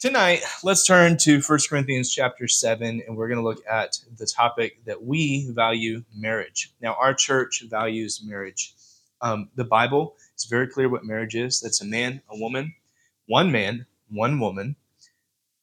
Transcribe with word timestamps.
Tonight, 0.00 0.40
let's 0.64 0.86
turn 0.86 1.18
to 1.18 1.42
1 1.42 1.58
Corinthians 1.68 2.10
chapter 2.10 2.48
7, 2.48 3.02
and 3.06 3.14
we're 3.18 3.28
going 3.28 3.36
to 3.36 3.44
look 3.44 3.62
at 3.70 3.98
the 4.16 4.24
topic 4.24 4.82
that 4.86 5.04
we 5.04 5.50
value 5.50 6.02
marriage. 6.16 6.72
Now, 6.80 6.94
our 6.94 7.12
church 7.12 7.62
values 7.68 8.22
marriage. 8.24 8.74
Um, 9.20 9.50
the 9.56 9.64
Bible 9.64 10.16
is 10.38 10.46
very 10.46 10.68
clear 10.68 10.88
what 10.88 11.04
marriage 11.04 11.36
is 11.36 11.60
that's 11.60 11.82
a 11.82 11.84
man, 11.84 12.22
a 12.30 12.38
woman, 12.38 12.74
one 13.26 13.52
man, 13.52 13.84
one 14.08 14.40
woman 14.40 14.74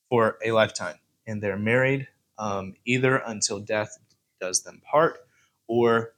for 0.07 0.37
a 0.45 0.51
lifetime. 0.51 0.99
And 1.25 1.41
they're 1.41 1.57
married 1.57 2.07
um, 2.37 2.75
either 2.85 3.15
until 3.15 3.59
death 3.59 3.97
does 4.39 4.61
them 4.61 4.83
part 4.85 5.17
or 5.65 6.13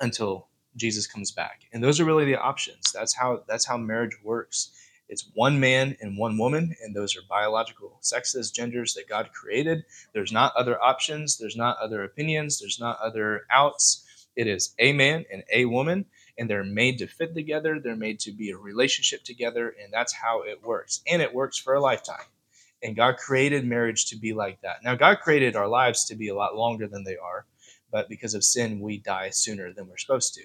until 0.00 0.48
Jesus 0.74 1.06
comes 1.06 1.30
back. 1.30 1.66
And 1.72 1.84
those 1.84 2.00
are 2.00 2.04
really 2.04 2.24
the 2.24 2.34
options. 2.34 2.90
That's 2.92 3.14
how 3.14 3.44
that's 3.46 3.64
how 3.64 3.76
marriage 3.76 4.18
works. 4.24 4.72
It's 5.08 5.30
one 5.34 5.60
man 5.60 5.96
and 6.00 6.16
one 6.16 6.38
woman, 6.38 6.74
and 6.82 6.96
those 6.96 7.16
are 7.16 7.22
biological 7.28 7.98
sexes, 8.00 8.50
genders 8.50 8.94
that 8.94 9.08
God 9.08 9.30
created. 9.32 9.84
There's 10.14 10.32
not 10.32 10.56
other 10.56 10.82
options, 10.82 11.36
there's 11.36 11.56
not 11.56 11.76
other 11.78 12.04
opinions, 12.04 12.58
there's 12.58 12.80
not 12.80 12.98
other 13.00 13.42
outs. 13.50 14.26
It 14.34 14.46
is 14.46 14.74
a 14.78 14.92
man 14.92 15.26
and 15.30 15.44
a 15.52 15.66
woman, 15.66 16.06
and 16.38 16.48
they're 16.48 16.64
made 16.64 16.98
to 16.98 17.06
fit 17.06 17.34
together, 17.34 17.78
they're 17.78 17.96
made 17.96 18.18
to 18.20 18.32
be 18.32 18.50
a 18.50 18.56
relationship 18.56 19.24
together, 19.24 19.74
and 19.82 19.92
that's 19.92 20.12
how 20.12 20.42
it 20.42 20.62
works. 20.64 21.02
And 21.06 21.20
it 21.20 21.34
works 21.34 21.58
for 21.58 21.74
a 21.74 21.80
lifetime. 21.80 22.26
And 22.82 22.96
God 22.96 23.18
created 23.18 23.64
marriage 23.64 24.06
to 24.06 24.16
be 24.16 24.32
like 24.32 24.60
that. 24.62 24.82
Now, 24.82 24.94
God 24.94 25.20
created 25.20 25.54
our 25.54 25.68
lives 25.68 26.04
to 26.06 26.14
be 26.14 26.28
a 26.28 26.34
lot 26.34 26.56
longer 26.56 26.86
than 26.86 27.04
they 27.04 27.16
are, 27.16 27.46
but 27.92 28.08
because 28.08 28.34
of 28.34 28.42
sin, 28.42 28.80
we 28.80 28.98
die 28.98 29.30
sooner 29.30 29.72
than 29.72 29.86
we're 29.86 29.98
supposed 29.98 30.34
to. 30.34 30.42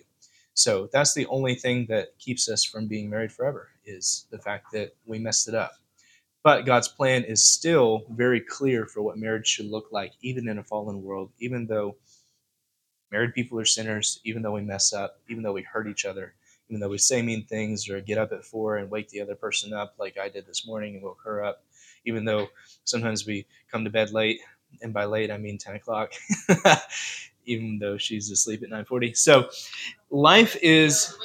So 0.53 0.89
that's 0.91 1.13
the 1.13 1.25
only 1.27 1.55
thing 1.55 1.85
that 1.87 2.17
keeps 2.19 2.49
us 2.49 2.65
from 2.65 2.87
being 2.87 3.09
married 3.09 3.31
forever 3.31 3.69
is 3.89 4.27
the 4.31 4.39
fact 4.39 4.67
that 4.73 4.95
we 5.05 5.19
messed 5.19 5.47
it 5.47 5.55
up. 5.55 5.73
But 6.43 6.65
God's 6.65 6.87
plan 6.87 7.23
is 7.25 7.45
still 7.45 8.05
very 8.11 8.39
clear 8.39 8.85
for 8.85 9.01
what 9.01 9.17
marriage 9.17 9.47
should 9.47 9.65
look 9.65 9.87
like, 9.91 10.13
even 10.21 10.47
in 10.47 10.57
a 10.57 10.63
fallen 10.63 11.03
world, 11.03 11.31
even 11.39 11.67
though 11.67 11.97
married 13.11 13.33
people 13.33 13.59
are 13.59 13.65
sinners, 13.65 14.21
even 14.23 14.41
though 14.41 14.53
we 14.53 14.61
mess 14.61 14.93
up, 14.93 15.19
even 15.27 15.43
though 15.43 15.51
we 15.51 15.63
hurt 15.63 15.87
each 15.87 16.05
other, 16.05 16.35
even 16.69 16.79
though 16.79 16.89
we 16.89 16.97
say 16.97 17.21
mean 17.21 17.45
things 17.45 17.89
or 17.89 17.99
get 17.99 18.17
up 18.17 18.31
at 18.31 18.45
four 18.45 18.77
and 18.77 18.89
wake 18.89 19.09
the 19.09 19.21
other 19.21 19.35
person 19.35 19.73
up 19.73 19.95
like 19.99 20.17
I 20.17 20.29
did 20.29 20.45
this 20.45 20.65
morning 20.65 20.95
and 20.95 21.03
woke 21.03 21.19
her 21.25 21.43
up, 21.43 21.63
even 22.05 22.23
though 22.23 22.47
sometimes 22.85 23.25
we 23.25 23.45
come 23.71 23.83
to 23.83 23.89
bed 23.89 24.11
late, 24.11 24.39
and 24.81 24.93
by 24.93 25.05
late 25.05 25.31
I 25.31 25.37
mean 25.37 25.57
10 25.57 25.75
o'clock. 25.75 26.13
even 27.49 27.79
though 27.79 27.97
she's 27.97 28.29
asleep 28.31 28.63
at 28.63 28.69
9:40. 28.69 29.17
So 29.17 29.49
life 30.09 30.55
is 30.61 31.17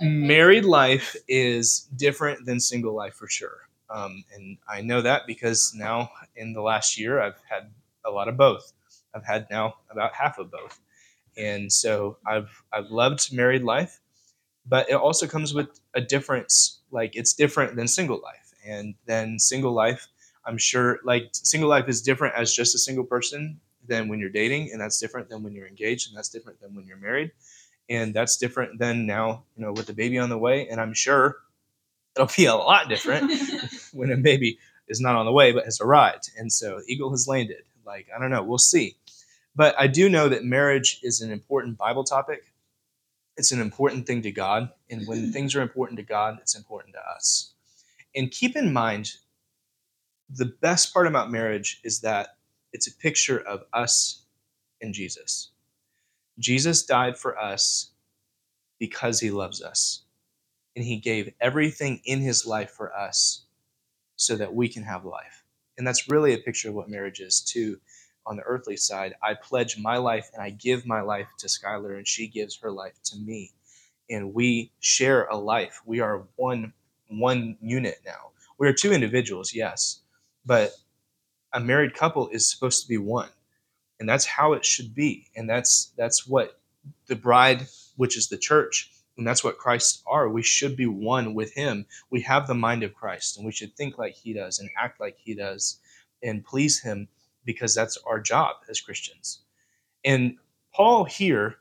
married 0.00 0.64
life 0.64 1.16
is 1.28 1.88
different 1.96 2.46
than 2.46 2.60
single 2.60 2.94
life 2.94 3.14
for 3.14 3.28
sure. 3.28 3.68
Um, 3.88 4.24
and 4.34 4.58
I 4.68 4.80
know 4.82 5.02
that 5.02 5.26
because 5.26 5.72
now 5.74 6.10
in 6.36 6.52
the 6.52 6.62
last 6.62 6.98
year 6.98 7.20
I've 7.20 7.40
had 7.48 7.70
a 8.04 8.10
lot 8.10 8.28
of 8.28 8.36
both. 8.36 8.72
I've 9.14 9.24
had 9.24 9.46
now 9.50 9.74
about 9.90 10.14
half 10.14 10.38
of 10.38 10.50
both. 10.50 10.80
And 11.36 11.72
so 11.72 12.18
I've 12.26 12.50
I've 12.72 12.90
loved 12.90 13.32
married 13.32 13.62
life, 13.62 14.00
but 14.66 14.88
it 14.90 14.94
also 14.94 15.26
comes 15.26 15.54
with 15.54 15.80
a 15.94 16.00
difference. 16.00 16.80
Like 16.90 17.16
it's 17.16 17.34
different 17.34 17.76
than 17.76 17.88
single 17.88 18.20
life. 18.22 18.52
And 18.66 18.94
then 19.06 19.38
single 19.38 19.72
life, 19.72 20.08
I'm 20.44 20.58
sure 20.58 21.00
like 21.04 21.30
single 21.32 21.68
life 21.68 21.88
is 21.88 22.02
different 22.02 22.34
as 22.34 22.52
just 22.54 22.74
a 22.74 22.78
single 22.78 23.04
person 23.04 23.60
than 23.88 24.08
when 24.08 24.18
you're 24.20 24.30
dating, 24.30 24.70
and 24.72 24.80
that's 24.80 24.98
different 25.00 25.28
than 25.28 25.42
when 25.42 25.54
you're 25.54 25.66
engaged, 25.66 26.08
and 26.08 26.16
that's 26.16 26.28
different 26.28 26.60
than 26.60 26.74
when 26.74 26.86
you're 26.86 26.98
married, 26.98 27.32
and 27.90 28.14
that's 28.14 28.36
different 28.36 28.78
than 28.78 29.04
now, 29.04 29.42
you 29.56 29.64
know, 29.64 29.72
with 29.72 29.86
the 29.86 29.92
baby 29.92 30.16
on 30.16 30.28
the 30.28 30.38
way. 30.38 30.68
And 30.68 30.80
I'm 30.80 30.94
sure 30.94 31.38
it'll 32.14 32.30
be 32.34 32.46
a 32.46 32.54
lot 32.54 32.88
different 32.88 33.32
when 33.92 34.12
a 34.12 34.16
baby 34.16 34.58
is 34.88 35.00
not 35.00 35.16
on 35.16 35.26
the 35.26 35.32
way 35.32 35.52
but 35.52 35.64
has 35.64 35.80
arrived, 35.80 36.30
and 36.38 36.52
so 36.52 36.80
eagle 36.86 37.10
has 37.10 37.28
landed. 37.28 37.62
Like 37.84 38.06
I 38.14 38.20
don't 38.20 38.30
know, 38.30 38.42
we'll 38.42 38.58
see. 38.58 38.96
But 39.56 39.74
I 39.78 39.88
do 39.88 40.08
know 40.08 40.28
that 40.28 40.44
marriage 40.44 41.00
is 41.02 41.20
an 41.20 41.32
important 41.32 41.76
Bible 41.76 42.04
topic. 42.04 42.44
It's 43.36 43.52
an 43.52 43.60
important 43.60 44.06
thing 44.06 44.22
to 44.22 44.30
God, 44.30 44.70
and 44.88 45.06
when 45.06 45.32
things 45.32 45.54
are 45.56 45.60
important 45.60 45.98
to 45.98 46.04
God, 46.04 46.38
it's 46.40 46.56
important 46.56 46.94
to 46.94 47.00
us. 47.00 47.52
And 48.14 48.30
keep 48.30 48.56
in 48.56 48.72
mind, 48.72 49.12
the 50.28 50.46
best 50.60 50.92
part 50.92 51.06
about 51.06 51.30
marriage 51.30 51.80
is 51.84 52.00
that 52.00 52.36
it's 52.72 52.86
a 52.86 52.94
picture 52.94 53.40
of 53.40 53.64
us 53.72 54.22
and 54.80 54.94
Jesus. 54.94 55.50
Jesus 56.40 56.84
died 56.84 57.16
for 57.16 57.38
us 57.38 57.92
because 58.78 59.20
he 59.20 59.30
loves 59.30 59.62
us. 59.62 60.02
And 60.74 60.84
he 60.84 60.96
gave 60.96 61.32
everything 61.40 62.00
in 62.04 62.20
his 62.20 62.46
life 62.46 62.70
for 62.70 62.96
us 62.96 63.42
so 64.16 64.36
that 64.36 64.54
we 64.54 64.68
can 64.68 64.82
have 64.82 65.04
life. 65.04 65.44
And 65.78 65.86
that's 65.86 66.08
really 66.08 66.34
a 66.34 66.38
picture 66.38 66.68
of 66.68 66.74
what 66.74 66.88
marriage 66.88 67.20
is, 67.20 67.40
too. 67.40 67.78
On 68.26 68.36
the 68.36 68.42
earthly 68.42 68.76
side, 68.76 69.14
I 69.22 69.34
pledge 69.34 69.78
my 69.78 69.96
life 69.96 70.30
and 70.32 70.42
I 70.42 70.50
give 70.50 70.86
my 70.86 71.00
life 71.00 71.28
to 71.38 71.46
Skylar, 71.46 71.96
and 71.96 72.06
she 72.06 72.28
gives 72.28 72.56
her 72.58 72.70
life 72.70 72.94
to 73.04 73.18
me. 73.18 73.52
And 74.08 74.34
we 74.34 74.72
share 74.80 75.26
a 75.26 75.36
life. 75.36 75.80
We 75.84 76.00
are 76.00 76.24
one 76.36 76.72
one 77.08 77.56
unit 77.60 78.00
now. 78.06 78.30
We 78.58 78.68
are 78.68 78.72
two 78.72 78.92
individuals, 78.92 79.52
yes, 79.52 80.00
but 80.46 80.72
a 81.52 81.58
married 81.58 81.94
couple 81.94 82.28
is 82.28 82.48
supposed 82.48 82.82
to 82.82 82.88
be 82.88 82.98
one 82.98 83.30
and 84.00 84.08
that's 84.08 84.24
how 84.24 84.54
it 84.54 84.64
should 84.64 84.94
be. 84.94 85.26
And 85.36 85.48
that's 85.48 85.92
that's 85.96 86.26
what 86.26 86.58
the 87.06 87.16
bride 87.16 87.66
which 87.96 88.16
is 88.16 88.28
the 88.28 88.38
church 88.38 88.90
and 89.18 89.26
that's 89.26 89.44
what 89.44 89.58
christ 89.58 90.02
are. 90.06 90.28
We 90.28 90.42
should 90.42 90.76
be 90.76 90.86
one 90.86 91.34
with 91.34 91.52
him. 91.52 91.86
We 92.10 92.22
have 92.22 92.46
the 92.46 92.54
mind 92.54 92.82
of 92.82 92.94
christ 92.94 93.36
and 93.36 93.46
we 93.46 93.52
should 93.52 93.76
think 93.76 93.98
like 93.98 94.14
he 94.14 94.32
does 94.32 94.58
and 94.58 94.70
act 94.78 94.98
like 94.98 95.16
he 95.18 95.34
does 95.34 95.78
and 96.22 96.44
please 96.44 96.80
him 96.80 97.08
because 97.44 97.74
that's 97.74 97.98
our 98.06 98.20
job 98.20 98.56
as 98.68 98.80
christians. 98.80 99.42
And 100.04 100.36
paul 100.74 101.04
here 101.04 101.56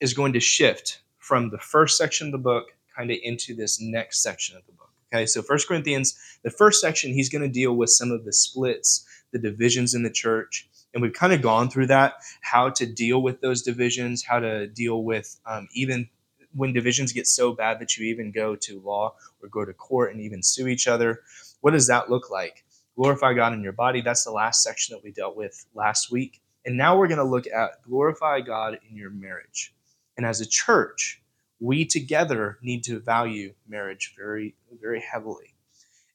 is 0.00 0.12
going 0.12 0.34
to 0.34 0.40
shift 0.40 1.00
from 1.18 1.48
the 1.48 1.58
first 1.58 1.96
section 1.96 2.28
of 2.28 2.32
the 2.32 2.38
book 2.38 2.76
kind 2.94 3.10
of 3.10 3.16
into 3.22 3.54
this 3.54 3.80
next 3.80 4.22
section 4.22 4.56
of 4.56 4.66
the 4.66 4.72
book 4.72 4.84
Okay, 5.14 5.26
so 5.26 5.42
First 5.42 5.68
Corinthians, 5.68 6.18
the 6.42 6.50
first 6.50 6.80
section, 6.80 7.12
he's 7.12 7.28
going 7.28 7.42
to 7.42 7.48
deal 7.48 7.76
with 7.76 7.90
some 7.90 8.10
of 8.10 8.24
the 8.24 8.32
splits, 8.32 9.06
the 9.32 9.38
divisions 9.38 9.94
in 9.94 10.02
the 10.02 10.10
church. 10.10 10.68
And 10.94 11.02
we've 11.02 11.12
kind 11.12 11.32
of 11.32 11.42
gone 11.42 11.68
through 11.68 11.88
that, 11.88 12.14
how 12.40 12.70
to 12.70 12.86
deal 12.86 13.20
with 13.20 13.40
those 13.40 13.62
divisions, 13.62 14.22
how 14.22 14.38
to 14.38 14.68
deal 14.68 15.02
with 15.02 15.38
um, 15.44 15.68
even 15.74 16.08
when 16.54 16.72
divisions 16.72 17.12
get 17.12 17.26
so 17.26 17.52
bad 17.52 17.80
that 17.80 17.96
you 17.96 18.06
even 18.06 18.30
go 18.30 18.54
to 18.54 18.80
law 18.80 19.14
or 19.42 19.48
go 19.48 19.64
to 19.64 19.72
court 19.72 20.12
and 20.12 20.20
even 20.22 20.42
sue 20.42 20.68
each 20.68 20.86
other. 20.86 21.22
What 21.60 21.72
does 21.72 21.88
that 21.88 22.10
look 22.10 22.30
like? 22.30 22.64
Glorify 22.96 23.34
God 23.34 23.52
in 23.52 23.62
your 23.62 23.72
body. 23.72 24.00
That's 24.00 24.24
the 24.24 24.30
last 24.30 24.62
section 24.62 24.94
that 24.94 25.02
we 25.02 25.10
dealt 25.10 25.36
with 25.36 25.66
last 25.74 26.12
week. 26.12 26.40
And 26.64 26.76
now 26.76 26.96
we're 26.96 27.08
going 27.08 27.18
to 27.18 27.24
look 27.24 27.46
at 27.48 27.82
glorify 27.82 28.40
God 28.40 28.78
in 28.88 28.96
your 28.96 29.10
marriage. 29.10 29.74
And 30.16 30.24
as 30.24 30.40
a 30.40 30.46
church, 30.46 31.20
we 31.60 31.84
together 31.84 32.58
need 32.62 32.84
to 32.84 33.00
value 33.00 33.54
marriage 33.68 34.14
very, 34.16 34.54
very 34.80 35.00
heavily. 35.00 35.54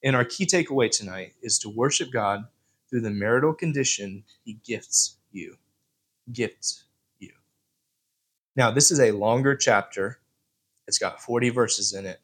And 0.04 0.16
our 0.16 0.24
key 0.24 0.46
takeaway 0.46 0.90
tonight 0.90 1.34
is 1.42 1.60
to 1.60 1.70
worship 1.70 2.12
God 2.12 2.46
through 2.90 3.02
the 3.02 3.12
marital 3.12 3.54
condition 3.54 4.24
He 4.44 4.60
gifts 4.66 5.18
you. 5.32 5.56
Gifts 6.32 6.86
you. 7.20 7.32
Now, 8.56 8.72
this 8.72 8.92
is 8.92 9.00
a 9.00 9.12
longer 9.12 9.56
chapter. 9.56 10.20
It's 10.88 10.98
got 10.98 11.22
40 11.22 11.50
verses 11.50 11.94
in 11.94 12.06
it, 12.06 12.20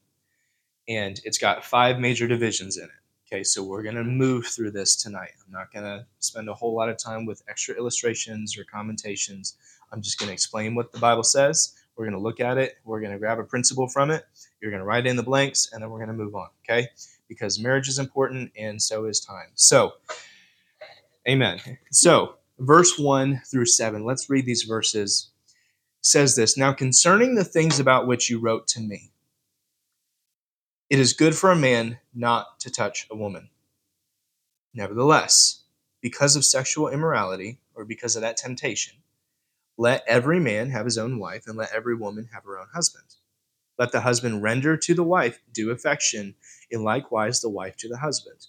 and 0.87 1.19
it's 1.23 1.37
got 1.37 1.63
five 1.63 1.99
major 1.99 2.27
divisions 2.27 2.77
in 2.77 2.85
it. 2.85 2.89
Okay, 3.27 3.43
so 3.43 3.63
we're 3.63 3.83
going 3.83 3.95
to 3.95 4.03
move 4.03 4.45
through 4.45 4.71
this 4.71 4.95
tonight. 4.95 5.31
I'm 5.45 5.51
not 5.51 5.73
going 5.73 5.85
to 5.85 6.05
spend 6.19 6.47
a 6.47 6.53
whole 6.53 6.75
lot 6.75 6.89
of 6.89 6.97
time 6.97 7.25
with 7.25 7.41
extra 7.47 7.75
illustrations 7.75 8.57
or 8.57 8.63
commentations. 8.63 9.57
I'm 9.91 10.01
just 10.01 10.19
going 10.19 10.27
to 10.27 10.33
explain 10.33 10.75
what 10.75 10.91
the 10.91 10.99
Bible 10.99 11.23
says 11.23 11.73
we're 11.95 12.05
going 12.05 12.17
to 12.17 12.21
look 12.21 12.39
at 12.39 12.57
it. 12.57 12.77
We're 12.83 12.99
going 12.99 13.13
to 13.13 13.19
grab 13.19 13.39
a 13.39 13.43
principle 13.43 13.87
from 13.87 14.11
it. 14.11 14.25
You're 14.61 14.71
going 14.71 14.81
to 14.81 14.85
write 14.85 15.07
in 15.07 15.15
the 15.15 15.23
blanks, 15.23 15.69
and 15.71 15.81
then 15.81 15.89
we're 15.89 15.99
going 15.99 16.09
to 16.09 16.13
move 16.13 16.35
on. 16.35 16.49
Okay? 16.63 16.87
Because 17.27 17.59
marriage 17.59 17.87
is 17.87 17.99
important, 17.99 18.51
and 18.57 18.81
so 18.81 19.05
is 19.05 19.19
time. 19.19 19.47
So, 19.55 19.93
amen. 21.27 21.59
So, 21.91 22.35
verse 22.59 22.97
1 22.97 23.41
through 23.49 23.65
7, 23.65 24.05
let's 24.05 24.29
read 24.29 24.45
these 24.45 24.63
verses. 24.63 25.29
says 26.01 26.35
this 26.35 26.57
Now, 26.57 26.73
concerning 26.73 27.35
the 27.35 27.43
things 27.43 27.79
about 27.79 28.07
which 28.07 28.29
you 28.29 28.39
wrote 28.39 28.67
to 28.69 28.79
me, 28.79 29.11
it 30.89 30.99
is 30.99 31.13
good 31.13 31.35
for 31.35 31.51
a 31.51 31.55
man 31.55 31.99
not 32.13 32.59
to 32.59 32.69
touch 32.69 33.07
a 33.09 33.15
woman. 33.15 33.49
Nevertheless, 34.73 35.63
because 36.01 36.35
of 36.35 36.45
sexual 36.45 36.89
immorality, 36.89 37.59
or 37.73 37.85
because 37.85 38.15
of 38.15 38.21
that 38.21 38.37
temptation, 38.37 38.95
let 39.77 40.03
every 40.07 40.39
man 40.39 40.69
have 40.69 40.85
his 40.85 40.97
own 40.97 41.19
wife, 41.19 41.47
and 41.47 41.57
let 41.57 41.73
every 41.73 41.95
woman 41.95 42.29
have 42.33 42.43
her 42.43 42.59
own 42.59 42.67
husband. 42.73 43.15
Let 43.77 43.91
the 43.91 44.01
husband 44.01 44.43
render 44.43 44.77
to 44.77 44.93
the 44.93 45.03
wife 45.03 45.41
due 45.51 45.71
affection, 45.71 46.35
and 46.71 46.83
likewise 46.83 47.41
the 47.41 47.49
wife 47.49 47.75
to 47.77 47.89
the 47.89 47.97
husband. 47.97 48.47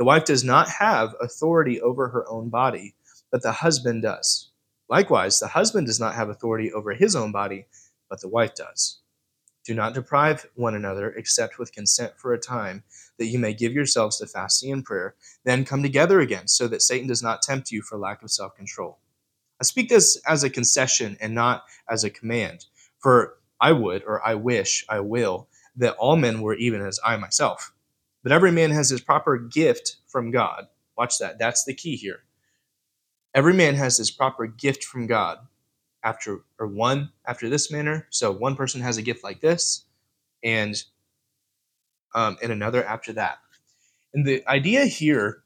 The 0.00 0.06
wife 0.06 0.24
does 0.24 0.42
not 0.42 0.66
have 0.70 1.14
authority 1.20 1.78
over 1.78 2.08
her 2.08 2.26
own 2.26 2.48
body, 2.48 2.94
but 3.30 3.42
the 3.42 3.52
husband 3.52 4.00
does. 4.00 4.48
Likewise, 4.88 5.38
the 5.38 5.48
husband 5.48 5.88
does 5.88 6.00
not 6.00 6.14
have 6.14 6.30
authority 6.30 6.72
over 6.72 6.94
his 6.94 7.14
own 7.14 7.32
body, 7.32 7.66
but 8.08 8.22
the 8.22 8.28
wife 8.28 8.54
does. 8.54 9.02
Do 9.62 9.74
not 9.74 9.92
deprive 9.92 10.46
one 10.54 10.74
another 10.74 11.10
except 11.10 11.58
with 11.58 11.74
consent 11.74 12.14
for 12.16 12.32
a 12.32 12.38
time, 12.38 12.82
that 13.18 13.26
you 13.26 13.38
may 13.38 13.52
give 13.52 13.74
yourselves 13.74 14.16
to 14.20 14.26
fasting 14.26 14.72
and 14.72 14.82
prayer, 14.82 15.16
then 15.44 15.66
come 15.66 15.82
together 15.82 16.20
again, 16.20 16.48
so 16.48 16.66
that 16.68 16.80
Satan 16.80 17.06
does 17.06 17.22
not 17.22 17.42
tempt 17.42 17.70
you 17.70 17.82
for 17.82 17.98
lack 17.98 18.22
of 18.22 18.30
self 18.30 18.56
control. 18.56 19.00
I 19.60 19.64
speak 19.64 19.90
this 19.90 20.16
as 20.26 20.42
a 20.42 20.48
concession 20.48 21.18
and 21.20 21.34
not 21.34 21.64
as 21.90 22.04
a 22.04 22.10
command, 22.10 22.64
for 23.00 23.36
I 23.60 23.72
would, 23.72 24.04
or 24.04 24.26
I 24.26 24.34
wish, 24.36 24.82
I 24.88 25.00
will, 25.00 25.48
that 25.76 25.96
all 25.96 26.16
men 26.16 26.40
were 26.40 26.54
even 26.54 26.80
as 26.80 26.98
I 27.04 27.18
myself. 27.18 27.74
But 28.22 28.32
every 28.32 28.52
man 28.52 28.70
has 28.70 28.90
his 28.90 29.00
proper 29.00 29.38
gift 29.38 29.96
from 30.06 30.30
God. 30.30 30.66
Watch 30.96 31.18
that. 31.18 31.38
That's 31.38 31.64
the 31.64 31.74
key 31.74 31.96
here. 31.96 32.20
Every 33.34 33.54
man 33.54 33.74
has 33.76 33.96
his 33.96 34.10
proper 34.10 34.46
gift 34.46 34.84
from 34.84 35.06
God 35.06 35.38
after 36.02 36.40
or 36.58 36.66
one 36.66 37.10
after 37.26 37.48
this 37.48 37.70
manner. 37.70 38.06
So 38.10 38.30
one 38.30 38.56
person 38.56 38.80
has 38.80 38.96
a 38.96 39.02
gift 39.02 39.22
like 39.24 39.40
this, 39.40 39.84
and 40.42 40.82
um, 42.14 42.36
and 42.42 42.52
another 42.52 42.84
after 42.84 43.12
that. 43.14 43.38
And 44.12 44.26
the 44.26 44.46
idea 44.48 44.84
here 44.86 45.42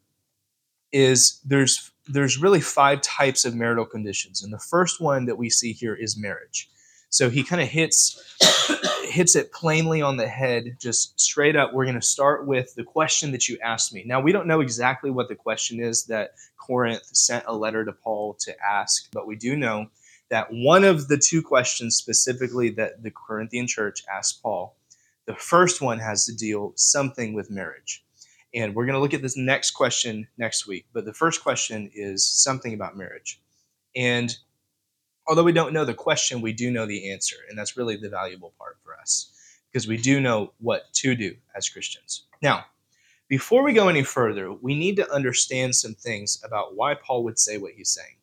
is 0.92 1.40
there's 1.44 1.90
there's 2.06 2.38
really 2.38 2.60
five 2.60 3.00
types 3.02 3.44
of 3.44 3.54
marital 3.54 3.84
conditions, 3.84 4.42
and 4.42 4.52
the 4.52 4.58
first 4.58 5.00
one 5.00 5.26
that 5.26 5.36
we 5.36 5.50
see 5.50 5.72
here 5.72 5.94
is 5.94 6.16
marriage. 6.16 6.70
So 7.10 7.30
he 7.30 7.44
kind 7.44 7.62
of 7.62 7.68
hits 7.68 8.20
hits 9.14 9.36
it 9.36 9.52
plainly 9.52 10.02
on 10.02 10.16
the 10.16 10.26
head, 10.26 10.76
just 10.80 11.18
straight 11.20 11.54
up. 11.54 11.72
We're 11.72 11.84
going 11.84 11.94
to 11.94 12.02
start 12.02 12.48
with 12.48 12.74
the 12.74 12.82
question 12.82 13.30
that 13.30 13.48
you 13.48 13.56
asked 13.62 13.94
me. 13.94 14.02
Now 14.04 14.20
we 14.20 14.32
don't 14.32 14.48
know 14.48 14.60
exactly 14.60 15.08
what 15.08 15.28
the 15.28 15.36
question 15.36 15.78
is 15.78 16.04
that 16.06 16.32
Corinth 16.56 17.04
sent 17.12 17.44
a 17.46 17.56
letter 17.56 17.84
to 17.84 17.92
Paul 17.92 18.34
to 18.40 18.52
ask, 18.60 19.08
but 19.12 19.28
we 19.28 19.36
do 19.36 19.56
know 19.56 19.86
that 20.30 20.48
one 20.50 20.82
of 20.82 21.06
the 21.06 21.16
two 21.16 21.42
questions 21.42 21.94
specifically 21.94 22.70
that 22.70 23.04
the 23.04 23.12
Corinthian 23.12 23.68
church 23.68 24.02
asked 24.12 24.42
Paul, 24.42 24.76
the 25.26 25.36
first 25.36 25.80
one 25.80 26.00
has 26.00 26.26
to 26.26 26.34
deal 26.34 26.72
something 26.74 27.34
with 27.34 27.52
marriage. 27.52 28.04
And 28.52 28.74
we're 28.74 28.84
going 28.84 28.94
to 28.94 29.00
look 29.00 29.14
at 29.14 29.22
this 29.22 29.36
next 29.36 29.70
question 29.72 30.26
next 30.38 30.66
week. 30.66 30.86
But 30.92 31.04
the 31.04 31.14
first 31.14 31.44
question 31.44 31.88
is 31.94 32.26
something 32.26 32.74
about 32.74 32.96
marriage. 32.96 33.40
And 33.94 34.36
although 35.26 35.44
we 35.44 35.52
don't 35.52 35.72
know 35.72 35.84
the 35.84 35.94
question, 35.94 36.40
we 36.40 36.52
do 36.52 36.70
know 36.70 36.86
the 36.86 37.10
answer. 37.10 37.36
And 37.48 37.58
that's 37.58 37.76
really 37.76 37.96
the 37.96 38.08
valuable 38.08 38.54
part 38.58 38.78
for 38.82 38.94
us 39.00 39.32
because 39.70 39.88
we 39.88 39.96
do 39.96 40.20
know 40.20 40.52
what 40.58 40.92
to 40.94 41.14
do 41.14 41.34
as 41.56 41.68
Christians. 41.68 42.26
Now, 42.42 42.64
before 43.28 43.62
we 43.62 43.72
go 43.72 43.88
any 43.88 44.02
further, 44.02 44.52
we 44.52 44.74
need 44.74 44.96
to 44.96 45.10
understand 45.10 45.74
some 45.74 45.94
things 45.94 46.42
about 46.44 46.76
why 46.76 46.94
Paul 46.94 47.24
would 47.24 47.38
say 47.38 47.58
what 47.58 47.72
he's 47.72 47.90
saying. 47.90 48.16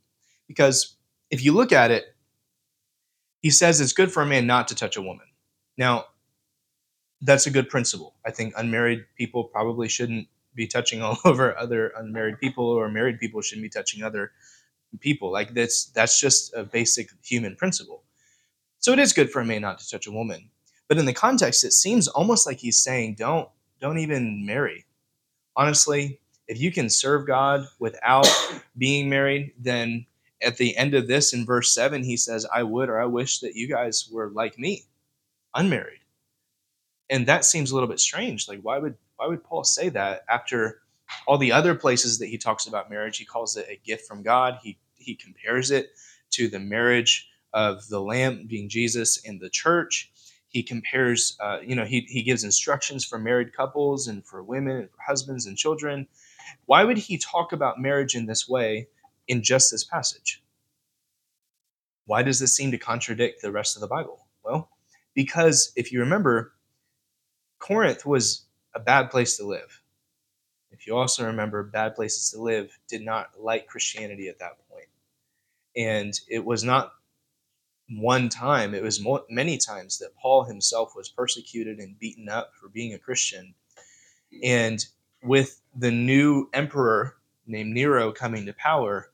Because 0.47 0.95
if 1.29 1.43
you 1.43 1.53
look 1.53 1.71
at 1.71 1.91
it, 1.91 2.15
he 3.41 3.49
says 3.49 3.81
it's 3.81 3.93
good 3.93 4.11
for 4.11 4.21
a 4.21 4.25
man 4.25 4.45
not 4.45 4.67
to 4.67 4.75
touch 4.75 4.97
a 4.97 5.01
woman. 5.01 5.25
Now, 5.77 6.05
that's 7.21 7.47
a 7.47 7.51
good 7.51 7.69
principle. 7.69 8.15
I 8.25 8.31
think 8.31 8.53
unmarried 8.55 9.05
people 9.17 9.43
probably 9.43 9.87
shouldn't 9.87 10.27
be 10.53 10.67
touching 10.67 11.01
all 11.03 11.17
over 11.25 11.57
other 11.57 11.91
unmarried 11.97 12.39
people, 12.39 12.65
or 12.65 12.89
married 12.89 13.19
people 13.19 13.41
shouldn't 13.41 13.63
be 13.63 13.69
touching 13.69 14.03
other 14.03 14.31
people. 14.99 15.31
Like 15.31 15.53
that's 15.53 15.85
that's 15.85 16.19
just 16.19 16.53
a 16.53 16.63
basic 16.63 17.09
human 17.23 17.55
principle. 17.55 18.03
So 18.79 18.91
it 18.93 18.99
is 18.99 19.13
good 19.13 19.31
for 19.31 19.41
a 19.41 19.45
man 19.45 19.61
not 19.61 19.79
to 19.79 19.89
touch 19.89 20.07
a 20.07 20.11
woman. 20.11 20.49
But 20.87 20.97
in 20.97 21.05
the 21.05 21.13
context, 21.13 21.63
it 21.63 21.73
seems 21.73 22.07
almost 22.07 22.45
like 22.45 22.59
he's 22.59 22.79
saying, 22.79 23.15
don't 23.17 23.47
don't 23.79 23.99
even 23.99 24.45
marry. 24.45 24.85
Honestly, 25.55 26.19
if 26.47 26.59
you 26.59 26.71
can 26.71 26.89
serve 26.89 27.27
God 27.27 27.65
without 27.79 28.27
being 28.77 29.09
married, 29.09 29.53
then 29.57 30.05
at 30.41 30.57
the 30.57 30.75
end 30.75 30.93
of 30.93 31.07
this 31.07 31.33
in 31.33 31.45
verse 31.45 31.73
7 31.73 32.03
he 32.03 32.17
says 32.17 32.45
i 32.53 32.63
would 32.63 32.89
or 32.89 32.99
i 32.99 33.05
wish 33.05 33.39
that 33.39 33.55
you 33.55 33.67
guys 33.67 34.09
were 34.11 34.29
like 34.31 34.57
me 34.57 34.83
unmarried 35.55 35.99
and 37.09 37.27
that 37.27 37.45
seems 37.45 37.71
a 37.71 37.73
little 37.73 37.89
bit 37.89 37.99
strange 37.99 38.47
like 38.47 38.59
why 38.61 38.77
would 38.77 38.95
why 39.17 39.27
would 39.27 39.43
paul 39.43 39.63
say 39.63 39.89
that 39.89 40.23
after 40.29 40.81
all 41.27 41.37
the 41.37 41.51
other 41.51 41.75
places 41.75 42.19
that 42.19 42.27
he 42.27 42.37
talks 42.37 42.67
about 42.67 42.89
marriage 42.89 43.17
he 43.17 43.25
calls 43.25 43.55
it 43.57 43.67
a 43.69 43.79
gift 43.85 44.07
from 44.07 44.23
god 44.23 44.57
he 44.61 44.77
he 44.95 45.15
compares 45.15 45.71
it 45.71 45.91
to 46.29 46.47
the 46.47 46.59
marriage 46.59 47.29
of 47.53 47.87
the 47.89 47.99
lamb 48.01 48.45
being 48.47 48.69
jesus 48.69 49.23
and 49.25 49.39
the 49.39 49.49
church 49.49 50.11
he 50.47 50.63
compares 50.63 51.37
uh, 51.39 51.59
you 51.65 51.75
know 51.75 51.85
he, 51.85 52.01
he 52.01 52.23
gives 52.23 52.43
instructions 52.43 53.05
for 53.05 53.17
married 53.17 53.53
couples 53.53 54.07
and 54.07 54.25
for 54.25 54.43
women 54.43 54.77
and 54.77 54.89
for 54.89 55.01
husbands 55.05 55.45
and 55.45 55.57
children 55.57 56.07
why 56.65 56.83
would 56.83 56.97
he 56.97 57.17
talk 57.17 57.53
about 57.53 57.79
marriage 57.79 58.15
in 58.15 58.25
this 58.25 58.47
way 58.47 58.87
in 59.27 59.41
just 59.41 59.71
this 59.71 59.83
passage. 59.83 60.43
Why 62.05 62.23
does 62.23 62.39
this 62.39 62.55
seem 62.55 62.71
to 62.71 62.77
contradict 62.77 63.41
the 63.41 63.51
rest 63.51 63.77
of 63.77 63.81
the 63.81 63.87
Bible? 63.87 64.27
Well, 64.43 64.69
because 65.13 65.71
if 65.75 65.91
you 65.91 65.99
remember, 65.99 66.53
Corinth 67.59 68.05
was 68.05 68.45
a 68.75 68.79
bad 68.79 69.11
place 69.11 69.37
to 69.37 69.45
live. 69.45 69.80
If 70.81 70.87
you 70.87 70.97
also 70.97 71.27
remember, 71.27 71.61
bad 71.61 71.93
places 71.93 72.31
to 72.31 72.41
live 72.41 72.75
did 72.87 73.05
not 73.05 73.29
like 73.39 73.67
Christianity 73.67 74.29
at 74.29 74.39
that 74.39 74.57
point. 74.67 74.87
And 75.77 76.19
it 76.27 76.43
was 76.43 76.63
not 76.63 76.93
one 77.87 78.29
time, 78.29 78.73
it 78.73 78.81
was 78.81 78.99
more, 78.99 79.21
many 79.29 79.59
times 79.59 79.99
that 79.99 80.15
Paul 80.15 80.43
himself 80.43 80.93
was 80.95 81.07
persecuted 81.07 81.77
and 81.77 81.99
beaten 81.99 82.29
up 82.29 82.53
for 82.59 82.67
being 82.67 82.95
a 82.95 82.97
Christian. 82.97 83.53
And 84.41 84.83
with 85.21 85.61
the 85.75 85.91
new 85.91 86.49
emperor 86.51 87.17
named 87.45 87.75
Nero 87.75 88.11
coming 88.11 88.47
to 88.47 88.53
power, 88.53 89.11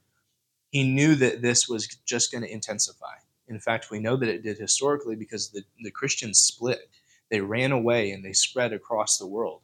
he 0.69 0.89
knew 0.89 1.15
that 1.15 1.41
this 1.41 1.67
was 1.67 1.87
just 2.05 2.31
going 2.31 2.43
to 2.45 2.53
intensify. 2.53 3.15
In 3.49 3.59
fact, 3.59 3.91
we 3.91 3.99
know 3.99 4.15
that 4.15 4.29
it 4.29 4.41
did 4.41 4.57
historically 4.57 5.17
because 5.17 5.49
the, 5.49 5.63
the 5.83 5.91
Christians 5.91 6.39
split. 6.39 6.89
They 7.29 7.41
ran 7.41 7.73
away 7.73 8.11
and 8.11 8.23
they 8.23 8.31
spread 8.31 8.71
across 8.71 9.17
the 9.17 9.27
world. 9.27 9.63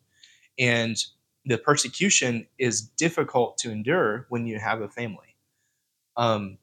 And 0.59 1.01
the 1.45 1.57
persecution 1.57 2.47
is 2.57 2.81
difficult 2.81 3.57
to 3.59 3.71
endure 3.71 4.25
when 4.29 4.45
you 4.45 4.59
have 4.59 4.81
a 4.81 4.89
family. 4.89 5.35
Um, 6.15 6.57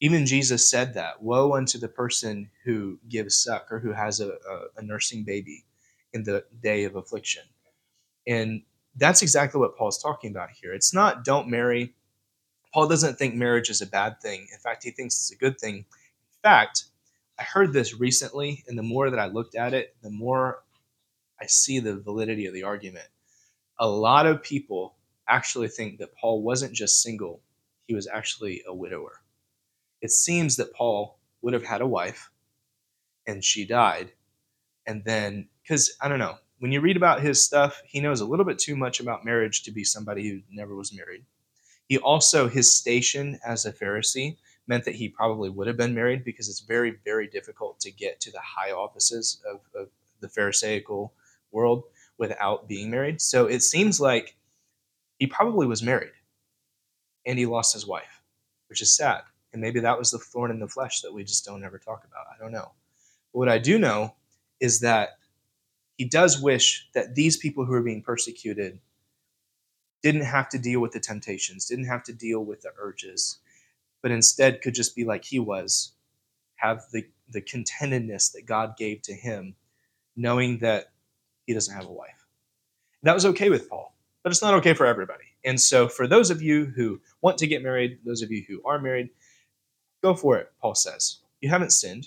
even 0.00 0.24
Jesus 0.24 0.68
said 0.68 0.94
that 0.94 1.22
Woe 1.22 1.54
unto 1.54 1.78
the 1.78 1.88
person 1.88 2.50
who 2.64 2.98
gives 3.08 3.36
suck 3.36 3.70
or 3.70 3.78
who 3.78 3.92
has 3.92 4.20
a, 4.20 4.32
a, 4.76 4.82
nursing 4.82 5.24
baby 5.24 5.64
in 6.12 6.22
the 6.22 6.44
day 6.62 6.84
of 6.84 6.96
affliction. 6.96 7.42
And 8.26 8.62
that's 8.96 9.22
exactly 9.22 9.60
what 9.60 9.76
Paul's 9.76 10.02
talking 10.02 10.30
about 10.30 10.50
here. 10.50 10.72
It's 10.72 10.94
not 10.94 11.24
don't 11.24 11.48
marry 11.48 11.94
Paul 12.72 12.86
doesn't 12.86 13.18
think 13.18 13.34
marriage 13.34 13.68
is 13.68 13.82
a 13.82 13.86
bad 13.86 14.20
thing. 14.20 14.46
In 14.52 14.58
fact, 14.58 14.84
he 14.84 14.90
thinks 14.90 15.16
it's 15.16 15.32
a 15.32 15.36
good 15.36 15.58
thing. 15.58 15.76
In 15.76 15.84
fact, 16.42 16.84
I 17.38 17.42
heard 17.42 17.72
this 17.72 17.98
recently, 17.98 18.64
and 18.68 18.78
the 18.78 18.82
more 18.82 19.10
that 19.10 19.18
I 19.18 19.26
looked 19.26 19.54
at 19.54 19.74
it, 19.74 19.96
the 20.02 20.10
more 20.10 20.62
I 21.40 21.46
see 21.46 21.80
the 21.80 21.96
validity 21.96 22.46
of 22.46 22.54
the 22.54 22.62
argument. 22.62 23.06
A 23.80 23.88
lot 23.88 24.26
of 24.26 24.42
people 24.42 24.94
actually 25.26 25.68
think 25.68 25.98
that 25.98 26.14
Paul 26.14 26.42
wasn't 26.42 26.74
just 26.74 27.02
single, 27.02 27.40
he 27.86 27.94
was 27.94 28.06
actually 28.06 28.62
a 28.68 28.74
widower. 28.74 29.22
It 30.00 30.10
seems 30.10 30.56
that 30.56 30.72
Paul 30.74 31.18
would 31.42 31.54
have 31.54 31.64
had 31.64 31.80
a 31.80 31.86
wife 31.86 32.30
and 33.26 33.44
she 33.44 33.66
died. 33.66 34.12
And 34.86 35.04
then, 35.04 35.48
because 35.62 35.96
I 36.00 36.08
don't 36.08 36.18
know, 36.18 36.36
when 36.58 36.72
you 36.72 36.80
read 36.80 36.96
about 36.96 37.22
his 37.22 37.42
stuff, 37.42 37.80
he 37.86 38.00
knows 38.00 38.20
a 38.20 38.26
little 38.26 38.44
bit 38.44 38.58
too 38.58 38.76
much 38.76 39.00
about 39.00 39.24
marriage 39.24 39.62
to 39.62 39.70
be 39.70 39.82
somebody 39.82 40.28
who 40.28 40.40
never 40.50 40.74
was 40.76 40.94
married. 40.94 41.24
He 41.88 41.98
also, 41.98 42.48
his 42.48 42.70
station 42.70 43.40
as 43.44 43.64
a 43.64 43.72
Pharisee 43.72 44.36
meant 44.66 44.84
that 44.84 44.94
he 44.94 45.08
probably 45.08 45.48
would 45.48 45.66
have 45.66 45.76
been 45.76 45.94
married 45.94 46.22
because 46.22 46.48
it's 46.48 46.60
very, 46.60 46.98
very 47.04 47.26
difficult 47.26 47.80
to 47.80 47.90
get 47.90 48.20
to 48.20 48.30
the 48.30 48.40
high 48.40 48.72
offices 48.72 49.42
of, 49.50 49.60
of 49.74 49.88
the 50.20 50.28
Pharisaical 50.28 51.14
world 51.50 51.84
without 52.20 52.68
being 52.68 52.90
married. 52.90 53.20
So 53.20 53.46
it 53.46 53.62
seems 53.62 53.98
like 53.98 54.36
he 55.18 55.26
probably 55.26 55.66
was 55.66 55.82
married 55.82 56.12
and 57.26 57.38
he 57.38 57.46
lost 57.46 57.72
his 57.72 57.86
wife, 57.86 58.22
which 58.68 58.82
is 58.82 58.94
sad. 58.94 59.22
And 59.52 59.60
maybe 59.60 59.80
that 59.80 59.98
was 59.98 60.10
the 60.10 60.18
thorn 60.18 60.50
in 60.50 60.60
the 60.60 60.68
flesh 60.68 61.00
that 61.00 61.12
we 61.12 61.24
just 61.24 61.46
don't 61.46 61.64
ever 61.64 61.78
talk 61.78 62.04
about. 62.04 62.26
I 62.32 62.40
don't 62.40 62.52
know. 62.52 62.72
But 63.32 63.38
what 63.38 63.48
I 63.48 63.58
do 63.58 63.78
know 63.78 64.14
is 64.60 64.80
that 64.80 65.18
he 65.96 66.04
does 66.04 66.40
wish 66.40 66.88
that 66.94 67.14
these 67.14 67.38
people 67.38 67.64
who 67.64 67.72
are 67.72 67.82
being 67.82 68.02
persecuted 68.02 68.78
didn't 70.02 70.24
have 70.24 70.48
to 70.50 70.58
deal 70.58 70.80
with 70.80 70.92
the 70.92 71.00
temptations, 71.00 71.66
didn't 71.66 71.86
have 71.86 72.04
to 72.04 72.12
deal 72.12 72.44
with 72.44 72.60
the 72.60 72.70
urges, 72.78 73.38
but 74.02 74.10
instead 74.10 74.60
could 74.60 74.74
just 74.74 74.94
be 74.94 75.04
like 75.04 75.24
he 75.24 75.38
was, 75.38 75.92
have 76.56 76.84
the, 76.92 77.06
the 77.30 77.40
contentedness 77.40 78.32
that 78.32 78.46
God 78.46 78.76
gave 78.76 79.00
to 79.02 79.14
him, 79.14 79.54
knowing 80.16 80.58
that 80.58 80.90
he 81.50 81.54
doesn't 81.54 81.74
have 81.74 81.86
a 81.88 81.92
wife. 81.92 82.28
That 83.02 83.14
was 83.14 83.26
okay 83.26 83.50
with 83.50 83.68
Paul, 83.68 83.92
but 84.22 84.30
it's 84.30 84.40
not 84.40 84.54
okay 84.54 84.72
for 84.72 84.86
everybody. 84.86 85.24
And 85.44 85.60
so, 85.60 85.88
for 85.88 86.06
those 86.06 86.30
of 86.30 86.40
you 86.40 86.66
who 86.66 87.00
want 87.22 87.38
to 87.38 87.48
get 87.48 87.60
married, 87.60 87.98
those 88.06 88.22
of 88.22 88.30
you 88.30 88.44
who 88.46 88.62
are 88.64 88.78
married, 88.78 89.10
go 90.00 90.14
for 90.14 90.38
it, 90.38 90.52
Paul 90.60 90.76
says. 90.76 91.18
You 91.40 91.48
haven't 91.48 91.72
sinned. 91.72 92.06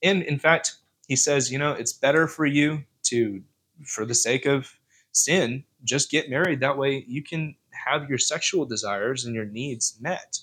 And 0.00 0.22
in 0.22 0.38
fact, 0.38 0.76
he 1.08 1.16
says, 1.16 1.50
you 1.50 1.58
know, 1.58 1.72
it's 1.72 1.92
better 1.92 2.28
for 2.28 2.46
you 2.46 2.84
to, 3.06 3.42
for 3.84 4.06
the 4.06 4.14
sake 4.14 4.46
of 4.46 4.78
sin, 5.10 5.64
just 5.82 6.08
get 6.08 6.30
married. 6.30 6.60
That 6.60 6.78
way 6.78 7.04
you 7.08 7.24
can 7.24 7.56
have 7.72 8.08
your 8.08 8.18
sexual 8.18 8.64
desires 8.64 9.24
and 9.24 9.34
your 9.34 9.44
needs 9.44 9.98
met. 10.00 10.38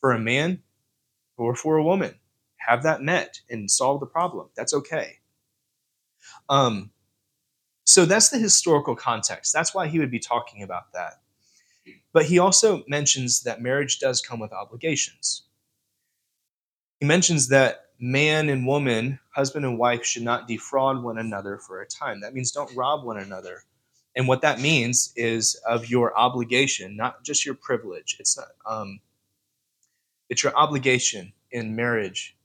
For 0.00 0.12
a 0.12 0.18
man 0.18 0.62
or 1.36 1.54
for 1.54 1.76
a 1.76 1.84
woman, 1.84 2.14
have 2.56 2.84
that 2.84 3.02
met 3.02 3.42
and 3.50 3.70
solve 3.70 4.00
the 4.00 4.06
problem. 4.06 4.48
That's 4.56 4.72
okay. 4.72 5.18
Um, 6.48 6.92
so 7.90 8.04
that's 8.04 8.28
the 8.28 8.38
historical 8.38 8.94
context. 8.94 9.52
That's 9.52 9.74
why 9.74 9.88
he 9.88 9.98
would 9.98 10.12
be 10.12 10.20
talking 10.20 10.62
about 10.62 10.92
that. 10.92 11.14
But 12.12 12.24
he 12.24 12.38
also 12.38 12.84
mentions 12.86 13.42
that 13.42 13.62
marriage 13.62 13.98
does 13.98 14.20
come 14.20 14.38
with 14.38 14.52
obligations. 14.52 15.42
He 17.00 17.06
mentions 17.06 17.48
that 17.48 17.86
man 17.98 18.48
and 18.48 18.64
woman, 18.64 19.18
husband 19.34 19.64
and 19.64 19.76
wife, 19.76 20.04
should 20.04 20.22
not 20.22 20.46
defraud 20.46 21.02
one 21.02 21.18
another 21.18 21.58
for 21.58 21.82
a 21.82 21.86
time. 21.86 22.20
That 22.20 22.32
means 22.32 22.52
don't 22.52 22.72
rob 22.76 23.02
one 23.04 23.18
another. 23.18 23.64
And 24.14 24.28
what 24.28 24.42
that 24.42 24.60
means 24.60 25.12
is 25.16 25.60
of 25.66 25.90
your 25.90 26.16
obligation, 26.16 26.96
not 26.96 27.24
just 27.24 27.44
your 27.44 27.56
privilege. 27.56 28.18
It's 28.20 28.36
not, 28.36 28.50
um, 28.66 29.00
it's 30.28 30.44
your 30.44 30.56
obligation 30.56 31.32
in 31.50 31.74
marriage 31.74 32.36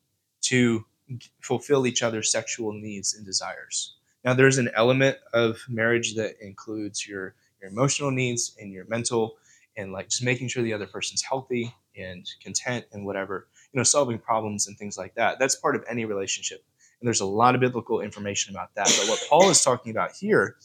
to 0.42 0.88
fulfill 1.40 1.86
each 1.86 2.02
other's 2.02 2.32
sexual 2.32 2.74
needs 2.74 3.14
and 3.14 3.24
desires. 3.24 3.95
Now, 4.26 4.34
there's 4.34 4.58
an 4.58 4.72
element 4.76 5.18
of 5.34 5.60
marriage 5.70 6.16
that 6.16 6.36
includes 6.42 7.08
your 7.08 7.36
your 7.66 7.72
emotional 7.72 8.12
needs 8.12 8.56
and 8.60 8.72
your 8.72 8.86
mental, 8.86 9.38
and 9.78 9.92
like 9.92 10.10
just 10.10 10.24
making 10.24 10.48
sure 10.48 10.64
the 10.64 10.74
other 10.74 10.88
person's 10.88 11.22
healthy 11.22 11.74
and 11.98 12.30
content 12.42 12.86
and 12.92 13.06
whatever, 13.06 13.48
you 13.72 13.78
know, 13.78 13.84
solving 13.84 14.20
problems 14.20 14.68
and 14.68 14.78
things 14.78 14.98
like 14.98 15.16
that. 15.16 15.40
That's 15.40 15.56
part 15.56 15.76
of 15.76 15.84
any 15.90 16.06
relationship. 16.06 16.64
And 17.00 17.08
there's 17.08 17.22
a 17.22 17.26
lot 17.26 17.56
of 17.56 17.62
biblical 17.62 18.02
information 18.02 18.54
about 18.54 18.74
that. 18.76 18.86
But 18.86 19.10
what 19.10 19.26
Paul 19.30 19.50
is 19.50 19.62
talking 19.62 19.92
about 19.92 20.12
here 20.14 20.56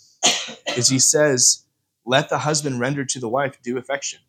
is 0.77 0.89
he 0.89 0.99
says, 0.99 1.65
let 2.07 2.29
the 2.29 2.39
husband 2.39 2.81
render 2.81 3.05
to 3.05 3.19
the 3.19 3.29
wife 3.29 3.61
due 3.63 3.79
affection, 3.79 4.21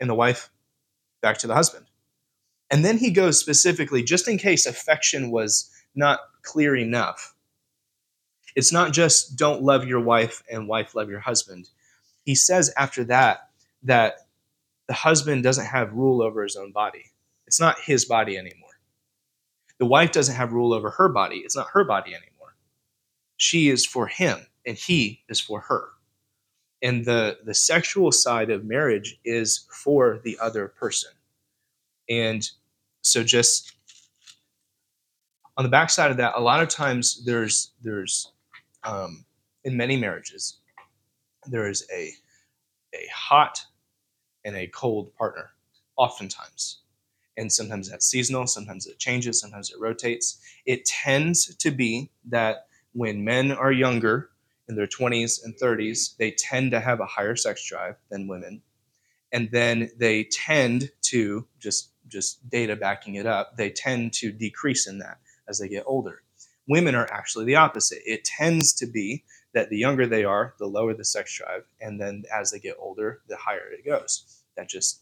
and 0.00 0.10
the 0.10 0.14
wife 0.14 0.50
back 1.20 1.38
to 1.38 1.46
the 1.46 1.54
husband. 1.54 1.86
And 2.70 2.84
then 2.84 2.98
he 2.98 3.10
goes 3.10 3.40
specifically, 3.40 4.02
just 4.02 4.28
in 4.28 4.36
case 4.36 4.66
affection 4.66 5.30
was 5.30 5.70
not 5.94 6.20
clear 6.42 6.76
enough. 6.76 7.34
It's 8.58 8.72
not 8.72 8.92
just 8.92 9.36
don't 9.36 9.62
love 9.62 9.86
your 9.86 10.00
wife 10.00 10.42
and 10.50 10.66
wife 10.66 10.96
love 10.96 11.08
your 11.08 11.20
husband. 11.20 11.68
He 12.24 12.34
says 12.34 12.72
after 12.76 13.04
that 13.04 13.50
that 13.84 14.26
the 14.88 14.94
husband 14.94 15.44
doesn't 15.44 15.66
have 15.66 15.92
rule 15.92 16.20
over 16.20 16.42
his 16.42 16.56
own 16.56 16.72
body. 16.72 17.04
It's 17.46 17.60
not 17.60 17.78
his 17.78 18.04
body 18.04 18.36
anymore. 18.36 18.80
The 19.78 19.86
wife 19.86 20.10
doesn't 20.10 20.34
have 20.34 20.52
rule 20.52 20.72
over 20.72 20.90
her 20.90 21.08
body. 21.08 21.36
It's 21.36 21.54
not 21.54 21.68
her 21.72 21.84
body 21.84 22.16
anymore. 22.16 22.56
She 23.36 23.68
is 23.68 23.86
for 23.86 24.08
him 24.08 24.44
and 24.66 24.76
he 24.76 25.22
is 25.28 25.40
for 25.40 25.60
her. 25.60 25.90
And 26.82 27.04
the 27.04 27.38
the 27.44 27.54
sexual 27.54 28.10
side 28.10 28.50
of 28.50 28.64
marriage 28.64 29.20
is 29.24 29.68
for 29.70 30.20
the 30.24 30.36
other 30.42 30.66
person. 30.66 31.12
And 32.10 32.50
so 33.02 33.22
just 33.22 33.74
on 35.56 35.62
the 35.62 35.70
backside 35.70 36.10
of 36.10 36.16
that, 36.16 36.34
a 36.34 36.40
lot 36.40 36.60
of 36.60 36.68
times 36.68 37.24
there's 37.24 37.70
there's 37.80 38.32
um, 38.84 39.24
in 39.64 39.76
many 39.76 39.96
marriages 39.96 40.58
there 41.46 41.68
is 41.68 41.86
a 41.92 42.12
a 42.94 43.06
hot 43.14 43.60
and 44.44 44.56
a 44.56 44.66
cold 44.68 45.14
partner, 45.16 45.50
oftentimes, 45.96 46.80
and 47.36 47.52
sometimes 47.52 47.90
that's 47.90 48.06
seasonal, 48.06 48.46
sometimes 48.46 48.86
it 48.86 48.98
changes, 48.98 49.40
sometimes 49.40 49.70
it 49.70 49.78
rotates. 49.78 50.40
It 50.66 50.84
tends 50.86 51.54
to 51.56 51.70
be 51.70 52.10
that 52.28 52.66
when 52.92 53.24
men 53.24 53.52
are 53.52 53.72
younger 53.72 54.30
in 54.68 54.76
their 54.76 54.86
20s 54.86 55.44
and 55.44 55.54
30s, 55.56 56.16
they 56.16 56.30
tend 56.32 56.70
to 56.72 56.80
have 56.80 57.00
a 57.00 57.06
higher 57.06 57.36
sex 57.36 57.66
drive 57.68 57.96
than 58.10 58.26
women, 58.28 58.62
and 59.32 59.50
then 59.52 59.90
they 59.98 60.24
tend 60.24 60.90
to 61.02 61.46
just 61.58 61.90
just 62.08 62.48
data 62.48 62.74
backing 62.74 63.16
it 63.16 63.26
up, 63.26 63.56
they 63.56 63.70
tend 63.70 64.12
to 64.14 64.32
decrease 64.32 64.86
in 64.86 64.98
that 64.98 65.18
as 65.46 65.58
they 65.58 65.68
get 65.68 65.84
older. 65.86 66.22
Women 66.68 66.94
are 66.94 67.10
actually 67.10 67.46
the 67.46 67.56
opposite. 67.56 68.02
It 68.04 68.24
tends 68.24 68.72
to 68.74 68.86
be 68.86 69.24
that 69.54 69.70
the 69.70 69.78
younger 69.78 70.06
they 70.06 70.24
are, 70.24 70.54
the 70.58 70.66
lower 70.66 70.94
the 70.94 71.04
sex 71.04 71.36
drive, 71.36 71.64
and 71.80 72.00
then 72.00 72.24
as 72.32 72.50
they 72.50 72.58
get 72.58 72.76
older, 72.78 73.20
the 73.28 73.36
higher 73.36 73.70
it 73.72 73.84
goes. 73.84 74.42
That 74.56 74.68
just 74.68 75.00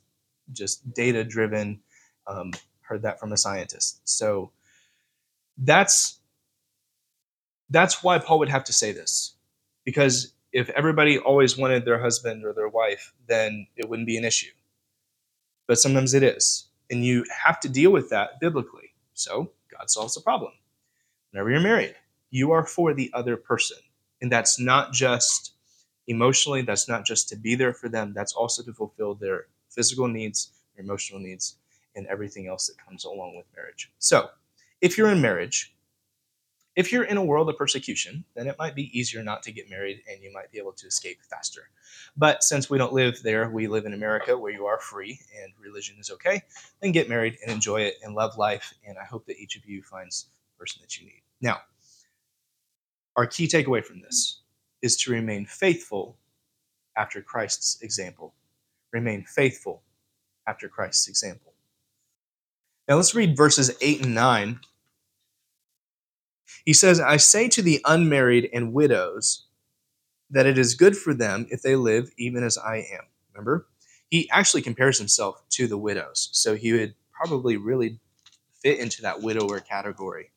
just 0.53 0.95
data 0.95 1.25
driven. 1.25 1.81
Um, 2.27 2.53
heard 2.81 3.03
that 3.03 3.19
from 3.19 3.33
a 3.33 3.37
scientist. 3.37 4.01
So 4.05 4.53
that's 5.59 6.21
that's 7.71 8.03
why 8.03 8.19
Paul 8.19 8.39
would 8.39 8.49
have 8.49 8.65
to 8.65 8.73
say 8.73 8.93
this, 8.93 9.35
because 9.85 10.33
if 10.53 10.71
everybody 10.71 11.19
always 11.19 11.59
wanted 11.59 11.85
their 11.85 12.01
husband 12.01 12.45
or 12.45 12.53
their 12.53 12.69
wife, 12.69 13.13
then 13.27 13.67
it 13.77 13.89
wouldn't 13.89 14.07
be 14.07 14.17
an 14.17 14.25
issue. 14.25 14.53
But 15.67 15.79
sometimes 15.79 16.15
it 16.15 16.23
is. 16.23 16.69
And 16.91 17.05
you 17.05 17.25
have 17.45 17.59
to 17.61 17.69
deal 17.69 17.91
with 17.91 18.11
that 18.11 18.39
biblically. 18.41 18.95
So 19.15 19.51
God 19.77 19.91
solves 19.91 20.15
the 20.15 20.21
problem. 20.21 20.53
Whenever 21.37 21.51
you're 21.51 21.61
married, 21.61 21.95
you 22.31 22.53
are 22.53 22.65
for 22.65 22.95
the 22.95 23.11
other 23.13 23.37
person. 23.37 23.77
And 24.23 24.33
that's 24.33 24.59
not 24.59 24.95
just 24.95 25.53
emotionally, 26.07 26.63
that's 26.63 26.89
not 26.89 27.05
just 27.05 27.29
to 27.29 27.37
be 27.37 27.55
there 27.55 27.75
for 27.75 27.91
them, 27.91 28.15
that's 28.15 28.33
also 28.33 28.63
to 28.63 28.73
fulfill 28.73 29.17
their 29.17 29.49
physical 29.69 30.09
needs, 30.09 30.53
their 30.75 30.83
emotional 30.83 31.21
needs, 31.21 31.57
and 31.95 32.07
everything 32.07 32.47
else 32.47 32.69
that 32.69 32.83
comes 32.83 33.05
along 33.05 33.37
with 33.37 33.45
marriage. 33.55 33.93
So 33.99 34.31
if 34.81 34.97
you're 34.97 35.11
in 35.11 35.21
marriage, 35.21 35.77
if 36.75 36.91
you're 36.91 37.05
in 37.05 37.19
a 37.19 37.25
world 37.25 37.51
of 37.51 37.59
persecution, 37.59 38.25
then 38.35 38.47
it 38.47 38.57
might 38.59 38.75
be 38.75 38.99
easier 38.99 39.23
not 39.23 39.43
to 39.43 39.53
get 39.53 39.69
married 39.69 40.01
and 40.11 40.23
you 40.23 40.33
might 40.33 40.51
be 40.51 40.59
able 40.59 40.73
to 40.73 40.87
escape 40.87 41.19
faster. 41.29 41.69
But 42.17 42.45
since 42.45 42.71
we 42.71 42.79
don't 42.79 42.95
live 42.95 43.23
there, 43.23 43.51
we 43.51 43.67
live 43.67 43.85
in 43.85 43.93
America 43.93 44.39
where 44.39 44.53
you 44.53 44.65
are 44.65 44.81
free 44.81 45.21
and 45.39 45.53
religion 45.61 45.97
is 46.01 46.11
okay, 46.13 46.41
then 46.81 46.93
get 46.93 47.11
married 47.11 47.37
and 47.43 47.53
enjoy 47.53 47.83
it 47.83 47.97
and 48.03 48.15
love 48.15 48.39
life. 48.39 48.73
And 48.89 48.97
I 48.97 49.05
hope 49.05 49.27
that 49.27 49.37
each 49.37 49.57
of 49.57 49.67
you 49.67 49.83
finds 49.83 50.29
the 50.47 50.59
person 50.59 50.81
that 50.81 50.99
you 50.99 51.05
need. 51.05 51.21
Now, 51.41 51.59
our 53.17 53.27
key 53.27 53.47
takeaway 53.49 53.85
from 53.85 54.01
this 54.01 54.41
is 54.83 54.97
to 54.99 55.13
remain 55.13 55.47
faithful 55.47 56.17
after 56.97 57.23
Christ's 57.23 57.81
example. 57.83 58.35
Remain 58.93 59.25
faithful 59.25 59.83
after 60.47 60.69
Christ's 60.69 61.09
example. 61.09 61.53
Now 62.89 62.97
let's 62.97 63.15
read 63.15 63.37
verses 63.37 63.77
8 63.81 64.05
and 64.05 64.15
9 64.15 64.61
he 66.67 66.73
says, 66.73 67.01
I 67.01 67.17
say 67.17 67.49
to 67.49 67.63
the 67.63 67.81
unmarried 67.85 68.51
and 68.53 68.73
widows 68.73 69.47
that 70.31 70.47
it 70.47 70.59
is 70.59 70.75
good 70.75 70.97
for 70.97 71.15
them 71.15 71.47
if 71.49 71.63
they 71.63 71.77
live 71.77 72.11
even 72.19 72.43
as 72.43 72.59
I 72.59 72.79
am. 72.79 73.05
Remember? 73.33 73.69
He 74.11 74.29
actually 74.31 74.63
compares 74.63 74.99
himself 74.99 75.43
to 75.51 75.69
the 75.69 75.79
widows. 75.79 76.29
So 76.33 76.57
he 76.57 76.73
would 76.73 76.95
probably 77.13 77.57
really 77.57 78.01
fit 78.63 78.81
into 78.81 79.03
that 79.03 79.23
widower 79.23 79.61
category. 79.61 80.33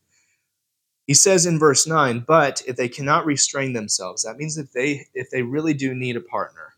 He 1.10 1.16
says 1.16 1.48
in 1.48 1.58
verse 1.58 1.88
9, 1.88 2.24
but 2.28 2.62
if 2.68 2.76
they 2.76 2.88
cannot 2.88 3.26
restrain 3.26 3.74
themselves, 3.74 4.22
that 4.22 4.38
means 4.38 4.60
if 4.60 4.72
they 4.74 5.08
if 5.16 5.32
they 5.32 5.42
really 5.42 5.74
do 5.74 5.96
need 5.96 6.16
a 6.16 6.22
partner, 6.22 6.76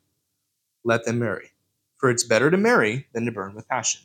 let 0.85 1.03
them 1.03 1.19
marry. 1.19 1.51
For 1.97 2.09
it's 2.09 2.23
better 2.23 2.49
to 2.49 2.55
marry 2.55 3.07
than 3.11 3.25
to 3.25 3.33
burn 3.33 3.53
with 3.53 3.67
passion. 3.67 4.03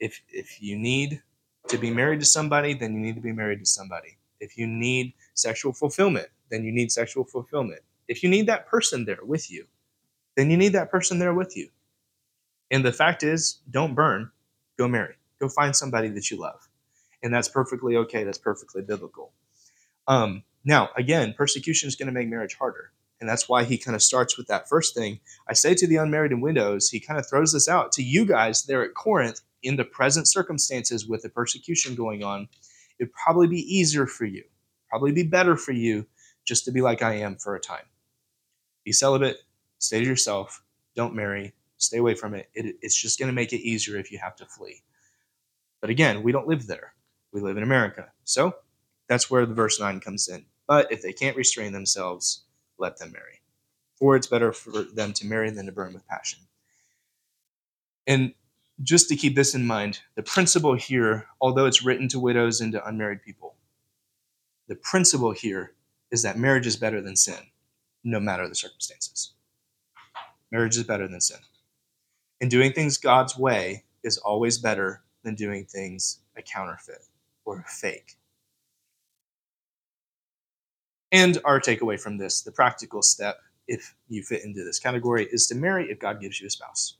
If 0.00 0.22
if 0.30 0.62
you 0.62 0.78
need 0.78 1.22
to 1.68 1.76
be 1.76 1.90
married 1.90 2.20
to 2.20 2.24
somebody, 2.24 2.72
then 2.72 2.94
you 2.94 3.00
need 3.00 3.16
to 3.16 3.20
be 3.20 3.32
married 3.32 3.58
to 3.58 3.66
somebody. 3.66 4.16
If 4.40 4.56
you 4.56 4.66
need 4.66 5.12
sexual 5.34 5.74
fulfillment, 5.74 6.28
then 6.48 6.64
you 6.64 6.72
need 6.72 6.90
sexual 6.90 7.24
fulfillment. 7.24 7.82
If 8.08 8.22
you 8.22 8.30
need 8.30 8.46
that 8.46 8.66
person 8.68 9.04
there 9.04 9.22
with 9.22 9.50
you, 9.50 9.66
then 10.34 10.50
you 10.50 10.56
need 10.56 10.72
that 10.72 10.90
person 10.90 11.18
there 11.18 11.34
with 11.34 11.58
you. 11.58 11.68
And 12.70 12.82
the 12.82 12.90
fact 12.90 13.22
is, 13.22 13.58
don't 13.70 13.94
burn, 13.94 14.30
go 14.78 14.88
marry. 14.88 15.16
Go 15.38 15.50
find 15.50 15.76
somebody 15.76 16.08
that 16.08 16.30
you 16.30 16.38
love. 16.38 16.66
And 17.24 17.34
that's 17.34 17.48
perfectly 17.48 17.96
okay. 17.96 18.22
That's 18.22 18.38
perfectly 18.38 18.82
biblical. 18.82 19.32
Um, 20.06 20.44
now, 20.64 20.90
again, 20.96 21.34
persecution 21.36 21.88
is 21.88 21.96
going 21.96 22.06
to 22.06 22.12
make 22.12 22.28
marriage 22.28 22.54
harder. 22.54 22.92
And 23.20 23.28
that's 23.28 23.48
why 23.48 23.64
he 23.64 23.78
kind 23.78 23.94
of 23.94 24.02
starts 24.02 24.36
with 24.36 24.46
that 24.48 24.68
first 24.68 24.94
thing. 24.94 25.20
I 25.48 25.54
say 25.54 25.74
to 25.74 25.86
the 25.86 25.96
unmarried 25.96 26.32
and 26.32 26.42
widows, 26.42 26.90
he 26.90 27.00
kind 27.00 27.18
of 27.18 27.26
throws 27.26 27.52
this 27.52 27.68
out 27.68 27.90
to 27.92 28.02
you 28.02 28.26
guys 28.26 28.64
there 28.64 28.84
at 28.84 28.94
Corinth 28.94 29.40
in 29.62 29.76
the 29.76 29.84
present 29.84 30.28
circumstances 30.28 31.08
with 31.08 31.22
the 31.22 31.30
persecution 31.30 31.94
going 31.94 32.22
on, 32.22 32.48
it'd 32.98 33.12
probably 33.14 33.48
be 33.48 33.60
easier 33.60 34.06
for 34.06 34.26
you, 34.26 34.44
probably 34.90 35.12
be 35.12 35.22
better 35.22 35.56
for 35.56 35.72
you 35.72 36.06
just 36.44 36.66
to 36.66 36.72
be 36.72 36.82
like 36.82 37.02
I 37.02 37.14
am 37.14 37.36
for 37.36 37.54
a 37.56 37.60
time. 37.60 37.86
Be 38.84 38.92
celibate, 38.92 39.38
stay 39.78 40.00
to 40.00 40.06
yourself, 40.06 40.62
don't 40.94 41.14
marry, 41.14 41.54
stay 41.78 41.96
away 41.96 42.14
from 42.14 42.34
it. 42.34 42.50
it 42.52 42.76
it's 42.82 43.00
just 43.00 43.18
going 43.18 43.28
to 43.28 43.34
make 43.34 43.54
it 43.54 43.62
easier 43.62 43.96
if 43.96 44.12
you 44.12 44.18
have 44.18 44.36
to 44.36 44.46
flee. 44.46 44.82
But 45.80 45.90
again, 45.90 46.22
we 46.22 46.32
don't 46.32 46.48
live 46.48 46.66
there. 46.66 46.93
We 47.34 47.40
live 47.40 47.56
in 47.56 47.64
America. 47.64 48.12
So 48.22 48.54
that's 49.08 49.28
where 49.28 49.44
the 49.44 49.54
verse 49.54 49.80
9 49.80 49.98
comes 49.98 50.28
in. 50.28 50.46
But 50.68 50.90
if 50.92 51.02
they 51.02 51.12
can't 51.12 51.36
restrain 51.36 51.72
themselves, 51.72 52.44
let 52.78 52.96
them 52.96 53.10
marry. 53.10 53.40
For 53.96 54.14
it's 54.14 54.28
better 54.28 54.52
for 54.52 54.84
them 54.84 55.12
to 55.14 55.26
marry 55.26 55.50
than 55.50 55.66
to 55.66 55.72
burn 55.72 55.92
with 55.92 56.06
passion. 56.06 56.38
And 58.06 58.34
just 58.84 59.08
to 59.08 59.16
keep 59.16 59.34
this 59.34 59.52
in 59.54 59.66
mind, 59.66 60.00
the 60.14 60.22
principle 60.22 60.74
here, 60.74 61.26
although 61.40 61.66
it's 61.66 61.84
written 61.84 62.06
to 62.08 62.20
widows 62.20 62.60
and 62.60 62.70
to 62.72 62.86
unmarried 62.86 63.22
people, 63.22 63.56
the 64.68 64.76
principle 64.76 65.32
here 65.32 65.72
is 66.12 66.22
that 66.22 66.38
marriage 66.38 66.68
is 66.68 66.76
better 66.76 67.00
than 67.00 67.16
sin, 67.16 67.50
no 68.04 68.20
matter 68.20 68.48
the 68.48 68.54
circumstances. 68.54 69.32
Marriage 70.52 70.76
is 70.76 70.84
better 70.84 71.08
than 71.08 71.20
sin. 71.20 71.38
And 72.40 72.48
doing 72.48 72.72
things 72.72 72.96
God's 72.96 73.36
way 73.36 73.82
is 74.04 74.18
always 74.18 74.56
better 74.58 75.02
than 75.24 75.34
doing 75.34 75.64
things 75.64 76.20
a 76.36 76.42
counterfeit 76.42 77.06
or 77.44 77.64
fake. 77.68 78.16
And 81.12 81.38
our 81.44 81.60
takeaway 81.60 82.00
from 82.00 82.18
this, 82.18 82.42
the 82.42 82.50
practical 82.50 83.02
step, 83.02 83.36
if 83.68 83.94
you 84.08 84.22
fit 84.22 84.44
into 84.44 84.64
this 84.64 84.78
category, 84.78 85.28
is 85.30 85.46
to 85.46 85.54
marry 85.54 85.90
if 85.90 85.98
God 85.98 86.20
gives 86.20 86.40
you 86.40 86.48
a 86.48 86.50
spouse. 86.50 86.96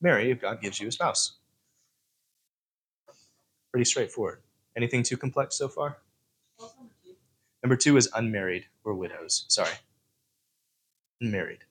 Marry 0.00 0.30
if 0.30 0.40
God 0.40 0.60
gives 0.60 0.80
you 0.80 0.88
a 0.88 0.92
spouse. 0.92 1.32
Pretty 3.72 3.84
straightforward. 3.84 4.40
Anything 4.76 5.02
too 5.02 5.16
complex 5.16 5.56
so 5.56 5.68
far? 5.68 5.98
Number 7.62 7.76
two 7.76 7.96
is 7.96 8.08
unmarried 8.14 8.66
or 8.84 8.94
widows. 8.94 9.46
Sorry. 9.48 9.72
Unmarried. 11.20 11.64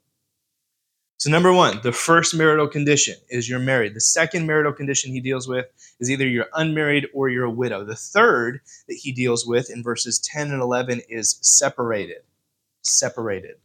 So, 1.23 1.31
number 1.31 1.53
one, 1.53 1.79
the 1.83 1.93
first 1.93 2.35
marital 2.35 2.67
condition 2.67 3.15
is 3.29 3.47
you're 3.47 3.57
married. 3.57 3.93
The 3.93 4.01
second 4.01 4.45
marital 4.45 4.73
condition 4.73 5.13
he 5.13 5.21
deals 5.21 5.47
with 5.47 5.67
is 6.01 6.11
either 6.11 6.27
you're 6.27 6.49
unmarried 6.53 7.07
or 7.13 7.29
you're 7.29 7.45
a 7.45 7.49
widow. 7.49 7.85
The 7.85 7.95
third 7.95 8.59
that 8.89 8.95
he 8.95 9.13
deals 9.13 9.47
with 9.47 9.71
in 9.71 9.83
verses 9.83 10.19
10 10.19 10.51
and 10.51 10.61
11 10.61 10.99
is 11.07 11.39
separated. 11.41 12.23
Separated. 12.81 13.55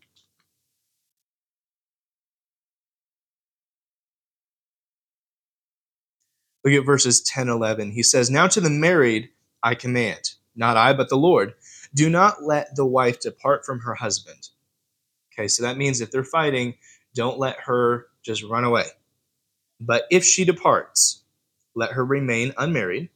Look 6.64 6.74
at 6.74 6.86
verses 6.86 7.20
10 7.22 7.48
11. 7.48 7.90
He 7.90 8.04
says, 8.04 8.30
Now 8.30 8.46
to 8.46 8.60
the 8.60 8.70
married 8.70 9.30
I 9.64 9.74
command, 9.74 10.34
not 10.54 10.76
I, 10.76 10.92
but 10.92 11.08
the 11.08 11.16
Lord, 11.16 11.54
do 11.92 12.08
not 12.08 12.44
let 12.44 12.76
the 12.76 12.86
wife 12.86 13.18
depart 13.18 13.66
from 13.66 13.80
her 13.80 13.96
husband. 13.96 14.50
Okay, 15.34 15.48
so 15.48 15.64
that 15.64 15.76
means 15.76 16.00
if 16.00 16.12
they're 16.12 16.22
fighting, 16.22 16.74
don't 17.18 17.40
let 17.40 17.58
her 17.58 18.06
just 18.22 18.44
run 18.44 18.62
away. 18.62 18.84
But 19.80 20.04
if 20.08 20.24
she 20.24 20.44
departs, 20.44 21.24
let 21.74 21.90
her 21.90 22.04
remain 22.04 22.54
unmarried 22.56 23.08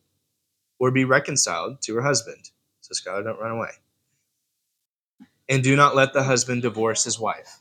or 0.81 0.91
be 0.91 1.05
reconciled 1.05 1.81
to 1.83 1.95
her 1.95 2.03
husband. 2.03 2.51
So, 2.81 2.95
Skylar, 2.95 3.23
don't 3.23 3.39
run 3.39 3.53
away. 3.53 3.71
And 5.49 5.63
do 5.63 5.77
not 5.77 5.95
let 5.95 6.13
the 6.13 6.25
husband 6.25 6.63
divorce 6.63 7.05
his 7.05 7.21
wife. 7.21 7.61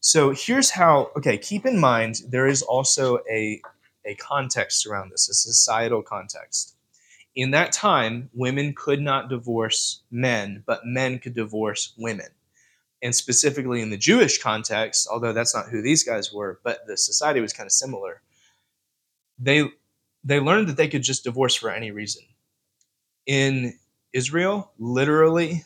So 0.00 0.30
here's 0.30 0.70
how, 0.70 1.10
okay, 1.18 1.36
keep 1.36 1.66
in 1.66 1.78
mind 1.78 2.22
there 2.26 2.46
is 2.46 2.62
also 2.62 3.18
a, 3.30 3.60
a 4.06 4.14
context 4.14 4.86
around 4.86 5.10
this, 5.10 5.28
a 5.28 5.34
societal 5.34 6.02
context. 6.02 6.76
In 7.34 7.50
that 7.50 7.72
time, 7.72 8.30
women 8.32 8.72
could 8.74 9.02
not 9.02 9.28
divorce 9.28 10.00
men, 10.10 10.62
but 10.66 10.86
men 10.86 11.18
could 11.18 11.34
divorce 11.34 11.92
women 11.98 12.28
and 13.02 13.14
specifically 13.14 13.80
in 13.80 13.90
the 13.90 13.96
Jewish 13.96 14.42
context, 14.42 15.08
although 15.10 15.32
that's 15.32 15.54
not 15.54 15.68
who 15.68 15.82
these 15.82 16.04
guys 16.04 16.32
were, 16.32 16.60
but 16.64 16.80
the 16.86 16.96
society 16.96 17.40
was 17.40 17.52
kind 17.52 17.66
of 17.66 17.72
similar. 17.72 18.22
They 19.38 19.64
they 20.24 20.40
learned 20.40 20.68
that 20.68 20.76
they 20.76 20.88
could 20.88 21.02
just 21.02 21.24
divorce 21.24 21.54
for 21.54 21.70
any 21.70 21.90
reason. 21.90 22.22
In 23.26 23.78
Israel, 24.12 24.72
literally, 24.78 25.64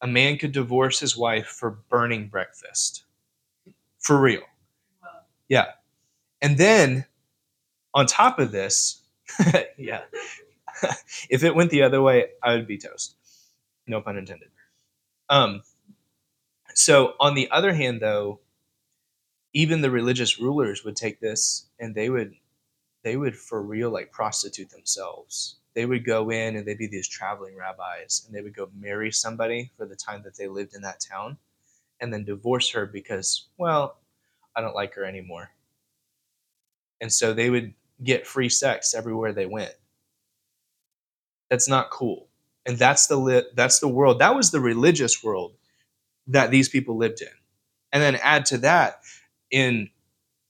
a 0.00 0.06
man 0.06 0.36
could 0.36 0.52
divorce 0.52 0.98
his 0.98 1.16
wife 1.16 1.46
for 1.46 1.78
burning 1.88 2.28
breakfast. 2.28 3.04
For 4.00 4.20
real. 4.20 4.42
Yeah. 5.48 5.66
And 6.40 6.58
then 6.58 7.06
on 7.94 8.06
top 8.06 8.40
of 8.40 8.50
this, 8.50 9.02
yeah, 9.78 10.02
if 11.30 11.44
it 11.44 11.54
went 11.54 11.70
the 11.70 11.82
other 11.82 12.02
way, 12.02 12.30
I 12.42 12.54
would 12.54 12.66
be 12.66 12.78
toast. 12.78 13.14
No 13.86 14.00
pun 14.00 14.16
intended. 14.16 14.48
Um, 15.28 15.62
so, 16.74 17.14
on 17.20 17.34
the 17.34 17.50
other 17.50 17.72
hand, 17.74 18.00
though, 18.00 18.40
even 19.54 19.80
the 19.80 19.90
religious 19.90 20.38
rulers 20.38 20.84
would 20.84 20.96
take 20.96 21.20
this 21.20 21.66
and 21.78 21.94
they 21.94 22.10
would 22.10 22.34
they 23.04 23.16
would 23.16 23.36
for 23.36 23.62
real 23.62 23.90
like 23.90 24.12
prostitute 24.12 24.70
themselves. 24.70 25.56
They 25.74 25.86
would 25.86 26.04
go 26.04 26.30
in 26.30 26.56
and 26.56 26.66
they'd 26.66 26.78
be 26.78 26.86
these 26.88 27.08
traveling 27.08 27.56
rabbis 27.56 28.24
and 28.26 28.34
they 28.34 28.42
would 28.42 28.54
go 28.56 28.70
marry 28.76 29.12
somebody 29.12 29.70
for 29.76 29.86
the 29.86 29.96
time 29.96 30.22
that 30.24 30.36
they 30.36 30.48
lived 30.48 30.74
in 30.74 30.82
that 30.82 31.00
town 31.00 31.38
and 32.00 32.12
then 32.12 32.24
divorce 32.24 32.70
her 32.72 32.86
because, 32.86 33.48
well, 33.58 33.98
I 34.56 34.60
don't 34.62 34.74
like 34.76 34.94
her 34.94 35.04
anymore. 35.04 35.50
And 37.02 37.12
so 37.12 37.34
they 37.34 37.50
would 37.50 37.74
get 38.02 38.26
free 38.26 38.48
sex 38.48 38.94
everywhere 38.94 39.32
they 39.34 39.44
went. 39.46 39.74
That's 41.50 41.68
not 41.68 41.90
cool. 41.90 42.28
And 42.66 42.78
that's 42.78 43.06
the 43.06 43.16
li- 43.16 43.46
that's 43.54 43.80
the 43.80 43.88
world. 43.88 44.18
That 44.20 44.34
was 44.34 44.50
the 44.50 44.60
religious 44.60 45.22
world 45.22 45.54
that 46.28 46.50
these 46.50 46.68
people 46.68 46.96
lived 46.96 47.20
in. 47.20 47.28
And 47.92 48.02
then 48.02 48.16
add 48.16 48.46
to 48.46 48.58
that, 48.58 49.00
in 49.50 49.90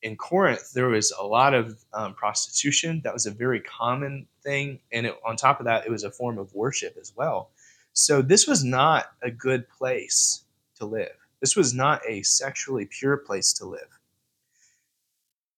in 0.02 0.16
Corinth, 0.16 0.72
there 0.72 0.88
was 0.88 1.12
a 1.12 1.24
lot 1.24 1.54
of 1.54 1.84
um, 1.92 2.14
prostitution. 2.14 3.00
That 3.04 3.12
was 3.12 3.26
a 3.26 3.30
very 3.30 3.60
common 3.60 4.26
thing, 4.42 4.80
and 4.92 5.06
it, 5.06 5.14
on 5.24 5.36
top 5.36 5.60
of 5.60 5.66
that, 5.66 5.86
it 5.86 5.90
was 5.90 6.02
a 6.02 6.10
form 6.10 6.38
of 6.38 6.52
worship 6.54 6.96
as 7.00 7.12
well. 7.14 7.50
So 7.92 8.20
this 8.22 8.46
was 8.46 8.64
not 8.64 9.12
a 9.22 9.30
good 9.30 9.68
place 9.68 10.44
to 10.76 10.86
live. 10.86 11.12
This 11.40 11.56
was 11.56 11.74
not 11.74 12.00
a 12.08 12.22
sexually 12.22 12.86
pure 12.86 13.16
place 13.16 13.52
to 13.54 13.66
live. 13.66 13.98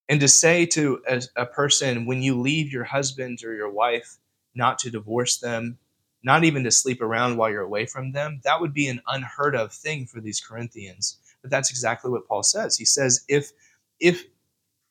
And 0.08 0.20
to 0.20 0.28
say 0.28 0.66
to 0.66 1.00
a, 1.08 1.22
a 1.36 1.46
person, 1.46 2.04
when 2.04 2.22
you 2.22 2.38
leave 2.38 2.72
your 2.72 2.84
husband 2.84 3.38
or 3.44 3.54
your 3.54 3.70
wife, 3.70 4.16
not 4.54 4.78
to 4.80 4.90
divorce 4.90 5.38
them 5.38 5.78
not 6.24 6.42
even 6.42 6.64
to 6.64 6.70
sleep 6.70 7.02
around 7.02 7.36
while 7.36 7.50
you're 7.50 7.62
away 7.62 7.86
from 7.86 8.12
them, 8.12 8.40
that 8.44 8.60
would 8.60 8.72
be 8.74 8.88
an 8.88 9.00
unheard 9.06 9.54
of 9.54 9.72
thing 9.72 10.06
for 10.06 10.20
these 10.20 10.40
Corinthians. 10.40 11.18
But 11.42 11.50
that's 11.50 11.70
exactly 11.70 12.10
what 12.10 12.26
Paul 12.26 12.42
says. 12.42 12.76
He 12.76 12.86
says 12.86 13.24
if 13.28 13.52
if 14.00 14.24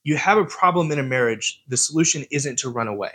you 0.03 0.15
have 0.17 0.37
a 0.37 0.45
problem 0.45 0.91
in 0.91 0.99
a 0.99 1.03
marriage, 1.03 1.63
the 1.67 1.77
solution 1.77 2.25
isn't 2.31 2.59
to 2.59 2.69
run 2.69 2.87
away. 2.87 3.11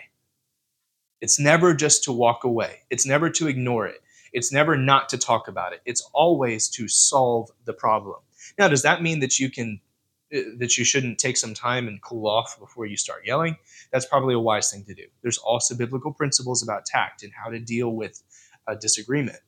It's 1.21 1.39
never 1.39 1.75
just 1.75 2.05
to 2.05 2.13
walk 2.13 2.45
away. 2.45 2.81
It's 2.91 3.07
never 3.07 3.31
to 3.31 3.47
ignore 3.47 3.87
it. 3.87 4.03
It's 4.33 4.53
never 4.53 4.77
not 4.77 5.09
to 5.11 5.19
talk 5.19 5.49
about 5.49 5.73
it. 5.73 5.81
It's 5.85 6.09
always 6.13 6.69
to 6.71 6.89
solve 6.89 7.51
the 7.65 7.73
problem. 7.73 8.17
Now, 8.59 8.69
does 8.69 8.83
that 8.83 9.03
mean 9.03 9.21
that 9.21 9.39
you 9.39 9.51
can 9.51 9.81
that 10.31 10.77
you 10.77 10.85
shouldn't 10.85 11.19
take 11.19 11.37
some 11.37 11.55
time 11.55 11.89
and 11.89 12.03
cool 12.03 12.29
off 12.29 12.59
before 12.59 12.87
you 12.87 12.97
start 12.97 13.27
yelling, 13.27 13.57
that's 13.93 14.07
probably 14.07 14.35
a 14.35 14.39
wise 14.39 14.71
thing 14.71 14.85
to 14.85 14.95
do. 14.95 15.05
There's 15.23 15.39
also 15.39 15.75
biblical 15.75 16.13
principles 16.13 16.63
about 16.63 16.85
tact 16.85 17.23
and 17.23 17.33
how 17.33 17.51
to 17.51 17.59
deal 17.59 17.95
with 17.95 18.23
a 18.67 18.77
disagreement. 18.77 19.39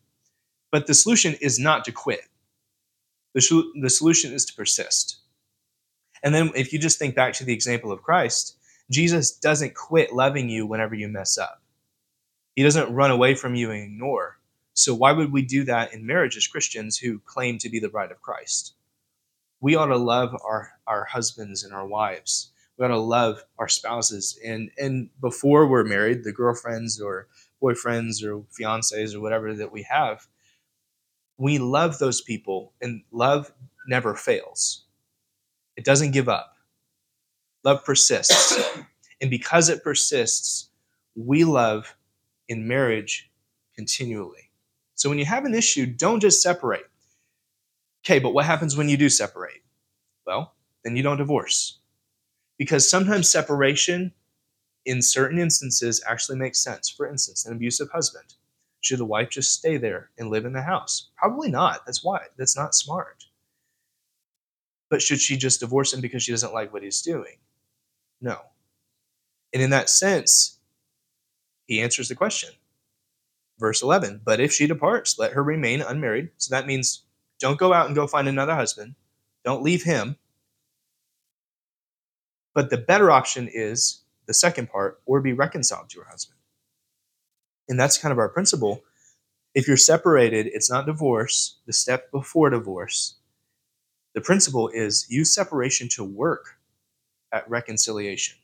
But 0.71 0.87
the 0.87 0.95
solution 0.95 1.35
is 1.41 1.59
not 1.59 1.85
to 1.85 1.93
quit. 1.93 2.23
The, 3.35 3.73
the 3.81 3.91
solution 3.91 4.33
is 4.33 4.45
to 4.47 4.55
persist. 4.55 5.19
And 6.23 6.35
then 6.35 6.51
if 6.55 6.73
you 6.73 6.79
just 6.79 6.99
think 6.99 7.15
back 7.15 7.35
to 7.35 7.45
the 7.45 7.53
example 7.53 7.93
of 7.93 8.03
Christ, 8.03 8.57
Jesus 8.91 9.33
doesn't 9.33 9.75
quit 9.75 10.13
loving 10.13 10.49
you 10.49 10.67
whenever 10.67 10.95
you 10.95 11.09
mess 11.09 11.39
up. 11.39 11.63
He 12.57 12.63
doesn't 12.63 12.93
run 12.93 13.11
away 13.11 13.35
from 13.35 13.55
you 13.55 13.71
and 13.71 13.83
ignore. 13.83 14.39
So 14.75 14.95
why 14.95 15.13
would 15.13 15.33
we 15.33 15.43
do 15.43 15.65
that 15.65 15.93
in 15.93 16.07
marriage 16.07 16.37
as 16.37 16.47
Christians 16.47 16.97
who 16.97 17.21
claim 17.21 17.59
to 17.59 17.69
be 17.69 17.79
the 17.79 17.89
bride 17.89 18.11
of 18.11 18.23
Christ? 18.23 18.75
We 19.61 19.75
ought 19.75 19.87
to 19.87 19.97
love 19.97 20.35
our, 20.45 20.71
our 20.87 21.05
husbands 21.05 21.65
and 21.65 21.73
our 21.73 21.87
wives. 21.87 22.53
We 22.79 22.85
ought 22.85 22.89
to 22.89 22.99
love 22.99 23.45
our 23.59 23.69
spouses. 23.69 24.39
And, 24.45 24.71
and 24.79 25.11
before 25.21 25.67
we're 25.67 25.85
married, 25.85 26.25
the 26.25 26.33
girlfriends 26.33 27.01
or 27.01 27.29
boyfriends 27.63 28.25
or 28.25 28.43
fiancés 28.59 29.15
or 29.15 29.21
whatever 29.21 29.55
that 29.55 29.73
we 29.73 29.83
have, 29.83 30.27
we 31.37 31.59
love 31.59 31.99
those 31.99 32.21
people, 32.21 32.75
and 32.83 33.03
love 33.13 33.51
never 33.89 34.15
fails. 34.15 34.85
It 35.75 35.87
doesn't 35.87 36.11
give 36.11 36.29
up. 36.29 36.55
Love 37.65 37.83
persists. 37.83 38.59
and 39.23 39.31
because 39.31 39.71
it 39.71 39.83
persists, 39.83 40.69
we 41.17 41.45
love 41.45 41.97
in 42.49 42.69
marriage 42.69 43.31
continually. 43.75 44.51
So 44.97 45.09
when 45.09 45.19
you 45.19 45.25
have 45.25 45.47
an 45.47 45.55
issue, 45.55 45.87
don't 45.87 46.21
just 46.21 46.43
separate. 46.43 46.90
Okay, 48.05 48.19
but 48.19 48.35
what 48.35 48.47
happens 48.47 48.77
when 48.77 48.89
you 48.89 48.97
do 48.97 49.09
separate? 49.09 49.63
Well, 50.27 50.55
then 50.85 50.97
you 50.97 51.03
don't 51.03 51.19
divorce. 51.19 51.79
Because 52.59 52.89
sometimes 52.89 53.29
separation 53.31 54.13
in 54.87 55.03
certain 55.03 55.39
instances 55.39 56.03
actually 56.07 56.39
makes 56.39 56.63
sense. 56.63 56.89
For 56.89 57.09
instance, 57.09 57.47
an 57.47 57.53
abusive 57.53 57.91
husband. 57.91 58.35
Should 58.81 58.99
the 58.99 59.05
wife 59.05 59.29
just 59.29 59.53
stay 59.53 59.77
there 59.77 60.11
and 60.19 60.31
live 60.31 60.47
in 60.47 60.55
the 60.55 60.63
house? 60.63 61.11
Probably 61.17 61.51
not. 61.51 61.85
That's 61.85 62.03
why. 62.03 62.21
That's 62.39 62.57
not 62.57 62.75
smart. 62.75 63.25
But 64.89 65.03
should 65.03 65.21
she 65.21 65.37
just 65.37 65.61
divorce 65.61 65.93
him 65.93 66.01
because 66.01 66.23
she 66.23 66.33
doesn't 66.33 66.55
like 66.55 66.73
what 66.73 66.83
he's 66.83 67.03
doing? 67.03 67.37
No. 68.21 68.39
And 69.53 69.63
in 69.63 69.71
that 69.71 69.91
sense, 69.91 70.59
he 71.67 71.81
answers 71.81 72.09
the 72.09 72.15
question. 72.15 72.51
Verse 73.59 73.83
11, 73.83 74.23
but 74.25 74.41
if 74.41 74.53
she 74.53 74.67
departs, 74.67 75.19
let 75.19 75.33
her 75.33 75.43
remain 75.43 75.83
unmarried. 75.83 76.31
So 76.39 76.55
that 76.55 76.67
means 76.67 77.05
don't 77.41 77.59
go 77.59 77.73
out 77.73 77.87
and 77.87 77.95
go 77.95 78.07
find 78.07 78.29
another 78.29 78.55
husband. 78.55 78.95
Don't 79.45 79.63
leave 79.63 79.83
him. 79.83 80.17
But 82.55 82.71
the 82.71 82.77
better 82.77 83.11
option 83.11 83.49
is 83.53 84.03
the 84.27 84.35
second 84.35 84.71
part, 84.71 85.01
or 85.07 85.21
be 85.21 85.33
reconciled 85.33 85.89
to 85.91 85.97
your 85.97 86.05
husband. 86.05 86.39
And 87.69 87.81
that's 87.81 87.99
kind 87.99 88.13
of 88.13 88.19
our 88.19 88.29
principle. 88.29 88.85
If 89.55 89.67
you're 89.67 89.77
separated, 89.77 90.47
it's 90.47 90.71
not 90.71 90.87
divorce, 90.87 91.59
the 91.67 91.73
step 91.73 92.11
before 92.13 92.51
divorce. 92.51 93.17
The 94.15 94.21
principle 94.21 94.69
is 94.69 95.07
use 95.09 95.35
separation 95.35 95.89
to 95.91 96.05
work 96.05 96.59
at 97.33 97.49
reconciliation. 97.49 98.37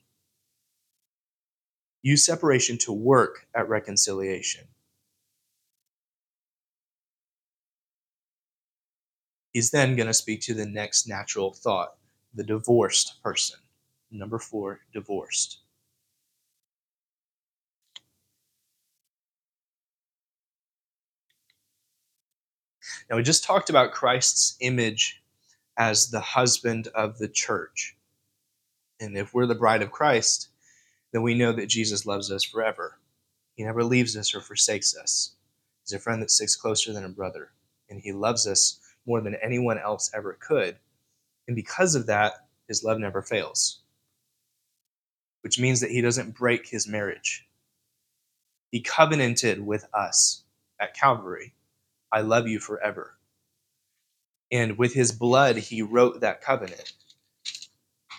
Use 2.01 2.25
separation 2.25 2.77
to 2.79 2.93
work 2.93 3.47
at 3.53 3.67
reconciliation. 3.67 4.65
He's 9.57 9.71
then 9.71 9.95
going 9.95 10.05
to 10.05 10.13
speak 10.13 10.41
to 10.41 10.53
the 10.53 10.67
next 10.67 11.07
natural 11.07 11.51
thought 11.51 11.95
the 12.31 12.43
divorced 12.43 13.15
person. 13.23 13.57
Number 14.11 14.37
four, 14.37 14.81
divorced. 14.93 15.61
Now, 23.09 23.15
we 23.15 23.23
just 23.23 23.43
talked 23.43 23.71
about 23.71 23.93
Christ's 23.93 24.57
image 24.59 25.23
as 25.75 26.11
the 26.11 26.19
husband 26.19 26.89
of 26.93 27.17
the 27.17 27.27
church. 27.27 27.97
And 28.99 29.17
if 29.17 29.33
we're 29.33 29.47
the 29.47 29.55
bride 29.55 29.81
of 29.81 29.91
Christ, 29.91 30.49
then 31.11 31.23
we 31.23 31.33
know 31.33 31.51
that 31.51 31.65
Jesus 31.65 32.05
loves 32.05 32.31
us 32.31 32.43
forever. 32.43 32.99
He 33.55 33.63
never 33.63 33.83
leaves 33.83 34.15
us 34.15 34.35
or 34.35 34.39
forsakes 34.41 34.95
us. 34.95 35.33
He's 35.81 35.93
a 35.93 35.99
friend 35.99 36.21
that 36.21 36.29
sticks 36.29 36.55
closer 36.55 36.93
than 36.93 37.05
a 37.05 37.09
brother, 37.09 37.53
and 37.89 37.99
he 37.99 38.11
loves 38.11 38.45
us 38.45 38.81
more 39.07 39.21
than 39.21 39.35
anyone 39.35 39.79
else 39.79 40.11
ever 40.13 40.37
could. 40.39 40.77
And 41.47 41.55
because 41.55 41.95
of 41.95 42.07
that, 42.07 42.47
his 42.67 42.83
love 42.83 42.99
never 42.99 43.21
fails, 43.21 43.79
which 45.41 45.59
means 45.59 45.79
that 45.81 45.91
he 45.91 46.01
doesn't 46.01 46.35
break 46.35 46.67
his 46.67 46.87
marriage. 46.87 47.47
He 48.71 48.81
covenanted 48.81 49.65
with 49.65 49.87
us 49.93 50.43
at 50.79 50.93
Calvary 50.93 51.53
I 52.11 52.21
love 52.21 52.47
you 52.47 52.59
forever. 52.59 53.17
And 54.51 54.77
with 54.77 54.93
his 54.93 55.11
blood, 55.11 55.57
he 55.57 55.81
wrote 55.81 56.21
that 56.21 56.41
covenant. 56.41 56.93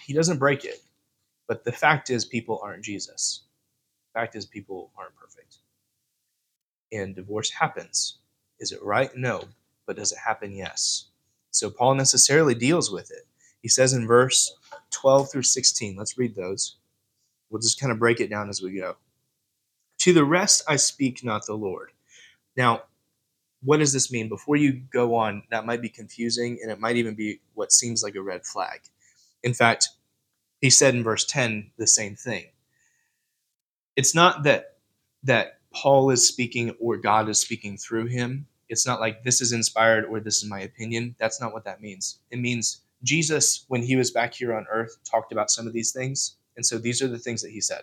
He 0.05 0.13
doesn't 0.13 0.39
break 0.39 0.65
it. 0.65 0.83
But 1.47 1.65
the 1.65 1.73
fact 1.73 2.11
is, 2.11 2.25
people 2.25 2.61
aren't 2.63 2.85
Jesus. 2.85 3.45
The 4.13 4.21
fact 4.21 4.37
is, 4.37 4.45
people 4.45 4.91
aren't 4.99 5.17
perfect. 5.17 5.57
And 6.93 7.15
divorce 7.15 7.51
happens. 7.51 8.19
Is 8.61 8.73
it 8.73 8.83
right? 8.83 9.15
No. 9.17 9.45
But 9.89 9.97
does 9.97 10.13
it 10.13 10.19
happen? 10.19 10.53
Yes. 10.53 11.07
So 11.51 11.71
Paul 11.71 11.95
necessarily 11.95 12.55
deals 12.55 12.93
with 12.93 13.11
it. 13.11 13.27
He 13.63 13.69
says 13.69 13.95
in 13.95 14.07
verse 14.07 14.55
12 14.91 15.33
through 15.33 15.43
16, 15.45 15.97
let's 15.97 16.19
read 16.19 16.37
those. 16.37 16.77
We'll 17.49 17.63
just 17.63 17.81
kind 17.81 17.91
of 17.91 17.99
break 17.99 18.21
it 18.21 18.29
down 18.29 18.51
as 18.51 18.61
we 18.61 18.77
go. 18.79 18.97
To 20.01 20.13
the 20.13 20.27
rest 20.27 20.63
I 20.69 20.77
speak 20.77 21.25
not 21.25 21.47
the 21.47 21.55
Lord. 21.55 21.91
Now, 22.55 22.83
what 23.63 23.79
does 23.79 23.95
this 23.95 24.13
mean? 24.13 24.29
Before 24.29 24.57
you 24.57 24.75
go 24.93 25.15
on, 25.15 25.43
that 25.51 25.65
might 25.65 25.81
be 25.81 25.89
confusing 25.89 26.59
and 26.63 26.71
it 26.71 26.79
might 26.79 26.97
even 26.97 27.15
be 27.15 27.41
what 27.55 27.73
seems 27.73 28.03
like 28.03 28.15
a 28.15 28.23
red 28.23 28.45
flag. 28.45 28.83
In 29.43 29.55
fact, 29.55 29.89
he 30.61 30.69
said 30.69 30.95
in 30.95 31.03
verse 31.03 31.25
10 31.25 31.71
the 31.79 31.87
same 31.87 32.15
thing. 32.15 32.45
It's 33.97 34.15
not 34.15 34.43
that 34.43 34.77
that 35.25 35.61
Paul 35.73 36.11
is 36.11 36.29
speaking 36.29 36.77
or 36.79 36.99
God 36.99 37.31
is 37.31 37.39
speaking 37.39 37.79
through 37.79 38.07
him. 38.07 38.47
It's 38.69 38.87
not 38.87 39.01
like 39.01 39.23
this 39.23 39.41
is 39.41 39.53
inspired 39.53 40.05
or 40.05 40.21
this 40.21 40.43
is 40.43 40.49
my 40.49 40.61
opinion. 40.61 41.15
That's 41.19 41.41
not 41.41 41.53
what 41.53 41.65
that 41.65 41.81
means. 41.81 42.21
It 42.31 42.39
means 42.39 42.83
Jesus, 43.03 43.65
when 43.69 43.83
he 43.83 43.97
was 43.97 44.11
back 44.11 44.35
here 44.35 44.55
on 44.55 44.67
earth, 44.71 44.99
talked 45.05 45.33
about 45.33 45.51
some 45.51 45.67
of 45.67 45.73
these 45.73 45.93
things. 45.93 46.37
And 46.57 46.67
so 46.67 46.79
these 46.79 47.01
are 47.01 47.09
the 47.09 47.19
things 47.19 47.43
that 47.43 47.53
he 47.53 47.61
said. 47.61 47.83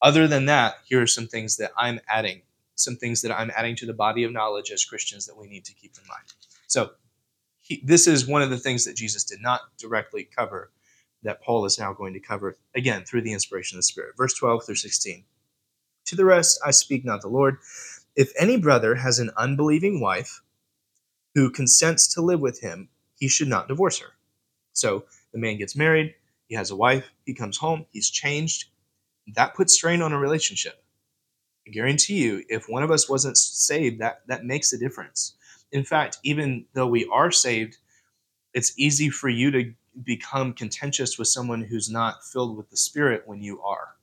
Other 0.00 0.28
than 0.28 0.46
that, 0.46 0.76
here 0.84 1.00
are 1.00 1.06
some 1.06 1.26
things 1.26 1.56
that 1.56 1.72
I'm 1.76 2.00
adding 2.08 2.42
some 2.82 2.96
things 2.96 3.22
that 3.22 3.32
I'm 3.32 3.50
adding 3.56 3.76
to 3.76 3.86
the 3.86 3.92
body 3.92 4.24
of 4.24 4.32
knowledge 4.32 4.70
as 4.70 4.84
Christians 4.84 5.26
that 5.26 5.36
we 5.36 5.46
need 5.46 5.64
to 5.66 5.74
keep 5.74 5.92
in 6.00 6.06
mind. 6.08 6.24
So, 6.66 6.90
he, 7.60 7.80
this 7.84 8.06
is 8.06 8.26
one 8.26 8.42
of 8.42 8.50
the 8.50 8.58
things 8.58 8.84
that 8.84 8.96
Jesus 8.96 9.22
did 9.24 9.40
not 9.40 9.60
directly 9.78 10.28
cover 10.36 10.72
that 11.22 11.40
Paul 11.40 11.64
is 11.64 11.78
now 11.78 11.92
going 11.92 12.12
to 12.14 12.20
cover 12.20 12.56
again 12.74 13.04
through 13.04 13.22
the 13.22 13.32
inspiration 13.32 13.76
of 13.76 13.78
the 13.78 13.84
Spirit. 13.84 14.16
Verse 14.16 14.34
12 14.34 14.66
through 14.66 14.74
16. 14.74 15.24
To 16.06 16.16
the 16.16 16.24
rest, 16.24 16.60
I 16.66 16.72
speak 16.72 17.04
not 17.04 17.20
the 17.20 17.28
Lord. 17.28 17.58
If 18.14 18.32
any 18.38 18.58
brother 18.58 18.94
has 18.94 19.18
an 19.18 19.30
unbelieving 19.36 20.00
wife 20.00 20.42
who 21.34 21.50
consents 21.50 22.12
to 22.14 22.20
live 22.20 22.40
with 22.40 22.60
him, 22.60 22.88
he 23.16 23.28
should 23.28 23.48
not 23.48 23.68
divorce 23.68 23.98
her. 24.00 24.12
So 24.74 25.04
the 25.32 25.38
man 25.38 25.56
gets 25.56 25.76
married, 25.76 26.14
he 26.48 26.54
has 26.54 26.70
a 26.70 26.76
wife, 26.76 27.06
he 27.24 27.34
comes 27.34 27.56
home, 27.56 27.86
he's 27.90 28.10
changed. 28.10 28.66
That 29.34 29.54
puts 29.54 29.74
strain 29.74 30.02
on 30.02 30.12
a 30.12 30.18
relationship. 30.18 30.82
I 31.66 31.70
guarantee 31.70 32.22
you, 32.22 32.44
if 32.48 32.68
one 32.68 32.82
of 32.82 32.90
us 32.90 33.08
wasn't 33.08 33.38
saved, 33.38 34.00
that, 34.00 34.22
that 34.26 34.44
makes 34.44 34.72
a 34.72 34.78
difference. 34.78 35.34
In 35.70 35.84
fact, 35.84 36.18
even 36.22 36.66
though 36.74 36.88
we 36.88 37.08
are 37.10 37.30
saved, 37.30 37.78
it's 38.52 38.78
easy 38.78 39.08
for 39.08 39.28
you 39.30 39.50
to 39.52 39.72
become 40.02 40.52
contentious 40.52 41.18
with 41.18 41.28
someone 41.28 41.62
who's 41.62 41.88
not 41.88 42.24
filled 42.24 42.56
with 42.56 42.68
the 42.68 42.76
Spirit 42.76 43.22
when 43.26 43.42
you 43.42 43.62
are. 43.62 43.94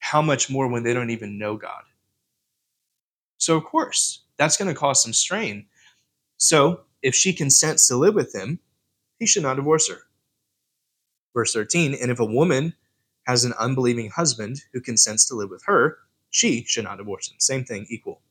How 0.00 0.20
much 0.20 0.50
more 0.50 0.68
when 0.68 0.82
they 0.82 0.92
don't 0.92 1.10
even 1.10 1.38
know 1.38 1.56
God? 1.56 1.82
So, 3.38 3.56
of 3.56 3.64
course, 3.64 4.22
that's 4.38 4.56
going 4.56 4.72
to 4.72 4.78
cause 4.78 5.02
some 5.02 5.12
strain. 5.12 5.66
So, 6.38 6.80
if 7.02 7.14
she 7.14 7.32
consents 7.32 7.86
to 7.88 7.96
live 7.96 8.14
with 8.14 8.34
him, 8.34 8.60
he 9.18 9.26
should 9.26 9.42
not 9.42 9.56
divorce 9.56 9.88
her. 9.88 10.00
Verse 11.34 11.52
13, 11.52 11.94
and 12.00 12.10
if 12.10 12.18
a 12.18 12.24
woman 12.24 12.74
has 13.26 13.44
an 13.44 13.52
unbelieving 13.58 14.10
husband 14.10 14.62
who 14.72 14.80
consents 14.80 15.26
to 15.26 15.34
live 15.34 15.50
with 15.50 15.62
her, 15.66 15.98
she 16.30 16.64
should 16.64 16.84
not 16.84 16.98
divorce 16.98 17.30
him. 17.30 17.36
Same 17.38 17.64
thing, 17.64 17.86
equal. 17.88 18.22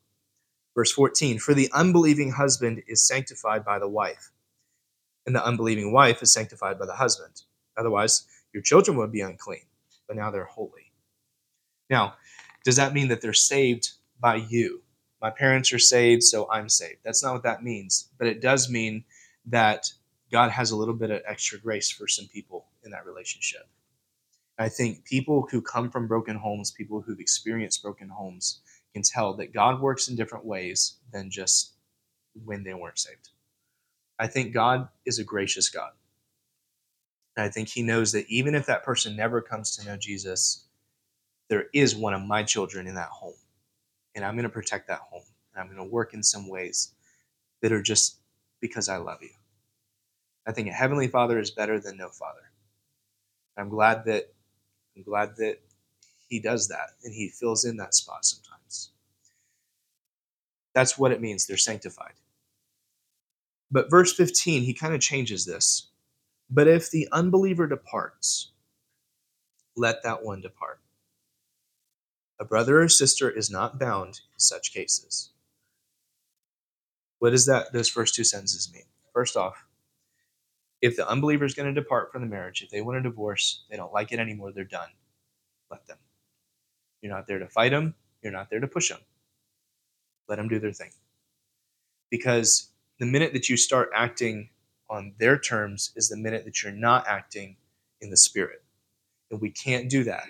Verse 0.76 0.92
14 0.92 1.40
For 1.40 1.54
the 1.54 1.70
unbelieving 1.74 2.32
husband 2.32 2.84
is 2.88 3.06
sanctified 3.08 3.64
by 3.64 3.80
the 3.80 3.88
wife, 3.88 4.32
and 5.26 5.36
the 5.36 5.46
unbelieving 5.46 5.92
wife 5.92 6.22
is 6.22 6.34
sanctified 6.34 6.78
by 6.78 6.86
the 6.86 6.96
husband. 6.96 7.44
Otherwise, 7.78 8.26
your 8.54 8.64
children 8.64 8.98
would 8.98 9.12
be 9.12 9.22
unclean, 9.22 9.66
but 10.08 10.16
now 10.16 10.32
they're 10.32 10.46
holy. 10.46 10.92
Now, 11.90 12.16
does 12.64 12.78
that 12.78 12.94
mean 12.94 13.10
that 13.10 13.22
they're 13.22 13.34
saved 13.34 13.92
by 14.20 14.36
you? 14.36 14.82
My 15.22 15.30
parents 15.30 15.72
are 15.74 15.80
saved, 15.80 16.24
so 16.24 16.50
I'm 16.52 16.70
saved. 16.70 17.00
That's 17.04 17.24
not 17.24 17.34
what 17.34 17.44
that 17.44 17.64
means. 17.64 18.10
But 18.18 18.28
it 18.28 18.42
does 18.42 18.70
mean 18.70 19.04
that 19.48 19.92
God 20.32 20.52
has 20.52 20.72
a 20.72 20.76
little 20.76 20.94
bit 20.94 21.12
of 21.12 21.22
extra 21.26 21.60
grace 21.60 21.90
for 21.90 22.08
some 22.08 22.28
people 22.28 22.66
in 22.84 22.92
that 22.92 23.06
relationship. 23.06 23.68
I 24.58 24.70
think 24.70 25.06
people 25.06 25.48
who 25.52 25.62
come 25.62 25.90
from 25.90 26.08
broken 26.08 26.36
homes, 26.36 26.72
people 26.72 27.02
who've 27.02 27.20
experienced 27.20 27.84
broken 27.84 28.10
homes, 28.10 28.62
can 28.94 29.04
tell 29.04 29.34
that 29.36 29.54
God 29.54 29.82
works 29.82 30.08
in 30.08 30.16
different 30.16 30.46
ways 30.46 30.96
than 31.12 31.30
just 31.30 31.74
when 32.46 32.64
they 32.64 32.74
weren't 32.74 33.00
saved. 33.00 33.30
I 34.18 34.28
think 34.28 34.54
God 34.54 34.88
is 35.06 35.20
a 35.20 35.24
gracious 35.24 35.70
God. 35.70 35.92
I 37.38 37.50
think 37.50 37.68
He 37.68 37.84
knows 37.84 38.14
that 38.14 38.30
even 38.30 38.56
if 38.56 38.66
that 38.68 38.84
person 38.84 39.16
never 39.16 39.42
comes 39.42 39.76
to 39.76 39.86
know 39.86 39.98
Jesus, 39.98 40.64
there 41.50 41.66
is 41.74 41.96
one 41.96 42.14
of 42.14 42.22
my 42.22 42.44
children 42.44 42.88
in 42.88 42.96
that 42.96 43.10
home. 43.10 43.36
And 44.16 44.24
I'm 44.24 44.36
going 44.36 44.44
to 44.44 44.50
protect 44.50 44.88
that 44.88 45.00
home. 45.00 45.24
And 45.54 45.62
I'm 45.62 45.68
going 45.68 45.86
to 45.86 45.94
work 45.94 46.14
in 46.14 46.24
some 46.24 46.48
ways 46.48 46.92
that 47.62 47.72
are 47.72 47.82
just 47.82 48.18
because 48.62 48.90
I 48.90 48.98
love 48.98 49.22
you. 49.22 49.30
I 50.48 50.52
think 50.52 50.68
a 50.68 50.72
Heavenly 50.72 51.08
Father 51.08 51.40
is 51.40 51.52
better 51.52 51.80
than 51.80 51.98
no 51.98 52.10
Father. 52.10 52.52
I'm 53.58 53.70
glad 53.70 54.06
that 54.06 54.34
I'm 54.96 55.04
glad 55.04 55.36
that 55.38 55.60
he 56.30 56.40
does 56.40 56.68
that 56.70 56.92
and 57.04 57.14
he 57.14 57.30
fills 57.30 57.66
in 57.66 57.78
that 57.78 57.94
spot 57.94 58.26
sometimes. 58.26 58.92
That's 60.74 60.98
what 60.98 61.12
it 61.12 61.22
means. 61.22 61.46
They're 61.46 61.58
sanctified. 61.58 62.14
But 63.72 63.90
verse 63.90 64.14
15, 64.14 64.64
he 64.64 64.74
kind 64.74 64.94
of 64.94 65.02
changes 65.02 65.46
this. 65.46 65.88
But 66.50 66.68
if 66.68 66.92
the 66.92 67.08
unbeliever 67.12 67.68
departs, 67.68 68.52
let 69.76 70.04
that 70.04 70.24
one 70.24 70.42
depart. 70.42 70.80
A 72.40 72.46
brother 72.46 72.82
or 72.82 72.90
sister 72.90 73.30
is 73.30 73.50
not 73.50 73.80
bound 73.80 74.20
in 74.34 74.40
such 74.40 74.74
cases. 74.74 75.32
What 77.20 77.30
does 77.32 77.46
that 77.46 77.72
those 77.72 77.90
first 77.90 78.14
two 78.14 78.24
sentences 78.24 78.72
mean? 78.74 78.84
First 79.14 79.38
off, 79.38 79.66
if 80.82 80.98
the 80.98 81.08
unbeliever 81.08 81.46
is 81.46 81.54
going 81.54 81.74
to 81.74 81.82
depart 81.82 82.12
from 82.12 82.22
the 82.22 82.28
marriage, 82.28 82.62
if 82.62 82.70
they 82.70 82.82
want 82.82 82.98
a 82.98 83.02
divorce, 83.02 83.64
they 83.70 83.78
don't 83.78 83.94
like 83.94 84.12
it 84.12 84.20
anymore, 84.20 84.52
they're 84.52 84.66
done. 84.66 84.90
Let 85.72 85.88
them. 85.88 85.98
You're 87.02 87.14
not 87.14 87.28
there 87.28 87.40
to 87.40 87.48
fight 87.48 87.72
them, 87.72 87.96
you're 88.22 88.34
not 88.34 88.50
there 88.50 88.60
to 88.60 88.68
push 88.68 88.90
them. 88.90 89.00
Let 90.28 90.36
them 90.36 90.50
do 90.50 90.60
their 90.60 90.74
thing. 90.74 90.92
Because 92.12 92.70
the 93.00 93.06
minute 93.06 93.34
that 93.34 93.50
you 93.50 93.58
start 93.58 93.90
acting 93.96 94.50
on 94.90 95.14
their 95.18 95.38
terms 95.38 95.92
is 95.96 96.10
the 96.10 96.18
minute 96.18 96.46
that 96.46 96.62
you're 96.62 96.72
not 96.72 97.08
acting 97.08 97.58
in 98.02 98.10
the 98.10 98.18
spirit. 98.18 98.64
And 99.32 99.42
we 99.42 99.50
can't 99.50 99.90
do 99.90 100.04
that. 100.04 100.26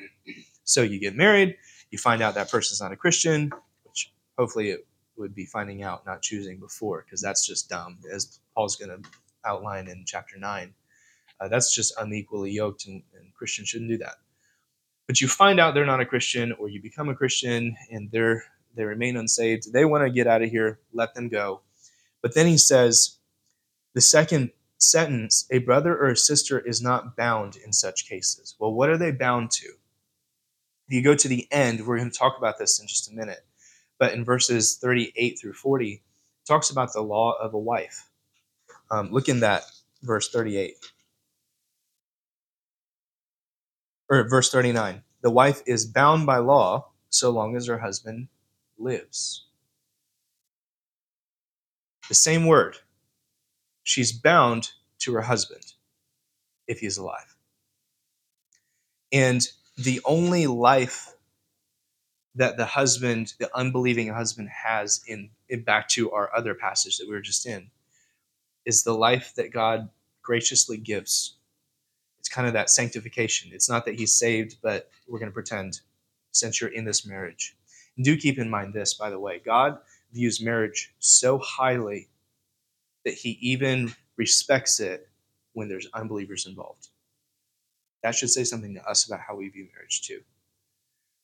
So 0.63 0.81
you 0.81 0.99
get 0.99 1.15
married, 1.15 1.57
you 1.91 1.97
find 1.97 2.21
out 2.21 2.35
that 2.35 2.51
person's 2.51 2.81
not 2.81 2.91
a 2.91 2.95
Christian, 2.95 3.51
which 3.83 4.11
hopefully 4.37 4.69
it 4.69 4.87
would 5.17 5.33
be 5.33 5.45
finding 5.45 5.83
out, 5.83 6.05
not 6.05 6.21
choosing 6.21 6.59
before, 6.59 7.03
because 7.05 7.21
that's 7.21 7.45
just 7.45 7.69
dumb, 7.69 7.97
as 8.13 8.39
Paul's 8.53 8.75
going 8.75 8.89
to 8.89 9.09
outline 9.45 9.87
in 9.87 10.03
chapter 10.05 10.37
9. 10.37 10.73
Uh, 11.39 11.47
that's 11.47 11.73
just 11.73 11.93
unequally 11.99 12.51
yoked, 12.51 12.87
and, 12.87 13.03
and 13.17 13.33
Christians 13.33 13.69
shouldn't 13.69 13.91
do 13.91 13.97
that. 13.97 14.15
But 15.07 15.21
you 15.21 15.27
find 15.27 15.59
out 15.59 15.73
they're 15.73 15.85
not 15.85 16.01
a 16.01 16.05
Christian, 16.05 16.51
or 16.53 16.67
you 16.67 16.81
become 16.81 17.09
a 17.09 17.15
Christian 17.15 17.75
and 17.91 18.09
they're 18.11 18.43
they 18.75 18.83
remain 18.83 19.15
unsaved. 19.17 19.71
They 19.71 19.85
want 19.85 20.03
to 20.03 20.11
get 20.11 20.27
out 20.27 20.41
of 20.41 20.49
here. 20.49 20.79
Let 20.91 21.15
them 21.15 21.29
go. 21.29 21.61
But 22.21 22.35
then 22.35 22.47
he 22.47 22.57
says, 22.57 23.17
the 23.93 24.01
second 24.01 24.51
sentence, 24.77 25.47
a 25.49 25.59
brother 25.59 25.95
or 25.97 26.07
a 26.07 26.17
sister 26.17 26.59
is 26.59 26.81
not 26.81 27.15
bound 27.15 27.55
in 27.55 27.71
such 27.71 28.07
cases. 28.07 28.55
Well, 28.59 28.73
what 28.73 28.89
are 28.89 28.97
they 28.97 29.11
bound 29.11 29.51
to? 29.51 29.69
You 30.87 31.01
go 31.01 31.15
to 31.15 31.27
the 31.27 31.47
end, 31.51 31.85
we're 31.85 31.97
going 31.97 32.11
to 32.11 32.17
talk 32.17 32.37
about 32.37 32.57
this 32.57 32.79
in 32.79 32.87
just 32.87 33.11
a 33.11 33.15
minute. 33.15 33.45
But 33.97 34.13
in 34.13 34.25
verses 34.25 34.77
38 34.77 35.39
through 35.39 35.53
40, 35.53 36.03
talks 36.47 36.69
about 36.69 36.93
the 36.93 37.01
law 37.01 37.33
of 37.41 37.53
a 37.53 37.59
wife. 37.59 38.09
Um, 38.91 39.11
look 39.11 39.29
in 39.29 39.39
that 39.39 39.63
verse 40.03 40.29
38 40.29 40.75
or 44.09 44.27
verse 44.29 44.51
39. 44.51 45.01
The 45.21 45.31
wife 45.31 45.61
is 45.65 45.85
bound 45.85 46.25
by 46.25 46.37
law 46.37 46.89
so 47.09 47.31
long 47.31 47.55
as 47.55 47.67
her 47.67 47.79
husband 47.79 48.27
lives. 48.77 49.47
The 52.09 52.15
same 52.15 52.45
word. 52.45 52.77
She's 53.83 54.11
bound 54.11 54.71
to 54.99 55.13
her 55.13 55.21
husband 55.21 55.73
if 56.67 56.79
he's 56.79 56.97
alive. 56.97 57.35
And 59.11 59.47
the 59.77 60.01
only 60.05 60.47
life 60.47 61.13
that 62.35 62.57
the 62.57 62.65
husband, 62.65 63.33
the 63.39 63.49
unbelieving 63.55 64.09
husband, 64.09 64.49
has 64.49 65.01
in, 65.07 65.29
in 65.49 65.63
back 65.63 65.87
to 65.89 66.11
our 66.11 66.35
other 66.35 66.53
passage 66.53 66.97
that 66.97 67.07
we 67.07 67.13
were 67.13 67.21
just 67.21 67.45
in, 67.45 67.69
is 68.65 68.83
the 68.83 68.93
life 68.93 69.33
that 69.35 69.53
God 69.53 69.89
graciously 70.21 70.77
gives. 70.77 71.35
It's 72.19 72.29
kind 72.29 72.47
of 72.47 72.53
that 72.53 72.69
sanctification. 72.69 73.51
It's 73.53 73.69
not 73.69 73.85
that 73.85 73.95
he's 73.95 74.13
saved, 74.13 74.57
but 74.61 74.89
we're 75.07 75.19
going 75.19 75.31
to 75.31 75.33
pretend 75.33 75.81
since 76.31 76.59
you're 76.59 76.71
in 76.71 76.83
this 76.83 77.05
marriage. 77.05 77.55
And 77.95 78.03
do 78.03 78.17
keep 78.17 78.39
in 78.39 78.49
mind 78.49 78.73
this, 78.73 78.93
by 78.93 79.09
the 79.09 79.19
way 79.19 79.39
God 79.39 79.77
views 80.11 80.41
marriage 80.41 80.93
so 80.99 81.37
highly 81.37 82.09
that 83.03 83.13
he 83.13 83.37
even 83.41 83.93
respects 84.17 84.79
it 84.79 85.07
when 85.53 85.69
there's 85.69 85.87
unbelievers 85.93 86.47
involved. 86.47 86.89
That 88.05 88.13
should 88.13 88.29
say 88.29 88.43
something 88.43 88.75
to 88.75 88.87
us 88.87 89.07
about 89.07 89.21
how 89.21 89.35
we 89.35 89.49
view 89.49 89.67
marriage, 89.73 90.03
too. 90.03 90.21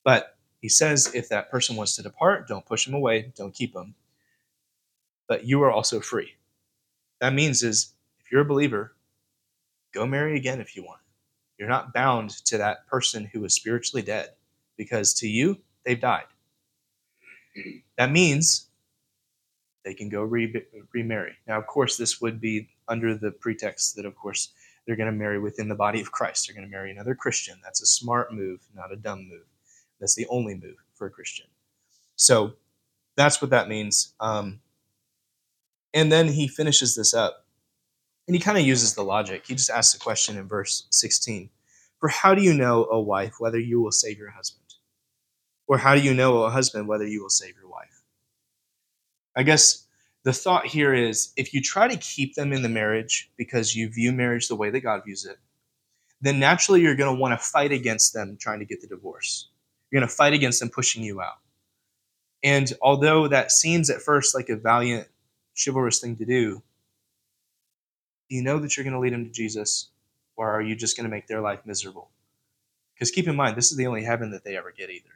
But 0.04 0.36
he 0.62 0.67
says 0.67 1.13
if 1.13 1.30
that 1.30 1.52
person 1.52 1.76
wants 1.76 1.96
to 1.96 2.02
depart, 2.02 2.48
don't 2.48 2.65
push 2.65 2.86
them 2.86 2.96
away, 2.96 3.32
don't 3.36 3.54
keep 3.54 3.72
them. 3.72 3.94
But 5.28 5.46
you 5.46 5.62
are 5.62 5.70
also 5.70 6.00
free. 6.00 6.32
That 7.20 7.36
means 7.36 7.62
is 7.62 7.94
if 8.20 8.32
you're 8.32 8.41
a 8.41 8.46
believer, 8.46 8.96
go 9.94 10.08
marry 10.08 10.36
again 10.36 10.60
if 10.60 10.76
you 10.76 10.84
want. 10.84 11.02
You're 11.60 11.70
not 11.70 11.94
bound 11.94 12.32
to 12.46 12.58
that 12.58 12.88
person 12.88 13.26
who 13.26 13.46
is 13.46 13.54
spiritually 13.54 14.02
dead 14.02 14.30
because 14.76 15.13
to 15.20 15.28
you, 15.28 15.60
they've 15.86 16.02
died. 16.02 16.26
That 18.00 18.12
means 18.12 18.70
they 19.86 19.94
can 19.94 20.10
go 20.10 20.24
re- 20.24 20.65
remarry. 20.94 21.36
Now, 21.48 21.60
of 21.60 21.67
course, 21.67 21.96
this 21.96 22.20
would 22.22 22.41
be 22.41 22.70
under 22.88 23.13
the 23.13 23.30
pretext 23.30 23.96
that, 23.98 24.06
of 24.06 24.15
course, 24.15 24.54
they're 24.91 24.97
going 24.97 25.10
to 25.10 25.17
marry 25.17 25.39
within 25.39 25.69
the 25.69 25.75
body 25.75 26.01
of 26.01 26.12
Christ. 26.12 26.45
They're 26.45 26.54
going 26.54 26.67
to 26.67 26.69
marry 26.69 26.91
another 26.91 27.15
Christian. 27.15 27.58
That's 27.63 27.82
a 27.82 27.86
smart 27.86 28.34
move, 28.34 28.60
not 28.75 28.91
a 28.91 28.97
dumb 28.97 29.25
move. 29.30 29.45
That's 30.01 30.15
the 30.15 30.27
only 30.27 30.54
move 30.54 30.75
for 30.95 31.08
a 31.08 31.10
Christian. 31.10 31.45
So 32.17 32.56
that's 33.15 33.41
what 33.41 33.51
that 33.51 33.69
means. 33.69 34.13
Um, 34.19 34.60
and 35.93 36.12
then 36.12 36.27
he 36.27 36.49
finishes 36.49 36.93
this 36.93 37.13
up 37.13 37.45
and 38.27 38.36
he 38.36 38.41
kind 38.41 38.58
of 38.58 38.65
uses 38.65 38.95
the 38.95 39.01
logic. 39.01 39.45
He 39.47 39.56
just 39.56 39.69
asks 39.69 39.95
a 39.95 39.99
question 39.99 40.38
in 40.38 40.45
verse 40.45 40.88
16 40.89 41.49
For 42.01 42.10
how 42.10 42.36
do 42.36 42.41
you 42.41 42.54
know, 42.54 42.86
O 42.91 42.99
wife, 42.99 43.36
whether 43.39 43.60
you 43.60 43.80
will 43.80 43.93
save 43.93 44.17
your 44.17 44.32
husband? 44.32 44.73
Or 45.67 45.77
how 45.77 45.95
do 45.95 46.01
you 46.01 46.13
know, 46.13 46.43
O 46.43 46.49
husband, 46.49 46.89
whether 46.89 47.08
you 47.08 47.21
will 47.21 47.30
save 47.30 47.56
your 47.56 47.69
wife? 47.69 48.04
I 49.38 49.43
guess 49.43 49.88
the 50.23 50.34
thought 50.34 50.67
here 50.67 50.93
is 50.93 51.34
if 51.36 51.53
you 51.53 51.62
try 51.62 51.88
to 51.88 51.97
keep 51.97 52.36
them 52.36 52.53
in 52.53 52.62
the 52.62 52.69
marriage 52.69 53.31
because 53.38 53.75
you 53.75 53.89
view 53.89 54.12
marriage 54.12 54.47
the 54.47 54.55
way 54.55 54.69
that 54.69 54.81
God 54.81 55.03
views 55.03 55.25
it, 55.25 55.38
then 56.21 56.39
naturally 56.39 56.81
you're 56.81 56.95
going 56.95 57.15
to 57.15 57.19
want 57.19 57.34
to 57.34 57.43
fight 57.43 57.71
against 57.71 58.13
them 58.13 58.38
trying 58.39 58.60
to 58.60 58.65
get 58.65 58.81
the 58.81 58.88
divorce. 58.88 59.47
You're 59.89 59.99
going 59.99 60.07
to 60.07 60.15
fight 60.15 60.34
against 60.34 60.60
them 60.60 60.69
pushing 60.69 61.03
you 61.03 61.21
out. 61.21 61.39
And 62.43 62.71
although 62.81 63.27
that 63.27 63.51
seems 63.51 63.89
at 63.89 64.01
first 64.01 64.36
like 64.36 64.49
a 64.49 64.55
valiant, 64.55 65.07
chivalrous 65.63 65.99
thing 65.99 66.15
to 66.17 66.25
do, 66.25 66.62
do 68.29 68.36
you 68.36 68.43
know 68.43 68.60
that 68.60 68.77
you're 68.77 68.84
going 68.84 68.93
to 68.93 68.99
lead 68.99 69.13
them 69.13 69.25
to 69.25 69.31
Jesus? 69.31 69.89
Or 70.38 70.49
are 70.49 70.62
you 70.62 70.75
just 70.75 70.95
going 70.95 71.03
to 71.05 71.12
make 71.12 71.27
their 71.27 71.41
life 71.41 71.60
miserable? 71.65 72.10
Because 72.93 73.12
keep 73.12 73.27
in 73.27 73.36
mind, 73.36 73.57
this 73.57 73.71
is 73.71 73.77
the 73.77 73.88
only 73.88 74.03
heaven 74.03 74.31
that 74.31 74.43
they 74.43 74.55
ever 74.55 74.71
get 74.71 74.89
either. 74.89 75.10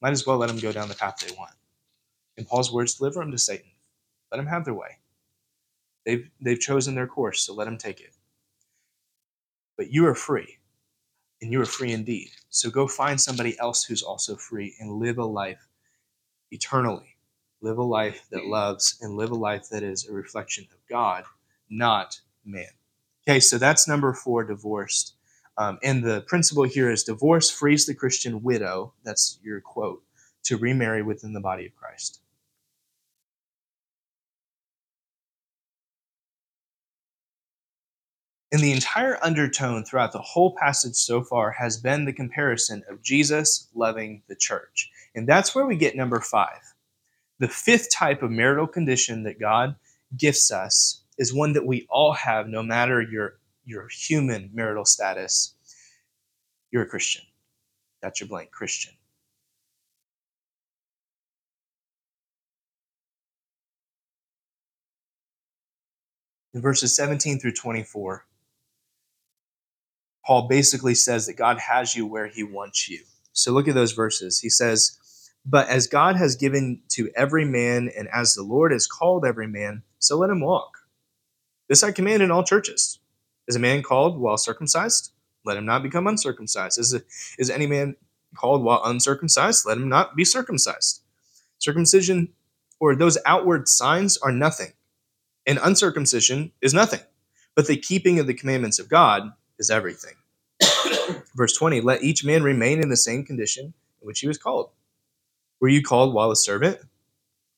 Might 0.00 0.12
as 0.12 0.26
well 0.26 0.36
let 0.36 0.48
them 0.48 0.58
go 0.58 0.72
down 0.72 0.88
the 0.88 0.94
path 0.94 1.16
they 1.26 1.34
want. 1.34 1.52
In 2.40 2.46
Paul's 2.46 2.72
words, 2.72 2.94
deliver 2.94 3.20
them 3.20 3.32
to 3.32 3.38
Satan. 3.38 3.70
Let 4.32 4.38
them 4.38 4.46
have 4.46 4.64
their 4.64 4.72
way. 4.72 4.96
They've, 6.06 6.26
they've 6.40 6.58
chosen 6.58 6.94
their 6.94 7.06
course, 7.06 7.42
so 7.42 7.52
let 7.52 7.66
them 7.66 7.76
take 7.76 8.00
it. 8.00 8.16
But 9.76 9.92
you 9.92 10.06
are 10.06 10.14
free 10.14 10.56
and 11.42 11.52
you 11.52 11.60
are 11.60 11.66
free 11.66 11.92
indeed. 11.92 12.30
So 12.48 12.70
go 12.70 12.88
find 12.88 13.20
somebody 13.20 13.58
else 13.58 13.84
who's 13.84 14.02
also 14.02 14.36
free 14.36 14.74
and 14.80 14.92
live 14.92 15.18
a 15.18 15.24
life 15.24 15.68
eternally. 16.50 17.16
Live 17.60 17.76
a 17.76 17.82
life 17.82 18.26
that 18.30 18.46
loves 18.46 18.98
and 19.02 19.18
live 19.18 19.32
a 19.32 19.34
life 19.34 19.68
that 19.68 19.82
is 19.82 20.08
a 20.08 20.12
reflection 20.14 20.66
of 20.72 20.78
God, 20.88 21.24
not 21.68 22.18
man. 22.42 22.70
Okay, 23.28 23.38
so 23.38 23.58
that's 23.58 23.86
number 23.86 24.14
four, 24.14 24.44
divorced. 24.44 25.14
Um, 25.58 25.78
and 25.82 26.02
the 26.02 26.22
principle 26.22 26.64
here 26.64 26.90
is 26.90 27.04
divorce 27.04 27.50
frees 27.50 27.84
the 27.84 27.94
Christian 27.94 28.42
widow, 28.42 28.94
that's 29.04 29.38
your 29.42 29.60
quote, 29.60 30.02
to 30.44 30.56
remarry 30.56 31.02
within 31.02 31.34
the 31.34 31.40
body 31.40 31.66
of 31.66 31.76
Christ. 31.76 32.22
And 38.52 38.60
the 38.60 38.72
entire 38.72 39.16
undertone 39.22 39.84
throughout 39.84 40.12
the 40.12 40.18
whole 40.18 40.56
passage 40.56 40.96
so 40.96 41.22
far 41.22 41.52
has 41.52 41.76
been 41.76 42.04
the 42.04 42.12
comparison 42.12 42.82
of 42.88 43.00
Jesus 43.00 43.68
loving 43.74 44.22
the 44.28 44.34
church. 44.34 44.90
And 45.14 45.28
that's 45.28 45.54
where 45.54 45.66
we 45.66 45.76
get 45.76 45.94
number 45.94 46.20
five. 46.20 46.74
The 47.38 47.48
fifth 47.48 47.92
type 47.92 48.22
of 48.22 48.30
marital 48.30 48.66
condition 48.66 49.22
that 49.22 49.38
God 49.38 49.76
gifts 50.16 50.50
us 50.50 51.04
is 51.16 51.32
one 51.32 51.52
that 51.52 51.66
we 51.66 51.86
all 51.88 52.12
have, 52.12 52.48
no 52.48 52.62
matter 52.62 53.00
your, 53.00 53.38
your 53.64 53.88
human 53.88 54.50
marital 54.52 54.84
status. 54.84 55.54
You're 56.72 56.82
a 56.82 56.88
Christian. 56.88 57.24
That's 58.02 58.20
your 58.20 58.28
blank 58.28 58.50
Christian. 58.50 58.94
In 66.52 66.60
verses 66.60 66.96
17 66.96 67.38
through 67.38 67.52
24, 67.52 68.24
Paul 70.30 70.46
basically 70.46 70.94
says 70.94 71.26
that 71.26 71.34
God 71.34 71.58
has 71.58 71.96
you 71.96 72.06
where 72.06 72.28
he 72.28 72.44
wants 72.44 72.88
you. 72.88 73.00
So 73.32 73.50
look 73.50 73.66
at 73.66 73.74
those 73.74 73.90
verses. 73.90 74.38
He 74.38 74.48
says, 74.48 74.96
But 75.44 75.68
as 75.68 75.88
God 75.88 76.14
has 76.14 76.36
given 76.36 76.82
to 76.90 77.10
every 77.16 77.44
man, 77.44 77.90
and 77.98 78.06
as 78.14 78.34
the 78.34 78.44
Lord 78.44 78.70
has 78.70 78.86
called 78.86 79.26
every 79.26 79.48
man, 79.48 79.82
so 79.98 80.16
let 80.16 80.30
him 80.30 80.40
walk. 80.40 80.78
This 81.68 81.82
I 81.82 81.90
command 81.90 82.22
in 82.22 82.30
all 82.30 82.44
churches. 82.44 83.00
Is 83.48 83.56
a 83.56 83.58
man 83.58 83.82
called 83.82 84.20
while 84.20 84.36
circumcised? 84.36 85.10
Let 85.44 85.56
him 85.56 85.66
not 85.66 85.82
become 85.82 86.06
uncircumcised. 86.06 86.78
Is, 86.78 86.96
is 87.36 87.50
any 87.50 87.66
man 87.66 87.96
called 88.36 88.62
while 88.62 88.82
uncircumcised? 88.84 89.66
Let 89.66 89.78
him 89.78 89.88
not 89.88 90.14
be 90.14 90.24
circumcised. 90.24 91.02
Circumcision 91.58 92.28
or 92.78 92.94
those 92.94 93.18
outward 93.26 93.66
signs 93.66 94.16
are 94.18 94.30
nothing, 94.30 94.74
and 95.44 95.58
uncircumcision 95.60 96.52
is 96.62 96.72
nothing. 96.72 97.00
But 97.56 97.66
the 97.66 97.76
keeping 97.76 98.20
of 98.20 98.28
the 98.28 98.34
commandments 98.34 98.78
of 98.78 98.88
God 98.88 99.32
is 99.58 99.70
everything. 99.70 100.14
Verse 101.34 101.56
20 101.56 101.80
Let 101.80 102.02
each 102.02 102.24
man 102.24 102.42
remain 102.42 102.82
in 102.82 102.88
the 102.88 102.96
same 102.96 103.24
condition 103.24 103.66
in 104.00 104.06
which 104.06 104.20
he 104.20 104.28
was 104.28 104.38
called. 104.38 104.70
Were 105.60 105.68
you 105.68 105.82
called 105.82 106.14
while 106.14 106.30
a 106.30 106.36
servant? 106.36 106.78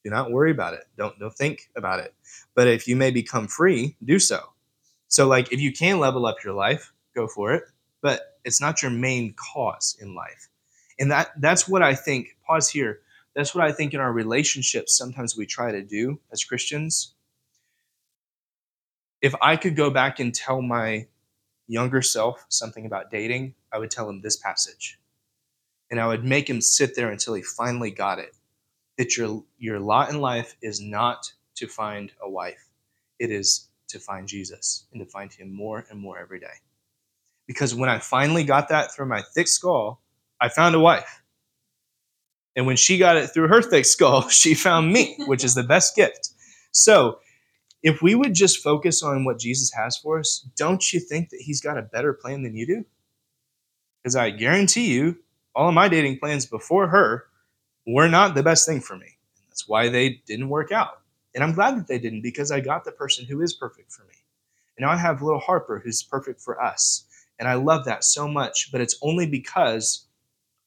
Do 0.05 0.11
not 0.11 0.33
worry 0.33 0.51
about 0.51 0.75
it. 0.75 0.85
Don't, 0.97 1.17
don't 1.19 1.35
think 1.35 1.71
about 1.77 2.01
it. 2.01 2.13
But 2.55 2.67
if 2.67 2.89
you 2.89 2.97
may 2.97 3.11
become 3.11 3.47
free, 3.47 3.97
do 4.05 4.19
so. 4.19 4.41
So, 5.09 5.29
like, 5.29 5.53
if 5.53 5.61
you 5.61 5.73
can 5.73 6.01
level 6.01 6.27
up 6.27 6.43
your 6.45 6.55
life, 6.55 6.93
go 7.15 7.29
for 7.29 7.53
it. 7.53 7.65
But 8.01 8.39
it's 8.45 8.61
not 8.61 8.83
your 8.83 8.91
main 8.91 9.35
cause 9.35 9.97
in 10.01 10.15
life. 10.15 10.49
And 10.99 11.11
that 11.11 11.41
that's 11.41 11.69
what 11.69 11.83
I 11.83 11.95
think, 11.95 12.37
pause 12.47 12.69
here. 12.69 13.01
That's 13.35 13.55
what 13.55 13.65
I 13.65 13.73
think 13.73 13.95
in 13.95 14.01
our 14.01 14.13
relationships 14.13 14.97
sometimes 14.97 15.37
we 15.37 15.47
try 15.47 15.73
to 15.73 15.83
do 15.83 16.21
as 16.33 16.45
Christians. 16.45 17.15
If 19.21 19.35
I 19.41 19.57
could 19.57 19.77
go 19.77 19.91
back 19.91 20.19
and 20.19 20.35
tell 20.35 20.61
my 20.61 21.07
younger 21.69 22.03
self 22.03 22.45
something 22.49 22.87
about 22.87 23.11
dating, 23.11 23.55
I 23.73 23.79
would 23.79 23.91
tell 23.91 24.09
him 24.09 24.21
this 24.21 24.37
passage. 24.37 24.99
And 25.91 26.01
I 26.01 26.07
would 26.07 26.25
make 26.25 26.49
him 26.49 26.61
sit 26.61 26.97
there 26.97 27.11
until 27.11 27.35
he 27.35 27.43
finally 27.43 27.91
got 27.91 28.19
it. 28.19 28.35
That 28.99 29.17
your 29.17 29.43
your 29.59 29.81
lot 29.81 30.11
in 30.11 30.21
life 30.21 30.57
is 30.63 30.81
not 30.81 31.33
to 31.57 31.67
find 31.67 32.13
a 32.21 32.29
wife. 32.29 32.69
It 33.19 33.31
is 33.31 33.69
to 33.89 33.99
find 33.99 34.29
Jesus 34.29 34.85
and 34.93 35.01
to 35.01 35.11
find 35.11 35.33
him 35.33 35.55
more 35.55 35.87
and 35.91 35.99
more 35.99 36.19
every 36.19 36.41
day. 36.41 36.61
Because 37.47 37.75
when 37.75 37.89
I 37.89 37.99
finally 37.99 38.45
got 38.45 38.69
that 38.69 38.95
through 38.95 39.07
my 39.07 39.23
thick 39.35 39.49
skull, 39.49 40.01
I 40.41 40.49
found 40.49 40.75
a 40.75 40.81
wife. 40.81 41.23
And 42.55 42.67
when 42.67 42.77
she 42.77 42.99
got 42.99 43.17
it 43.17 43.29
through 43.29 43.49
her 43.49 43.63
thick 43.63 43.85
skull, 43.85 44.29
she 44.29 44.55
found 44.55 44.93
me, 44.93 45.17
which 45.27 45.45
is 45.45 45.55
the 45.55 45.63
best 45.63 45.97
gift. 45.97 46.31
So 46.73 47.19
if 47.83 48.01
we 48.01 48.15
would 48.15 48.35
just 48.35 48.63
focus 48.63 49.03
on 49.03 49.25
what 49.25 49.39
Jesus 49.39 49.73
has 49.73 49.97
for 49.97 50.19
us, 50.19 50.47
don't 50.57 50.93
you 50.93 51.01
think 51.01 51.31
that 51.31 51.41
he's 51.41 51.61
got 51.61 51.79
a 51.79 51.83
better 51.83 52.13
plan 52.13 52.43
than 52.43 52.57
you 52.57 52.67
do? 52.67 52.85
Because 54.03 54.17
I 54.17 54.31
guarantee 54.31 54.93
you, 54.93 55.19
all 55.55 55.69
of 55.69 55.75
my 55.75 55.89
dating 55.89 56.19
plans 56.19 56.47
before 56.47 56.89
her 56.89 57.27
were 57.87 58.09
not 58.09 58.35
the 58.35 58.43
best 58.43 58.67
thing 58.67 58.81
for 58.81 58.97
me. 58.97 59.19
That's 59.49 59.69
why 59.69 59.89
they 59.89 60.23
didn't 60.27 60.49
work 60.49 60.73
out. 60.73 61.01
And 61.35 61.43
I'm 61.43 61.53
glad 61.53 61.77
that 61.77 61.87
they 61.87 61.99
didn't 61.99 62.23
because 62.23 62.51
I 62.51 62.61
got 62.61 62.85
the 62.85 62.93
person 62.93 63.27
who 63.27 63.43
is 63.43 63.55
perfect 63.55 63.93
for 63.93 64.05
me. 64.05 64.15
And 64.77 64.87
now 64.87 64.93
I 64.93 64.97
have 64.97 65.23
little 65.23 65.41
Harper 65.41 65.81
who's 65.83 66.03
perfect 66.03 66.41
for 66.41 66.63
us. 66.63 67.05
And 67.39 67.49
I 67.49 67.55
love 67.55 67.85
that 67.87 68.05
so 68.05 68.29
much, 68.29 68.71
but 68.71 68.81
it's 68.81 68.99
only 69.03 69.27
because 69.27 70.07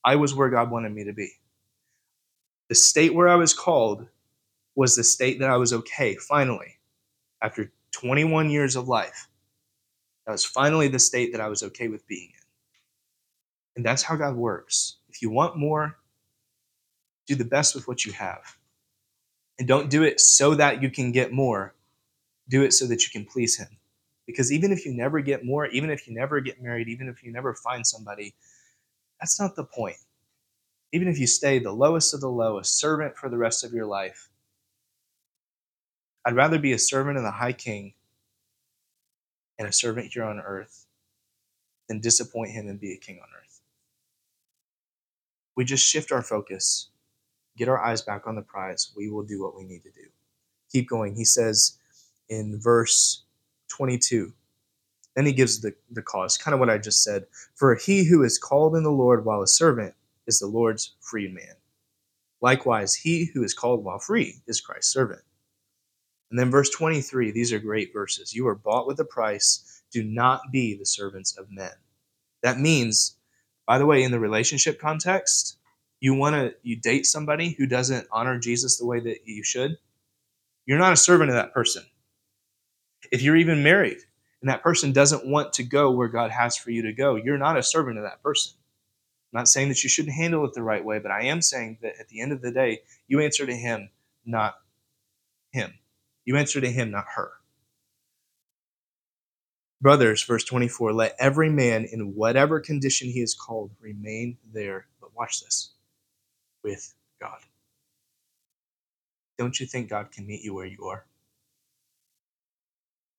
I 0.04 0.16
was 0.16 0.34
where 0.34 0.50
God 0.50 0.70
wanted 0.70 0.92
me 0.92 1.04
to 1.04 1.12
be. 1.12 1.32
The 2.68 2.74
state 2.74 3.14
where 3.14 3.28
I 3.28 3.36
was 3.36 3.54
called 3.54 4.06
was 4.74 4.94
the 4.94 5.04
state 5.04 5.38
that 5.40 5.50
I 5.50 5.56
was 5.56 5.72
okay, 5.72 6.16
finally, 6.16 6.75
after 7.46 7.72
21 7.92 8.50
years 8.50 8.74
of 8.74 8.88
life. 8.88 9.28
That 10.26 10.32
was 10.32 10.44
finally 10.44 10.88
the 10.88 10.98
state 10.98 11.32
that 11.32 11.40
I 11.40 11.48
was 11.48 11.62
okay 11.62 11.86
with 11.86 12.06
being 12.08 12.28
in. 12.28 12.46
And 13.76 13.84
that's 13.84 14.02
how 14.02 14.16
God 14.16 14.34
works. 14.34 14.96
If 15.08 15.22
you 15.22 15.30
want 15.30 15.56
more, 15.56 15.96
do 17.26 17.36
the 17.36 17.44
best 17.44 17.74
with 17.74 17.86
what 17.86 18.04
you 18.04 18.12
have. 18.12 18.58
And 19.58 19.68
don't 19.68 19.88
do 19.88 20.02
it 20.02 20.20
so 20.20 20.54
that 20.56 20.82
you 20.82 20.90
can 20.90 21.12
get 21.12 21.32
more. 21.32 21.74
Do 22.48 22.62
it 22.64 22.72
so 22.72 22.86
that 22.86 23.04
you 23.04 23.10
can 23.10 23.24
please 23.24 23.56
Him. 23.56 23.78
Because 24.26 24.52
even 24.52 24.72
if 24.72 24.84
you 24.84 24.92
never 24.92 25.20
get 25.20 25.44
more, 25.44 25.66
even 25.66 25.90
if 25.90 26.08
you 26.08 26.14
never 26.14 26.40
get 26.40 26.60
married, 26.60 26.88
even 26.88 27.08
if 27.08 27.22
you 27.22 27.32
never 27.32 27.54
find 27.54 27.86
somebody, 27.86 28.34
that's 29.20 29.40
not 29.40 29.54
the 29.54 29.64
point. 29.64 29.96
Even 30.92 31.06
if 31.06 31.18
you 31.18 31.26
stay 31.26 31.60
the 31.60 31.72
lowest 31.72 32.12
of 32.12 32.20
the 32.20 32.28
lowest, 32.28 32.78
servant 32.78 33.16
for 33.16 33.28
the 33.28 33.38
rest 33.38 33.64
of 33.64 33.72
your 33.72 33.86
life, 33.86 34.28
I'd 36.26 36.34
rather 36.34 36.58
be 36.58 36.72
a 36.72 36.78
servant 36.78 37.16
of 37.16 37.22
the 37.22 37.30
high 37.30 37.52
king 37.52 37.94
and 39.60 39.68
a 39.68 39.72
servant 39.72 40.12
here 40.12 40.24
on 40.24 40.40
earth 40.40 40.86
than 41.88 42.00
disappoint 42.00 42.50
him 42.50 42.66
and 42.66 42.80
be 42.80 42.92
a 42.92 42.96
king 42.96 43.20
on 43.22 43.28
earth. 43.40 43.60
We 45.54 45.64
just 45.64 45.86
shift 45.86 46.10
our 46.10 46.22
focus, 46.22 46.88
get 47.56 47.68
our 47.68 47.80
eyes 47.80 48.02
back 48.02 48.26
on 48.26 48.34
the 48.34 48.42
prize, 48.42 48.92
we 48.96 49.08
will 49.08 49.22
do 49.22 49.40
what 49.40 49.56
we 49.56 49.62
need 49.62 49.84
to 49.84 49.90
do. 49.92 50.08
Keep 50.72 50.88
going. 50.88 51.14
He 51.14 51.24
says 51.24 51.78
in 52.28 52.60
verse 52.60 53.22
22, 53.68 54.32
then 55.14 55.26
he 55.26 55.32
gives 55.32 55.60
the, 55.60 55.76
the 55.92 56.02
cause, 56.02 56.36
kind 56.36 56.54
of 56.54 56.58
what 56.58 56.68
I 56.68 56.76
just 56.76 57.04
said. 57.04 57.26
For 57.54 57.76
he 57.76 58.04
who 58.04 58.24
is 58.24 58.36
called 58.36 58.74
in 58.74 58.82
the 58.82 58.90
Lord 58.90 59.24
while 59.24 59.42
a 59.42 59.46
servant 59.46 59.94
is 60.26 60.40
the 60.40 60.48
Lord's 60.48 60.96
freedman. 61.00 61.54
Likewise, 62.40 62.96
he 62.96 63.26
who 63.26 63.44
is 63.44 63.54
called 63.54 63.84
while 63.84 64.00
free 64.00 64.42
is 64.48 64.60
Christ's 64.60 64.92
servant. 64.92 65.22
And 66.30 66.38
then 66.38 66.50
verse 66.50 66.70
23, 66.70 67.30
these 67.30 67.52
are 67.52 67.58
great 67.58 67.92
verses. 67.92 68.34
You 68.34 68.48
are 68.48 68.54
bought 68.54 68.86
with 68.86 68.98
a 69.00 69.04
price. 69.04 69.82
Do 69.92 70.02
not 70.02 70.40
be 70.50 70.76
the 70.76 70.86
servants 70.86 71.36
of 71.38 71.50
men. 71.50 71.70
That 72.42 72.58
means, 72.58 73.16
by 73.66 73.78
the 73.78 73.86
way, 73.86 74.02
in 74.02 74.10
the 74.10 74.20
relationship 74.20 74.80
context, 74.80 75.58
you 76.00 76.14
want 76.14 76.34
to 76.34 76.54
you 76.62 76.76
date 76.76 77.06
somebody 77.06 77.54
who 77.56 77.66
doesn't 77.66 78.08
honor 78.10 78.38
Jesus 78.38 78.78
the 78.78 78.86
way 78.86 79.00
that 79.00 79.20
you 79.24 79.42
should, 79.42 79.78
you're 80.66 80.78
not 80.78 80.92
a 80.92 80.96
servant 80.96 81.30
of 81.30 81.36
that 81.36 81.54
person. 81.54 81.84
If 83.12 83.22
you're 83.22 83.36
even 83.36 83.62
married 83.62 83.98
and 84.40 84.50
that 84.50 84.62
person 84.62 84.92
doesn't 84.92 85.26
want 85.26 85.54
to 85.54 85.62
go 85.62 85.92
where 85.92 86.08
God 86.08 86.30
has 86.32 86.56
for 86.56 86.70
you 86.70 86.82
to 86.82 86.92
go, 86.92 87.14
you're 87.14 87.38
not 87.38 87.56
a 87.56 87.62
servant 87.62 87.98
of 87.98 88.04
that 88.04 88.22
person. 88.22 88.52
I'm 89.32 89.40
not 89.40 89.48
saying 89.48 89.68
that 89.68 89.82
you 89.82 89.88
shouldn't 89.88 90.14
handle 90.14 90.44
it 90.44 90.54
the 90.54 90.62
right 90.62 90.84
way, 90.84 90.98
but 90.98 91.10
I 91.10 91.24
am 91.24 91.40
saying 91.40 91.78
that 91.82 91.94
at 92.00 92.08
the 92.08 92.20
end 92.20 92.32
of 92.32 92.42
the 92.42 92.50
day, 92.50 92.80
you 93.06 93.20
answer 93.20 93.46
to 93.46 93.54
him, 93.54 93.90
not 94.24 94.54
him. 95.52 95.72
You 96.26 96.36
answer 96.36 96.60
to 96.60 96.70
him, 96.70 96.90
not 96.90 97.06
her. 97.14 97.30
Brothers, 99.80 100.22
verse 100.24 100.44
24, 100.44 100.92
let 100.92 101.14
every 101.18 101.48
man 101.48 101.86
in 101.90 102.14
whatever 102.14 102.60
condition 102.60 103.08
he 103.08 103.20
is 103.20 103.34
called 103.34 103.70
remain 103.80 104.36
there. 104.52 104.86
But 105.00 105.14
watch 105.16 105.42
this 105.42 105.70
with 106.64 106.94
God. 107.20 107.38
Don't 109.38 109.60
you 109.60 109.66
think 109.66 109.88
God 109.88 110.10
can 110.10 110.26
meet 110.26 110.42
you 110.42 110.54
where 110.54 110.66
you 110.66 110.84
are? 110.84 111.06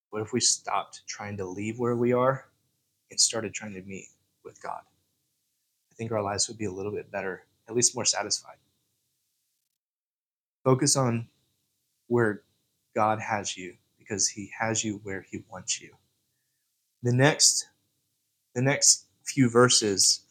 What 0.09 0.21
if 0.21 0.33
we 0.33 0.39
stopped 0.39 1.03
trying 1.07 1.37
to 1.37 1.45
leave 1.45 1.79
where 1.79 1.95
we 1.95 2.11
are 2.11 2.45
and 3.11 3.19
started 3.19 3.53
trying 3.53 3.73
to 3.75 3.81
meet 3.83 4.07
with 4.43 4.61
God? 4.61 4.81
I 5.91 5.95
think 5.95 6.11
our 6.11 6.21
lives 6.21 6.47
would 6.47 6.57
be 6.57 6.65
a 6.65 6.71
little 6.71 6.91
bit 6.91 7.11
better, 7.11 7.45
at 7.69 7.75
least 7.75 7.95
more 7.95 8.05
satisfied. 8.05 8.57
Focus 10.63 10.97
on 10.97 11.27
where 12.07 12.41
God 12.97 13.19
has 13.19 13.55
you 13.55 13.75
because 13.99 14.27
he 14.27 14.49
has 14.59 14.83
you 14.83 14.99
where 15.03 15.23
he 15.29 15.43
wants 15.51 15.79
you. 15.79 15.91
The 17.03 17.13
next 17.13 17.67
the 18.55 18.61
next 18.63 19.05
few 19.23 19.51
verses 19.51 20.21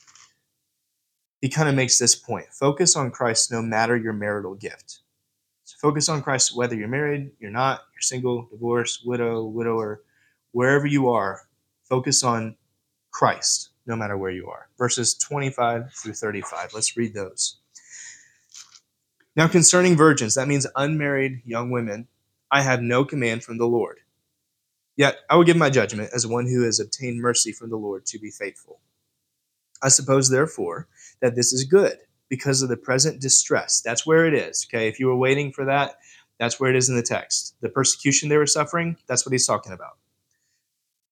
he 1.41 1.49
kind 1.49 1.69
of 1.69 1.77
makes 1.77 1.97
this 1.97 2.17
point. 2.17 2.47
Focus 2.51 2.97
on 2.97 3.13
Christ 3.13 3.53
no 3.53 3.63
matter 3.63 3.97
your 3.97 4.13
marital 4.13 4.57
gift. 4.57 5.03
So 5.63 5.77
focus 5.81 6.09
on 6.09 6.23
Christ 6.23 6.57
whether 6.57 6.75
you're 6.75 6.89
married, 6.89 7.31
you're 7.39 7.53
not, 7.53 7.83
you're 7.95 8.01
single, 8.01 8.49
divorced, 8.51 9.07
widow, 9.07 9.45
widower, 9.45 10.03
wherever 10.51 10.89
you 10.89 11.09
are, 11.11 11.43
focus 11.85 12.25
on 12.25 12.57
Christ 13.13 13.71
no 13.87 13.95
matter 13.95 14.19
where 14.19 14.33
you 14.33 14.49
are. 14.49 14.69
Verses 14.77 15.15
25 15.15 15.93
through 15.93 16.15
35. 16.15 16.75
Let's 16.75 16.97
read 16.97 17.15
those. 17.15 17.59
Now, 19.37 19.47
concerning 19.47 19.97
virgins, 19.97 20.35
that 20.35 20.49
means 20.49 20.67
unmarried 20.75 21.43
young 21.45 21.71
women, 21.71 22.09
I 22.51 22.63
have 22.63 22.81
no 22.83 23.05
command 23.05 23.45
from 23.45 23.59
the 23.59 23.67
Lord. 23.67 24.01
Yet 24.97 25.19
I 25.29 25.37
will 25.37 25.45
give 25.45 25.57
my 25.57 25.71
judgment 25.71 26.11
as 26.15 26.27
one 26.27 26.47
who 26.47 26.63
has 26.63 26.81
obtained 26.81 27.21
mercy 27.21 27.53
from 27.53 27.71
the 27.71 27.77
Lord 27.77 28.07
to 28.07 28.19
be 28.19 28.31
faithful. 28.31 28.81
I 29.83 29.89
suppose, 29.89 30.31
therefore, 30.31 30.89
that 31.21 31.35
this 31.35 31.53
is 31.53 31.65
good 31.65 31.99
because 32.29 32.63
of 32.63 32.69
the 32.69 32.77
present 32.77 33.21
distress. 33.21 33.83
That's 33.83 34.07
where 34.07 34.27
it 34.27 34.35
is. 34.35 34.67
Okay, 34.69 34.89
if 34.89 34.99
you 34.99 35.07
were 35.07 35.17
waiting 35.17 35.53
for 35.53 35.65
that, 35.67 35.97
that's 36.39 36.59
where 36.59 36.71
it 36.71 36.77
is 36.77 36.89
in 36.89 36.97
the 36.97 37.03
text. 37.03 37.55
The 37.61 37.69
persecution 37.69 38.29
they 38.29 38.39
were 38.39 38.47
suffering, 38.47 38.97
that's 39.07 39.27
what 39.27 39.33
he's 39.33 39.47
talking 39.47 39.73
about. 39.73 39.99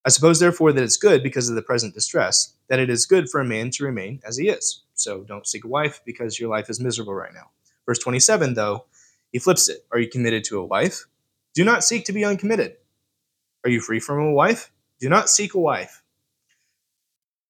I 0.07 0.11
suppose, 0.11 0.39
therefore, 0.39 0.73
that 0.73 0.83
it's 0.83 0.99
good 0.99 1.23
because 1.23 1.49
of 1.49 1.55
the 1.55 1.63
present 1.63 1.95
distress, 1.95 2.55
that 2.69 2.79
it 2.79 2.91
is 2.91 3.07
good 3.07 3.29
for 3.31 3.41
a 3.41 3.45
man 3.45 3.71
to 3.71 3.85
remain 3.85 4.21
as 4.27 4.37
he 4.37 4.49
is. 4.49 4.83
So 4.95 5.23
don't 5.25 5.47
seek 5.47 5.65
a 5.65 5.69
wife 5.69 6.01
because 6.05 6.39
your 6.39 6.51
life 6.51 6.69
is 6.69 6.81
miserable 6.81 7.15
right 7.15 7.33
now. 7.33 7.51
Verse 7.87 7.99
27, 7.99 8.55
though, 8.55 8.85
he 9.33 9.39
flips 9.39 9.69
it. 9.69 9.87
Are 9.93 9.99
you 9.99 10.09
committed 10.09 10.45
to 10.45 10.59
a 10.59 10.65
wife? 10.65 11.07
Do 11.55 11.65
not 11.65 11.85
seek 11.85 12.05
to 12.07 12.13
be 12.13 12.25
uncommitted. 12.25 12.77
Are 13.65 13.71
you 13.71 13.81
free 13.81 14.01
from 14.01 14.21
a 14.21 14.33
wife? 14.33 14.73
Do 15.01 15.09
not 15.09 15.29
seek 15.29 15.55
a 15.55 15.61
wife. 15.61 16.03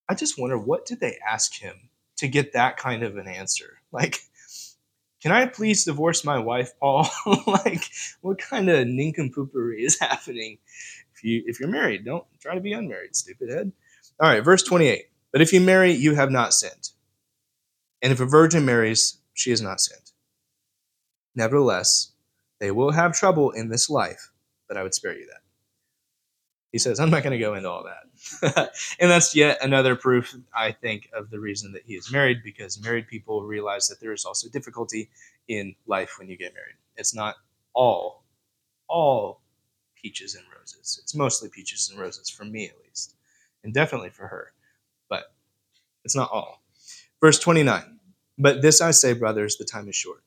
I 0.08 0.14
just 0.14 0.38
wonder 0.38 0.58
what 0.58 0.86
did 0.86 1.00
they 1.00 1.18
ask 1.26 1.54
him 1.54 1.88
to 2.16 2.28
get 2.28 2.52
that 2.52 2.76
kind 2.76 3.02
of 3.02 3.16
an 3.16 3.26
answer? 3.26 3.78
Like, 3.92 4.20
can 5.22 5.32
I 5.32 5.46
please 5.46 5.84
divorce 5.84 6.24
my 6.24 6.38
wife, 6.38 6.72
Paul? 6.80 7.08
like, 7.46 7.84
what 8.20 8.38
kind 8.38 8.68
of 8.68 8.86
nincompoopery 8.86 9.78
is 9.78 9.98
happening? 10.00 10.58
If 11.14 11.22
you 11.22 11.42
if 11.46 11.60
you're 11.60 11.68
married, 11.68 12.04
don't 12.04 12.24
try 12.40 12.54
to 12.54 12.60
be 12.60 12.72
unmarried, 12.72 13.14
stupid 13.14 13.50
head. 13.50 13.72
All 14.20 14.28
right, 14.28 14.44
verse 14.44 14.62
28. 14.64 15.04
But 15.32 15.42
if 15.42 15.52
you 15.52 15.60
marry, 15.60 15.92
you 15.92 16.14
have 16.14 16.30
not 16.30 16.52
sinned. 16.52 16.90
And 18.02 18.12
if 18.12 18.20
a 18.20 18.26
virgin 18.26 18.64
marries, 18.64 19.18
she 19.32 19.50
has 19.50 19.62
not 19.62 19.80
sinned. 19.80 20.10
Nevertheless, 21.34 22.12
they 22.64 22.70
will 22.70 22.92
have 22.92 23.12
trouble 23.12 23.50
in 23.50 23.68
this 23.68 23.90
life, 23.90 24.32
but 24.68 24.78
I 24.78 24.82
would 24.82 24.94
spare 24.94 25.14
you 25.14 25.26
that. 25.26 25.42
He 26.72 26.78
says, 26.78 26.98
I'm 26.98 27.10
not 27.10 27.22
going 27.22 27.38
to 27.38 27.38
go 27.38 27.52
into 27.52 27.68
all 27.68 27.84
that. 27.84 28.72
and 28.98 29.10
that's 29.10 29.36
yet 29.36 29.58
another 29.60 29.94
proof, 29.94 30.34
I 30.56 30.72
think, 30.72 31.10
of 31.12 31.28
the 31.28 31.38
reason 31.38 31.72
that 31.72 31.82
he 31.84 31.92
is 31.92 32.10
married, 32.10 32.38
because 32.42 32.82
married 32.82 33.06
people 33.06 33.42
realize 33.42 33.86
that 33.88 34.00
there 34.00 34.14
is 34.14 34.24
also 34.24 34.48
difficulty 34.48 35.10
in 35.46 35.74
life 35.86 36.18
when 36.18 36.30
you 36.30 36.38
get 36.38 36.54
married. 36.54 36.76
It's 36.96 37.14
not 37.14 37.34
all, 37.74 38.24
all 38.88 39.42
peaches 39.94 40.34
and 40.34 40.46
roses. 40.58 40.98
It's 41.02 41.14
mostly 41.14 41.50
peaches 41.50 41.90
and 41.90 42.00
roses, 42.00 42.30
for 42.30 42.46
me 42.46 42.64
at 42.64 42.80
least, 42.82 43.14
and 43.62 43.74
definitely 43.74 44.08
for 44.08 44.26
her, 44.26 44.54
but 45.10 45.34
it's 46.02 46.16
not 46.16 46.30
all. 46.32 46.62
Verse 47.20 47.38
29 47.38 47.98
But 48.38 48.62
this 48.62 48.80
I 48.80 48.92
say, 48.92 49.12
brothers, 49.12 49.58
the 49.58 49.66
time 49.66 49.86
is 49.86 49.96
short. 49.96 50.24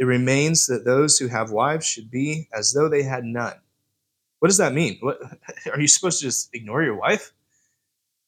It 0.00 0.06
remains 0.06 0.66
that 0.68 0.86
those 0.86 1.18
who 1.18 1.28
have 1.28 1.52
wives 1.52 1.86
should 1.86 2.10
be 2.10 2.48
as 2.54 2.72
though 2.72 2.88
they 2.88 3.02
had 3.02 3.22
none. 3.22 3.52
What 4.38 4.48
does 4.48 4.56
that 4.56 4.72
mean? 4.72 4.96
What 5.00 5.20
are 5.72 5.78
you 5.80 5.88
supposed 5.88 6.20
to 6.20 6.26
just 6.26 6.48
ignore 6.54 6.82
your 6.82 6.96
wife? 6.96 7.32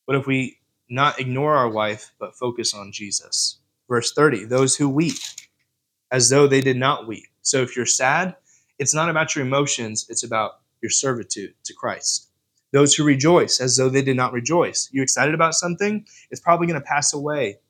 What 0.05 0.18
if 0.18 0.27
we 0.27 0.59
not 0.91 1.18
ignore 1.18 1.57
our 1.57 1.70
wife 1.70 2.12
but 2.20 2.37
focus 2.37 2.75
on 2.75 2.93
Jesus? 2.93 3.59
Verse 3.89 4.12
30, 4.12 4.45
those 4.45 4.77
who 4.77 4.87
weep 4.87 5.16
as 6.11 6.29
though 6.29 6.47
they 6.47 6.61
did 6.61 6.77
not 6.77 7.09
weep. 7.09 7.25
So 7.41 7.62
if 7.62 7.75
you're 7.75 7.87
sad, 7.87 8.37
it's 8.79 8.95
not 8.95 9.09
about 9.09 9.35
your 9.35 9.47
emotions, 9.47 10.07
it's 10.11 10.25
about 10.25 10.61
your 10.83 10.91
servitude 10.91 11.55
to 11.64 11.73
Christ. 11.73 12.29
Those 12.75 12.95
who 12.95 13.05
rejoice 13.05 13.61
as 13.61 13.79
though 13.79 13.89
they 13.89 14.03
did 14.03 14.16
not 14.16 14.35
rejoice. 14.35 14.91
You 14.93 15.03
excited 15.03 15.35
about 15.35 15.55
something? 15.55 16.07
It's 16.31 16.41
probably 16.41 16.66
going 16.66 16.81
to 16.81 16.87
pass 16.87 17.14
away. 17.14 17.61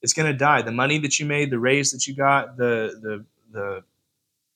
It's 0.00 0.12
going 0.12 0.30
to 0.30 0.38
die. 0.38 0.62
The 0.62 0.70
money 0.70 0.98
that 0.98 1.18
you 1.18 1.26
made, 1.26 1.50
the 1.50 1.58
raise 1.58 1.90
that 1.90 2.06
you 2.06 2.14
got, 2.14 2.56
the 2.56 2.98
the 3.02 3.24
the 3.50 3.82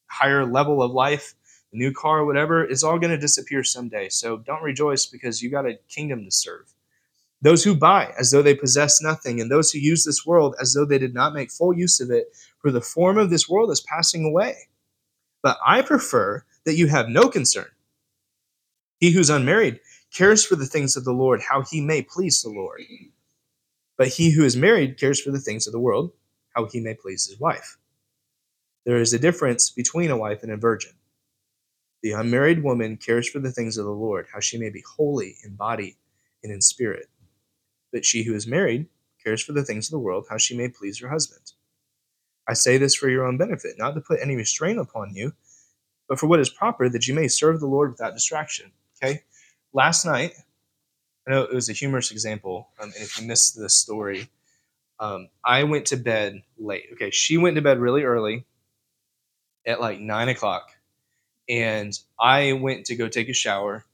higher 0.06 0.44
level 0.44 0.82
of 0.82 0.92
life, 0.92 1.34
the 1.72 1.78
new 1.78 1.92
car, 1.92 2.24
whatever, 2.24 2.64
is 2.64 2.84
all 2.84 2.98
going 2.98 3.12
to 3.12 3.18
disappear 3.18 3.64
someday. 3.64 4.08
So 4.08 4.38
don't 4.38 4.62
rejoice 4.62 5.06
because 5.06 5.42
you 5.42 5.50
got 5.50 5.66
a 5.66 5.78
kingdom 5.88 6.24
to 6.24 6.30
serve. 6.30 6.72
Those 7.40 7.64
who 7.64 7.74
buy 7.74 8.12
as 8.18 8.30
though 8.30 8.42
they 8.42 8.54
possess 8.54 9.02
nothing, 9.02 9.40
and 9.40 9.50
those 9.50 9.72
who 9.72 9.80
use 9.80 10.04
this 10.04 10.24
world 10.24 10.54
as 10.60 10.74
though 10.74 10.84
they 10.84 10.98
did 10.98 11.14
not 11.14 11.34
make 11.34 11.50
full 11.50 11.76
use 11.76 12.00
of 12.00 12.10
it, 12.10 12.36
for 12.60 12.70
the 12.70 12.80
form 12.80 13.18
of 13.18 13.30
this 13.30 13.48
world 13.48 13.70
is 13.70 13.80
passing 13.80 14.24
away. 14.24 14.56
But 15.42 15.58
I 15.66 15.82
prefer 15.82 16.44
that 16.64 16.76
you 16.76 16.86
have 16.86 17.08
no 17.08 17.28
concern. 17.28 17.66
He 18.98 19.10
who's 19.10 19.30
unmarried 19.30 19.80
cares 20.14 20.44
for 20.44 20.54
the 20.54 20.66
things 20.66 20.96
of 20.96 21.04
the 21.04 21.12
Lord, 21.12 21.40
how 21.40 21.62
he 21.62 21.80
may 21.80 22.02
please 22.02 22.42
the 22.42 22.50
Lord. 22.50 22.82
But 23.96 24.08
he 24.08 24.30
who 24.30 24.44
is 24.44 24.56
married 24.56 25.00
cares 25.00 25.20
for 25.20 25.32
the 25.32 25.40
things 25.40 25.66
of 25.66 25.72
the 25.72 25.80
world, 25.80 26.12
how 26.54 26.66
he 26.66 26.78
may 26.78 26.94
please 26.94 27.26
his 27.26 27.40
wife. 27.40 27.76
There 28.84 29.00
is 29.00 29.12
a 29.12 29.18
difference 29.18 29.70
between 29.70 30.10
a 30.10 30.16
wife 30.16 30.42
and 30.42 30.50
a 30.50 30.56
virgin. 30.56 30.92
The 32.02 32.12
unmarried 32.12 32.64
woman 32.64 32.96
cares 32.96 33.28
for 33.28 33.38
the 33.38 33.52
things 33.52 33.78
of 33.78 33.84
the 33.84 33.92
Lord, 33.92 34.26
how 34.32 34.40
she 34.40 34.58
may 34.58 34.70
be 34.70 34.82
holy 34.96 35.36
in 35.44 35.54
body 35.54 35.96
and 36.42 36.52
in 36.52 36.60
spirit. 36.60 37.08
But 37.92 38.04
she 38.04 38.24
who 38.24 38.34
is 38.34 38.46
married 38.46 38.86
cares 39.22 39.40
for 39.40 39.52
the 39.52 39.64
things 39.64 39.86
of 39.86 39.92
the 39.92 40.00
world, 40.00 40.26
how 40.28 40.36
she 40.36 40.56
may 40.56 40.68
please 40.68 40.98
her 40.98 41.08
husband. 41.08 41.52
I 42.48 42.54
say 42.54 42.76
this 42.76 42.96
for 42.96 43.08
your 43.08 43.24
own 43.24 43.36
benefit, 43.36 43.78
not 43.78 43.94
to 43.94 44.00
put 44.00 44.18
any 44.20 44.34
restraint 44.34 44.80
upon 44.80 45.14
you, 45.14 45.32
but 46.08 46.18
for 46.18 46.26
what 46.26 46.40
is 46.40 46.50
proper, 46.50 46.88
that 46.88 47.06
you 47.06 47.14
may 47.14 47.28
serve 47.28 47.60
the 47.60 47.68
Lord 47.68 47.92
without 47.92 48.14
distraction. 48.14 48.72
Okay? 49.00 49.22
Last 49.72 50.04
night, 50.04 50.34
I 51.26 51.30
know 51.30 51.42
it 51.42 51.54
was 51.54 51.68
a 51.68 51.72
humorous 51.72 52.10
example, 52.10 52.68
um, 52.80 52.92
and 52.96 53.04
if 53.04 53.20
you 53.20 53.28
missed 53.28 53.56
the 53.56 53.68
story, 53.68 54.28
um, 54.98 55.28
I 55.44 55.62
went 55.62 55.86
to 55.86 55.96
bed 55.96 56.42
late. 56.58 56.86
Okay, 56.94 57.10
she 57.10 57.38
went 57.38 57.54
to 57.56 57.62
bed 57.62 57.78
really 57.78 58.02
early 58.02 58.44
at 59.66 59.80
like 59.80 60.00
nine 60.00 60.28
o'clock, 60.28 60.70
and 61.48 61.96
I 62.18 62.52
went 62.54 62.86
to 62.86 62.96
go 62.96 63.08
take 63.08 63.28
a 63.28 63.34
shower, 63.34 63.84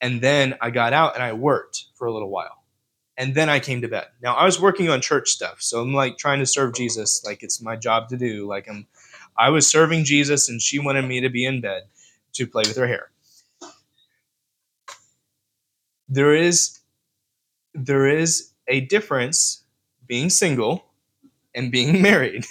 and 0.00 0.20
then 0.20 0.56
I 0.60 0.70
got 0.70 0.92
out 0.92 1.14
and 1.14 1.22
I 1.22 1.32
worked 1.32 1.86
for 1.94 2.06
a 2.06 2.12
little 2.12 2.30
while, 2.30 2.62
and 3.16 3.34
then 3.34 3.48
I 3.48 3.60
came 3.60 3.80
to 3.82 3.88
bed. 3.88 4.06
Now 4.22 4.34
I 4.34 4.44
was 4.44 4.60
working 4.60 4.88
on 4.88 5.00
church 5.00 5.30
stuff, 5.30 5.60
so 5.60 5.80
I'm 5.80 5.94
like 5.94 6.18
trying 6.18 6.38
to 6.40 6.46
serve 6.46 6.74
Jesus, 6.74 7.24
like 7.24 7.42
it's 7.42 7.62
my 7.62 7.76
job 7.76 8.08
to 8.08 8.16
do. 8.16 8.46
Like 8.46 8.68
I'm, 8.68 8.86
I 9.36 9.50
was 9.50 9.68
serving 9.68 10.04
Jesus, 10.04 10.48
and 10.48 10.60
she 10.60 10.78
wanted 10.78 11.02
me 11.02 11.20
to 11.20 11.28
be 11.28 11.44
in 11.44 11.60
bed 11.60 11.82
to 12.34 12.46
play 12.46 12.62
with 12.66 12.76
her 12.76 12.86
hair. 12.86 13.10
There 16.08 16.34
is, 16.34 16.80
there 17.74 18.06
is 18.06 18.50
a 18.66 18.80
difference 18.80 19.62
being 20.06 20.30
single 20.30 20.84
and 21.54 21.70
being 21.70 22.00
married, 22.10 22.46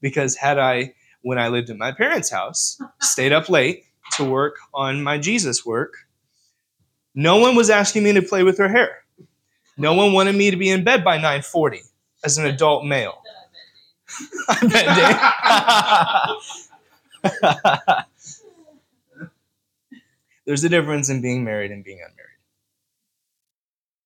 because 0.00 0.36
had 0.36 0.58
I 0.58 0.94
when 1.24 1.38
I 1.38 1.48
lived 1.48 1.70
in 1.70 1.78
my 1.78 1.90
parents' 1.90 2.30
house, 2.30 2.78
stayed 3.00 3.32
up 3.32 3.48
late 3.48 3.84
to 4.12 4.24
work 4.24 4.58
on 4.74 5.02
my 5.02 5.16
Jesus 5.16 5.64
work. 5.64 5.94
No 7.14 7.38
one 7.38 7.56
was 7.56 7.70
asking 7.70 8.04
me 8.04 8.12
to 8.12 8.20
play 8.20 8.42
with 8.42 8.58
her 8.58 8.68
hair. 8.68 9.04
No 9.78 9.94
one 9.94 10.12
wanted 10.12 10.34
me 10.36 10.50
to 10.50 10.56
be 10.56 10.68
in 10.68 10.84
bed 10.84 11.02
by 11.02 11.16
9:40 11.18 11.80
as 12.24 12.36
an 12.36 12.44
adult 12.44 12.84
male. 12.84 13.22
I 14.48 16.36
bet, 17.22 18.06
There's 20.46 20.62
a 20.62 20.68
difference 20.68 21.08
in 21.08 21.22
being 21.22 21.42
married 21.42 21.70
and 21.70 21.82
being 21.82 22.00
unmarried. 22.00 22.20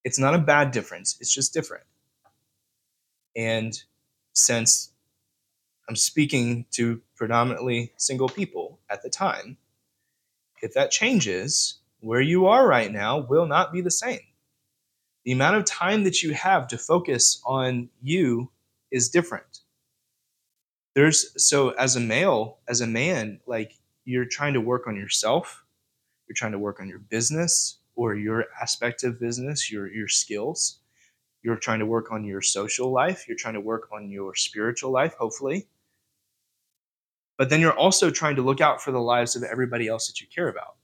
It's 0.05 0.17
not 0.17 0.35
a 0.35 0.39
bad 0.39 0.71
difference, 0.71 1.17
it's 1.19 1.33
just 1.33 1.53
different. 1.53 1.83
And 3.35 3.77
since 4.31 4.93
I'm 5.89 5.97
speaking 5.97 6.65
to 6.71 7.01
predominantly 7.19 7.91
single 7.97 8.29
people 8.29 8.79
at 8.89 9.03
the 9.03 9.09
time. 9.09 9.57
If 10.61 10.73
that 10.73 10.89
changes, 10.89 11.79
where 11.99 12.21
you 12.21 12.47
are 12.47 12.65
right 12.65 12.91
now 12.91 13.19
will 13.19 13.45
not 13.45 13.73
be 13.73 13.81
the 13.81 13.91
same. 13.91 14.21
The 15.25 15.33
amount 15.33 15.57
of 15.57 15.65
time 15.65 16.05
that 16.05 16.23
you 16.23 16.33
have 16.33 16.69
to 16.69 16.77
focus 16.77 17.41
on 17.45 17.89
you 18.01 18.49
is 18.89 19.09
different. 19.09 19.59
There's 20.95 21.45
so 21.45 21.71
as 21.71 21.97
a 21.97 21.99
male, 21.99 22.59
as 22.69 22.79
a 22.79 22.87
man, 22.87 23.41
like 23.45 23.73
you're 24.05 24.25
trying 24.25 24.53
to 24.53 24.61
work 24.61 24.87
on 24.87 24.95
yourself, 24.95 25.65
you're 26.27 26.35
trying 26.35 26.53
to 26.53 26.59
work 26.59 26.79
on 26.79 26.87
your 26.87 26.99
business 26.99 27.79
or 27.95 28.15
your 28.15 28.45
aspect 28.61 29.03
of 29.03 29.19
business, 29.19 29.69
your 29.69 29.91
your 29.91 30.07
skills. 30.07 30.79
You're 31.43 31.57
trying 31.57 31.79
to 31.79 31.85
work 31.85 32.13
on 32.13 32.23
your 32.23 32.41
social 32.41 32.91
life, 32.91 33.27
you're 33.27 33.37
trying 33.37 33.55
to 33.55 33.61
work 33.61 33.89
on 33.93 34.09
your 34.09 34.35
spiritual 34.35 34.91
life, 34.91 35.15
hopefully 35.19 35.67
but 37.39 37.49
then 37.49 37.61
you're 37.61 37.71
also 37.71 38.11
trying 38.11 38.35
to 38.35 38.41
look 38.41 38.59
out 38.59 38.83
for 38.83 38.91
the 38.91 38.99
lives 38.99 39.37
of 39.37 39.43
everybody 39.43 39.87
else 39.87 40.07
that 40.07 40.19
you 40.19 40.27
care 40.27 40.49
about. 40.49 40.75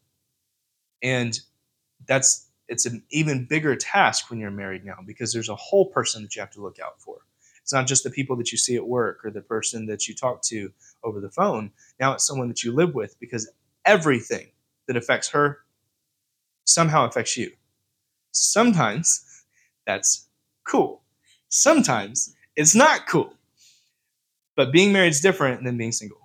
And 1.04 1.38
that's 2.08 2.50
it's 2.70 2.86
an 2.86 3.04
even 3.12 3.46
bigger 3.46 3.76
task 3.76 4.30
when 4.30 4.40
you're 4.40 4.50
married 4.50 4.86
now 4.86 5.00
because 5.06 5.34
there's 5.34 5.50
a 5.50 5.56
whole 5.56 5.88
person 5.88 6.24
that 6.24 6.34
you 6.34 6.40
have 6.40 6.52
to 6.52 6.62
look 6.62 6.80
out 6.80 7.02
for. 7.02 7.18
It's 7.62 7.74
not 7.74 7.88
just 7.88 8.06
the 8.06 8.10
people 8.10 8.38
that 8.38 8.54
you 8.54 8.58
see 8.58 8.78
at 8.78 8.88
work 8.88 9.20
or 9.26 9.32
the 9.32 9.42
person 9.42 9.86
that 9.88 10.08
you 10.08 10.16
talk 10.16 10.42
to 10.44 10.72
over 11.04 11.20
the 11.20 11.30
phone. 11.30 11.72
Now 12.00 12.14
it's 12.14 12.26
someone 12.26 12.48
that 12.48 12.64
you 12.64 12.72
live 12.72 12.96
with 12.96 13.20
because 13.20 13.52
everything 13.84 14.48
that 14.88 14.96
affects 14.96 15.30
her 15.32 15.60
somehow 16.64 17.06
affects 17.06 17.36
you. 17.36 17.52
Sometimes 18.32 19.44
that's 19.86 20.28
cool. 20.66 21.02
Sometimes 21.50 22.34
it's 22.56 22.76
not 22.76 23.08
cool. 23.08 23.34
But 24.56 24.72
being 24.72 24.94
married 24.94 25.10
is 25.10 25.20
different 25.20 25.66
than 25.66 25.76
being 25.76 25.92
single 25.92 26.25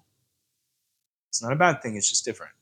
it's 1.31 1.43
not 1.43 1.53
a 1.53 1.57
bad 1.57 1.81
thing, 1.81 1.97
it's 1.97 2.11
just 2.11 2.25
different. 2.25 2.53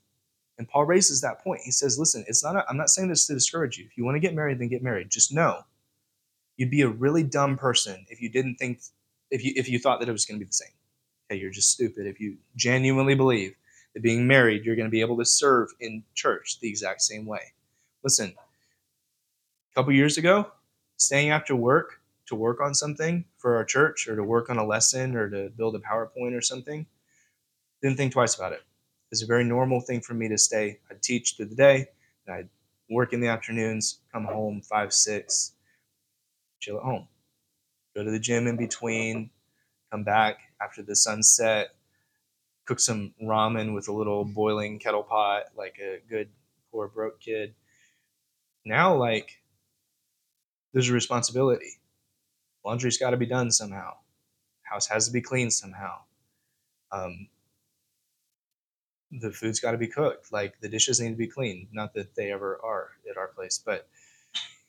And 0.59 0.69
Paul 0.69 0.85
raises 0.85 1.21
that 1.21 1.43
point. 1.43 1.63
He 1.65 1.71
says, 1.71 1.99
listen, 1.99 2.25
it's 2.29 2.45
not 2.45 2.65
I'm 2.69 2.77
not 2.77 2.91
saying 2.91 3.09
this 3.09 3.27
to 3.27 3.35
discourage 3.35 3.79
you. 3.79 3.87
If 3.87 3.97
you 3.97 4.05
want 4.05 4.17
to 4.17 4.21
get 4.21 4.35
married, 4.35 4.61
then 4.61 4.69
get 4.69 4.83
married. 4.83 5.11
Just 5.11 5.33
know 5.33 5.63
you'd 6.57 6.71
be 6.71 6.83
a 6.83 6.89
really 6.89 7.23
dumb 7.23 7.57
person 7.57 8.05
if 8.11 8.21
you 8.21 8.29
didn't 8.29 8.57
think 8.57 8.81
if 9.31 9.43
you 9.45 9.53
if 9.57 9.69
you 9.69 9.79
thought 9.79 10.01
that 10.01 10.09
it 10.09 10.13
was 10.13 10.27
going 10.27 10.39
to 10.39 10.45
be 10.45 10.49
the 10.49 10.53
same. 10.53 10.73
Okay, 11.31 11.41
you're 11.41 11.51
just 11.51 11.71
stupid 11.71 12.07
if 12.07 12.21
you 12.21 12.37
genuinely 12.57 13.15
believe 13.15 13.55
that 13.95 14.03
being 14.03 14.27
married, 14.27 14.65
you're 14.65 14.77
going 14.77 14.87
to 14.87 14.91
be 14.91 15.01
able 15.01 15.17
to 15.19 15.25
serve 15.25 15.71
in 15.81 16.03
church 16.15 16.59
the 16.61 16.69
exact 16.69 17.03
same 17.03 17.25
way. 17.27 17.53
Listen, 18.03 18.35
a 18.37 19.75
couple 19.75 19.93
years 19.93 20.19
ago, 20.19 20.51
staying 20.97 21.31
after 21.31 21.55
work 21.55 22.01
to 22.27 22.35
work 22.35 22.61
on 22.61 22.75
something 22.75 23.25
for 23.39 23.57
our 23.57 23.65
church 23.65 24.09
or 24.09 24.17
to 24.17 24.25
work 24.25 24.51
on 24.51 24.59
a 24.59 24.67
lesson 24.67 25.17
or 25.17 25.31
to 25.31 25.51
build 25.57 25.77
a 25.77 25.79
PowerPoint 25.79 26.37
or 26.37 26.43
something 26.43 26.87
didn't 27.83 27.97
think 27.97 28.13
twice 28.13 28.37
about 28.37 28.53
it. 28.53 28.63
It's 29.11 29.23
a 29.23 29.27
very 29.27 29.45
normal 29.45 29.81
thing 29.81 30.01
for 30.01 30.15
me 30.15 30.29
to 30.29 30.39
stay. 30.39 30.81
I'd 30.91 31.03
teach 31.03 31.35
through 31.37 31.47
the 31.47 31.55
day, 31.55 31.89
I'd 32.29 32.49
work 32.91 33.13
in 33.13 33.21
the 33.21 33.29
afternoons, 33.29 34.01
come 34.13 34.25
home 34.25 34.61
five, 34.63 34.93
six, 34.93 35.53
chill 36.61 36.77
at 36.77 36.83
home. 36.83 37.09
Go 37.95 38.05
to 38.05 38.11
the 38.11 38.19
gym 38.19 38.47
in 38.47 38.57
between, 38.57 39.31
come 39.91 40.05
back 40.05 40.39
after 40.61 40.83
the 40.83 40.95
sunset, 40.95 41.75
cook 42.67 42.81
some 42.81 43.15
ramen 43.23 43.75
with 43.75 43.89
a 43.89 43.93
little 43.93 44.25
boiling 44.25 44.79
kettle 44.79 45.03
pot, 45.03 45.45
like 45.57 45.79
a 45.81 46.01
good 46.09 46.29
poor 46.71 46.89
broke 46.89 47.21
kid. 47.21 47.55
Now, 48.65 48.95
like, 48.95 49.41
there's 50.73 50.91
a 50.91 50.93
responsibility. 50.93 51.81
Laundry's 52.65 52.99
got 52.99 53.11
to 53.11 53.17
be 53.17 53.25
done 53.25 53.51
somehow. 53.51 53.95
House 54.63 54.87
has 54.89 55.07
to 55.07 55.13
be 55.13 55.23
cleaned 55.23 55.53
somehow. 55.55 56.01
Um, 56.93 57.29
the 59.11 59.31
food's 59.33 59.61
got 59.61 59.73
to 59.73 59.79
be 59.79 59.87
cooked. 59.87 60.33
Like 60.33 60.61
the 60.61 60.69
dishes 60.69 61.01
need 61.01 61.11
to 61.11 61.17
be 61.17 61.27
clean. 61.27 61.69
Not 61.73 61.95
that 61.95 62.15
they 62.15 62.33
ever 62.33 62.61
are 62.63 62.91
at 63.11 63.17
our 63.17 63.29
place, 63.29 63.61
but 63.65 63.89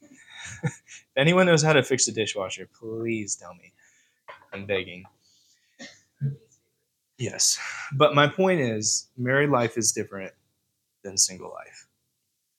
if 0.64 0.82
anyone 1.18 1.46
knows 1.46 1.64
how 1.64 1.74
to 1.74 1.84
fix 1.84 2.08
a 2.08 2.12
dishwasher, 2.12 2.68
please 2.80 3.36
tell 3.36 3.54
me. 3.54 3.74
I'm 4.54 4.66
begging. 4.66 5.06
Yes. 7.18 7.60
But 7.94 8.16
my 8.16 8.28
point 8.28 8.62
is, 8.62 9.10
married 9.18 9.50
life 9.50 9.78
is 9.78 9.92
different 9.92 10.32
than 11.04 11.18
single 11.18 11.50
life. 11.50 11.88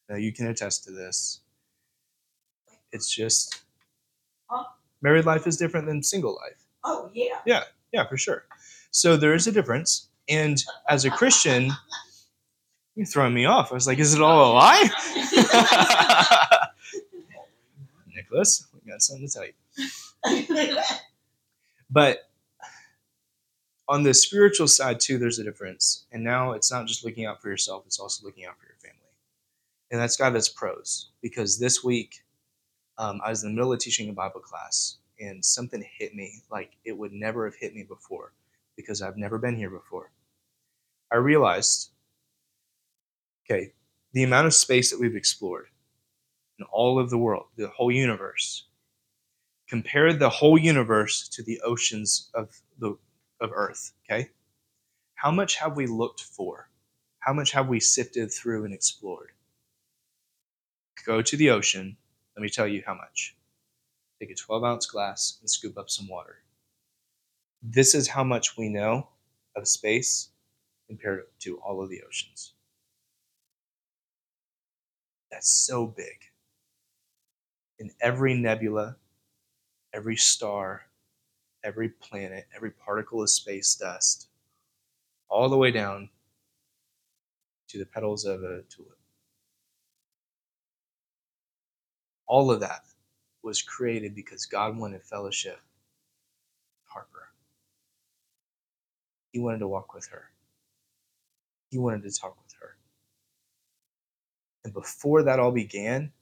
Now, 0.09 0.17
you 0.17 0.33
can 0.33 0.49
attest 0.49 0.85
to 0.85 0.91
this. 0.91 1.41
It's 2.93 3.13
just 3.13 3.63
huh? 4.49 4.65
married 5.01 5.25
life 5.25 5.47
is 5.47 5.57
different 5.57 5.87
than 5.87 6.03
single 6.03 6.35
life. 6.35 6.67
Oh, 6.85 7.11
yeah. 7.15 7.39
Yeah, 7.47 7.65
yeah, 7.93 8.07
for 8.07 8.19
sure. 8.19 8.45
So 8.91 9.17
there 9.17 9.35
is 9.35 9.47
a 9.47 9.53
difference. 9.53 10.10
And 10.29 10.63
as 10.89 11.05
a 11.05 11.11
Christian, 11.11 11.73
you're 12.95 13.07
throwing 13.07 13.35
me 13.35 13.47
off. 13.47 13.73
I 13.73 13.75
was 13.75 13.87
like, 13.87 13.99
is 13.99 14.15
it 14.15 14.23
all 14.23 14.53
a 14.53 14.55
lie? 14.55 14.89
Nicholas, 18.15 18.67
we 18.75 18.91
got 18.91 19.03
something 19.03 19.27
to 19.27 19.33
tell 19.33 19.47
you. 19.47 20.77
but 21.91 22.31
on 23.89 24.03
the 24.03 24.15
spiritual 24.15 24.69
side, 24.69 25.01
too, 25.01 25.19
there's 25.19 25.39
a 25.39 25.45
difference. 25.45 26.07
And 26.13 26.23
now 26.23 26.53
it's 26.53 26.71
not 26.71 26.87
just 26.87 27.05
looking 27.05 27.27
out 27.27 27.43
for 27.43 27.49
yourself, 27.49 27.85
it's 27.87 27.99
also 27.99 28.25
looking 28.25 28.45
out 28.45 28.59
for 28.59 28.67
your 28.67 28.77
family. 28.77 28.97
And 29.91 30.01
that's 30.01 30.17
got 30.17 30.37
its 30.37 30.49
pros 30.49 31.11
because 31.21 31.59
this 31.59 31.83
week 31.83 32.23
um, 32.99 33.21
I 33.25 33.31
was 33.31 33.43
in 33.43 33.51
the 33.51 33.55
middle 33.57 33.73
of 33.73 33.81
teaching 33.81 34.09
a 34.09 34.13
Bible 34.13 34.41
class 34.41 34.99
and 35.19 35.45
something 35.45 35.85
hit 35.99 36.15
me 36.15 36.43
like 36.51 36.77
it 36.85 36.97
would 36.97 37.13
never 37.13 37.45
have 37.45 37.57
hit 37.57 37.75
me 37.75 37.83
before 37.83 38.33
because 38.81 39.03
I've 39.03 39.17
never 39.17 39.39
been 39.39 39.57
here 39.57 39.71
before. 39.71 40.11
I 41.13 41.17
realized 41.17 41.91
okay, 43.51 43.73
the 44.13 44.23
amount 44.23 44.47
of 44.47 44.55
space 44.55 44.91
that 44.91 45.01
we've 45.01 45.17
explored 45.17 45.67
in 46.59 46.67
all 46.71 46.99
of 46.99 47.11
the 47.11 47.19
world, 47.19 47.47
the 47.57 47.69
whole 47.69 47.91
universe. 47.91 48.67
Compare 49.69 50.13
the 50.13 50.29
whole 50.29 50.59
universe 50.59 51.29
to 51.29 51.43
the 51.43 51.61
oceans 51.61 52.31
of 52.35 52.61
the 52.79 52.97
of 53.41 53.51
Earth, 53.55 53.93
okay? 54.05 54.31
How 55.15 55.31
much 55.31 55.57
have 55.57 55.77
we 55.77 55.87
looked 55.87 56.23
for? 56.23 56.69
How 57.21 57.33
much 57.33 57.53
have 57.53 57.69
we 57.69 57.81
sifted 57.81 58.33
through 58.33 58.65
and 58.65 58.75
explored? 58.75 59.31
Go 61.07 61.23
to 61.23 61.37
the 61.37 61.51
ocean. 61.51 61.97
Let 62.37 62.43
me 62.43 62.49
tell 62.49 62.67
you 62.67 62.83
how 62.85 62.95
much. 62.95 63.37
Take 64.19 64.31
a 64.31 64.35
12 64.35 64.65
ounce 64.65 64.87
glass 64.87 65.39
and 65.41 65.49
scoop 65.49 65.79
up 65.79 65.89
some 65.89 66.09
water. 66.09 66.43
This 67.63 67.95
is 67.95 68.09
how 68.09 68.25
much 68.25 68.57
we 68.57 68.69
know 68.69 69.09
of 69.55 69.69
space 69.69 70.31
compared 70.87 71.25
to 71.41 71.59
all 71.59 71.83
of 71.83 71.91
the 71.91 72.03
oceans. 72.07 72.55
That's 75.31 75.51
so 75.51 75.87
big. 75.87 76.19
In 77.79 77.91
every 78.01 78.35
nebula, 78.35 78.97
every 79.93 80.17
star, 80.17 80.83
every 81.63 81.89
planet, 81.89 82.47
every 82.55 82.71
particle 82.71 83.23
of 83.23 83.31
space 83.31 83.75
dust, 83.75 84.29
all 85.29 85.49
the 85.49 85.57
way 85.57 85.71
down 85.71 86.09
to 87.69 87.79
the 87.79 87.87
petals 87.87 88.25
of 88.25 88.43
a 88.43 88.63
tulip. 88.69 88.99
All 92.27 92.51
of 92.51 92.61
that 92.61 92.85
was 93.43 93.63
created 93.63 94.15
because 94.15 94.47
God 94.47 94.77
wanted 94.77 95.03
fellowship. 95.03 95.61
Harper. 96.85 97.29
He 99.33 99.39
wanted 99.39 99.59
to 99.59 99.69
walk 99.69 99.95
with 99.95 100.07
her. 100.09 100.31
He 101.71 101.79
wanted 101.79 102.03
to 102.03 102.19
talk 102.19 102.37
with 102.43 102.55
her. 102.61 102.77
And 104.65 104.73
before 104.73 105.23
that 105.23 105.39
all 105.39 105.53
began, 105.53 106.13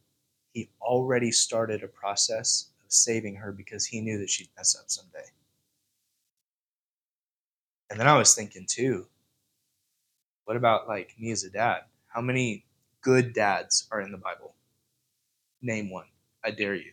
he 0.53 0.69
already 0.81 1.31
started 1.31 1.83
a 1.83 1.89
process 1.89 2.71
of 2.85 2.93
saving 2.93 3.37
her 3.37 3.53
because 3.53 3.87
he 3.87 4.01
knew 4.01 4.19
that 4.19 4.31
she'd 4.31 4.49
mess 4.57 4.77
up 4.79 4.91
someday. 4.91 5.27
And 7.91 7.99
then 7.99 8.07
I 8.07 8.19
was 8.19 8.35
thinking 8.35 8.67
too, 8.69 9.07
what 10.45 10.57
about 10.57 10.89
like 10.89 11.15
me 11.19 11.31
as 11.31 11.45
a 11.45 11.51
dad? 11.51 11.83
How 12.09 12.21
many 12.21 12.65
good 13.01 13.33
dads 13.33 13.87
are 13.91 14.01
in 14.01 14.13
the 14.13 14.19
Bible? 14.19 14.55
Name 15.63 15.91
one. 15.91 16.07
I 16.45 16.51
dare 16.51 16.75
you. 16.75 16.93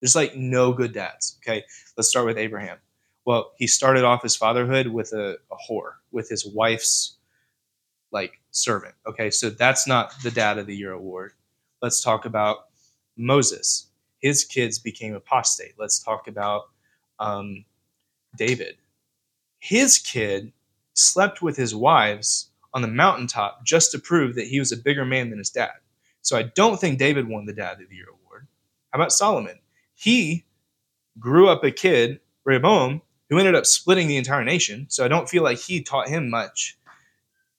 There's 0.00 0.16
like 0.16 0.34
no 0.34 0.72
good 0.72 0.92
dads. 0.92 1.38
Okay, 1.42 1.64
let's 1.96 2.08
start 2.08 2.26
with 2.26 2.38
Abraham. 2.38 2.78
Well, 3.24 3.52
he 3.58 3.66
started 3.66 4.04
off 4.04 4.22
his 4.22 4.36
fatherhood 4.36 4.88
with 4.88 5.12
a, 5.12 5.36
a 5.50 5.56
whore, 5.70 5.92
with 6.10 6.28
his 6.28 6.46
wife's 6.46 7.16
like 8.12 8.40
servant. 8.50 8.94
Okay, 9.06 9.30
so 9.30 9.50
that's 9.50 9.86
not 9.86 10.14
the 10.22 10.30
Dad 10.30 10.58
of 10.58 10.66
the 10.66 10.76
Year 10.76 10.92
award. 10.92 11.32
Let's 11.82 12.02
talk 12.02 12.24
about 12.24 12.68
Moses. 13.16 13.88
His 14.18 14.44
kids 14.44 14.78
became 14.78 15.14
apostate. 15.14 15.74
Let's 15.78 16.02
talk 16.02 16.28
about 16.28 16.64
um, 17.18 17.64
David. 18.36 18.76
His 19.58 19.98
kid 19.98 20.52
slept 20.94 21.42
with 21.42 21.56
his 21.56 21.74
wives 21.74 22.50
on 22.74 22.82
the 22.82 22.88
mountaintop 22.88 23.64
just 23.64 23.92
to 23.92 23.98
prove 23.98 24.34
that 24.34 24.46
he 24.46 24.58
was 24.58 24.72
a 24.72 24.76
bigger 24.76 25.04
man 25.04 25.30
than 25.30 25.38
his 25.38 25.50
dad. 25.50 25.72
So 26.22 26.36
I 26.36 26.42
don't 26.42 26.78
think 26.78 26.98
David 26.98 27.28
won 27.28 27.46
the 27.46 27.52
Dad 27.52 27.80
of 27.80 27.88
the 27.88 27.96
Year 27.96 28.06
award. 28.08 28.46
How 28.90 28.98
about 28.98 29.12
Solomon? 29.12 29.58
He 29.94 30.44
grew 31.18 31.48
up 31.48 31.64
a 31.64 31.70
kid, 31.70 32.20
Rehoboam, 32.44 33.02
who 33.30 33.38
ended 33.38 33.54
up 33.54 33.64
splitting 33.64 34.08
the 34.08 34.16
entire 34.16 34.44
nation. 34.44 34.86
So 34.90 35.04
I 35.04 35.08
don't 35.08 35.28
feel 35.28 35.44
like 35.44 35.58
he 35.58 35.82
taught 35.82 36.08
him 36.08 36.28
much. 36.28 36.76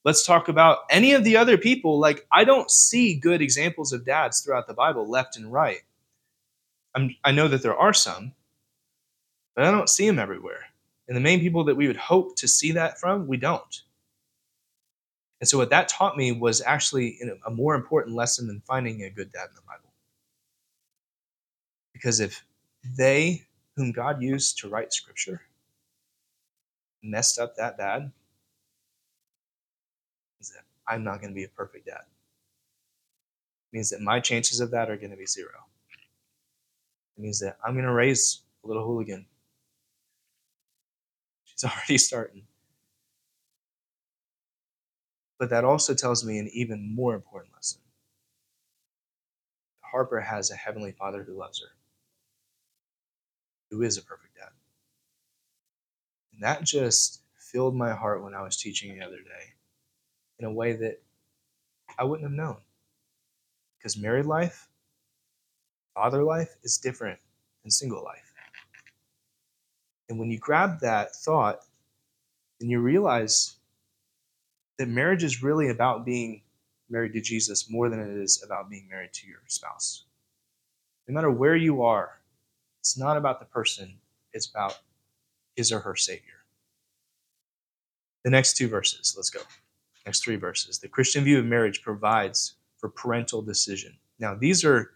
Let's 0.04 0.26
talk 0.26 0.48
about 0.48 0.80
any 0.90 1.12
of 1.14 1.24
the 1.24 1.36
other 1.36 1.56
people. 1.56 1.98
Like, 1.98 2.26
I 2.30 2.44
don't 2.44 2.70
see 2.70 3.14
good 3.14 3.40
examples 3.40 3.92
of 3.92 4.04
dads 4.04 4.40
throughout 4.40 4.66
the 4.66 4.74
Bible, 4.74 5.08
left 5.08 5.36
and 5.36 5.50
right. 5.50 5.80
I'm, 6.94 7.16
I 7.24 7.32
know 7.32 7.48
that 7.48 7.62
there 7.62 7.76
are 7.76 7.94
some, 7.94 8.32
but 9.56 9.64
I 9.64 9.70
don't 9.70 9.88
see 9.88 10.06
them 10.06 10.18
everywhere. 10.18 10.64
And 11.08 11.16
the 11.16 11.20
main 11.20 11.40
people 11.40 11.64
that 11.64 11.76
we 11.76 11.86
would 11.86 11.96
hope 11.96 12.36
to 12.36 12.48
see 12.48 12.72
that 12.72 12.98
from, 12.98 13.26
we 13.26 13.36
don't. 13.36 13.82
And 15.40 15.48
so, 15.48 15.58
what 15.58 15.70
that 15.70 15.88
taught 15.88 16.16
me 16.16 16.32
was 16.32 16.60
actually 16.60 17.18
a 17.46 17.50
more 17.50 17.74
important 17.74 18.14
lesson 18.14 18.46
than 18.46 18.62
finding 18.66 19.02
a 19.02 19.10
good 19.10 19.32
dad 19.32 19.48
in 19.48 19.54
the 19.54 19.62
Bible. 19.62 19.92
Because 21.92 22.20
if 22.20 22.44
they, 22.96 23.42
whom 23.76 23.90
God 23.90 24.22
used 24.22 24.58
to 24.58 24.68
write 24.68 24.92
scripture, 24.92 25.42
messed 27.02 27.38
up 27.38 27.56
that 27.56 27.76
bad, 27.76 28.12
means 30.38 30.52
that 30.52 30.64
I'm 30.86 31.04
not 31.04 31.20
going 31.20 31.30
to 31.30 31.34
be 31.34 31.44
a 31.44 31.48
perfect 31.48 31.86
dad. 31.86 32.02
It 33.72 33.76
means 33.76 33.90
that 33.90 34.00
my 34.00 34.20
chances 34.20 34.60
of 34.60 34.70
that 34.72 34.90
are 34.90 34.96
going 34.96 35.10
to 35.10 35.16
be 35.16 35.26
zero. 35.26 35.66
It 37.16 37.22
means 37.22 37.40
that 37.40 37.58
I'm 37.64 37.74
going 37.74 37.84
to 37.84 37.92
raise 37.92 38.40
a 38.64 38.68
little 38.68 38.84
hooligan. 38.84 39.26
She's 41.44 41.64
already 41.70 41.98
starting. 41.98 42.42
But 45.38 45.50
that 45.50 45.64
also 45.64 45.94
tells 45.94 46.24
me 46.24 46.38
an 46.38 46.48
even 46.52 46.94
more 46.94 47.14
important 47.14 47.54
lesson. 47.54 47.80
Harper 49.80 50.20
has 50.20 50.50
a 50.50 50.56
heavenly 50.56 50.92
father 50.92 51.24
who 51.24 51.36
loves 51.36 51.60
her 51.60 51.68
who 53.72 53.82
is 53.82 53.96
a 53.96 54.02
perfect. 54.02 54.31
And 56.32 56.42
that 56.42 56.64
just 56.64 57.20
filled 57.36 57.74
my 57.74 57.92
heart 57.92 58.22
when 58.22 58.34
I 58.34 58.42
was 58.42 58.56
teaching 58.56 58.98
the 58.98 59.04
other 59.04 59.16
day 59.16 59.54
in 60.38 60.46
a 60.46 60.52
way 60.52 60.74
that 60.74 61.02
I 61.98 62.04
wouldn't 62.04 62.28
have 62.28 62.36
known. 62.36 62.56
Because 63.78 63.96
married 63.96 64.26
life, 64.26 64.68
father 65.94 66.22
life 66.22 66.54
is 66.62 66.78
different 66.78 67.18
than 67.62 67.70
single 67.70 68.02
life. 68.02 68.32
And 70.08 70.18
when 70.18 70.30
you 70.30 70.38
grab 70.38 70.80
that 70.80 71.14
thought, 71.14 71.60
then 72.60 72.70
you 72.70 72.80
realize 72.80 73.56
that 74.78 74.88
marriage 74.88 75.24
is 75.24 75.42
really 75.42 75.70
about 75.70 76.04
being 76.04 76.42
married 76.88 77.12
to 77.14 77.20
Jesus 77.20 77.70
more 77.70 77.88
than 77.88 78.00
it 78.00 78.22
is 78.22 78.42
about 78.44 78.70
being 78.70 78.88
married 78.88 79.12
to 79.14 79.26
your 79.26 79.42
spouse. 79.46 80.04
No 81.08 81.14
matter 81.14 81.30
where 81.30 81.56
you 81.56 81.82
are 81.82 82.22
it's 82.82 82.98
not 82.98 83.16
about 83.16 83.38
the 83.38 83.46
person, 83.46 83.94
it's 84.32 84.50
about 84.50 84.80
his 85.56 85.72
or 85.72 85.80
her 85.80 85.96
Savior. 85.96 86.44
The 88.24 88.30
next 88.30 88.56
two 88.56 88.68
verses, 88.68 89.14
let's 89.16 89.30
go. 89.30 89.40
Next 90.06 90.24
three 90.24 90.36
verses. 90.36 90.78
The 90.78 90.88
Christian 90.88 91.24
view 91.24 91.38
of 91.38 91.44
marriage 91.44 91.82
provides 91.82 92.54
for 92.78 92.88
parental 92.88 93.42
decision. 93.42 93.96
Now, 94.18 94.34
these 94.34 94.64
are 94.64 94.92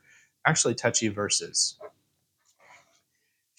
actually 0.46 0.74
touchy 0.74 1.08
verses. 1.08 1.78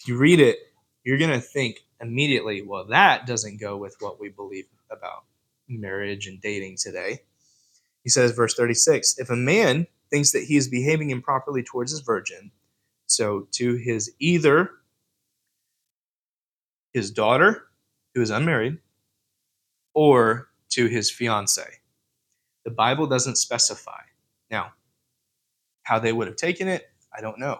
If 0.00 0.08
you 0.08 0.18
read 0.18 0.40
it, 0.40 0.58
you're 1.04 1.18
going 1.18 1.30
to 1.30 1.40
think 1.40 1.80
immediately, 2.00 2.62
well, 2.62 2.86
that 2.86 3.26
doesn't 3.26 3.60
go 3.60 3.76
with 3.76 3.96
what 4.00 4.20
we 4.20 4.28
believe 4.28 4.66
about 4.90 5.24
marriage 5.68 6.26
and 6.26 6.40
dating 6.40 6.76
today. 6.78 7.20
He 8.04 8.10
says, 8.10 8.32
verse 8.32 8.54
36 8.54 9.18
If 9.18 9.30
a 9.30 9.36
man 9.36 9.86
thinks 10.10 10.32
that 10.32 10.44
he 10.44 10.56
is 10.56 10.68
behaving 10.68 11.10
improperly 11.10 11.62
towards 11.62 11.90
his 11.90 12.00
virgin, 12.00 12.50
so 13.06 13.48
to 13.52 13.76
his 13.76 14.12
either 14.18 14.70
his 16.92 17.10
daughter, 17.10 17.68
who 18.14 18.22
is 18.22 18.30
unmarried, 18.30 18.78
or 19.94 20.48
to 20.70 20.86
his 20.86 21.10
fiance. 21.10 21.62
The 22.64 22.70
Bible 22.70 23.06
doesn't 23.06 23.36
specify. 23.36 24.00
Now, 24.50 24.72
how 25.82 25.98
they 25.98 26.12
would 26.12 26.26
have 26.26 26.36
taken 26.36 26.68
it, 26.68 26.90
I 27.16 27.20
don't 27.20 27.38
know. 27.38 27.58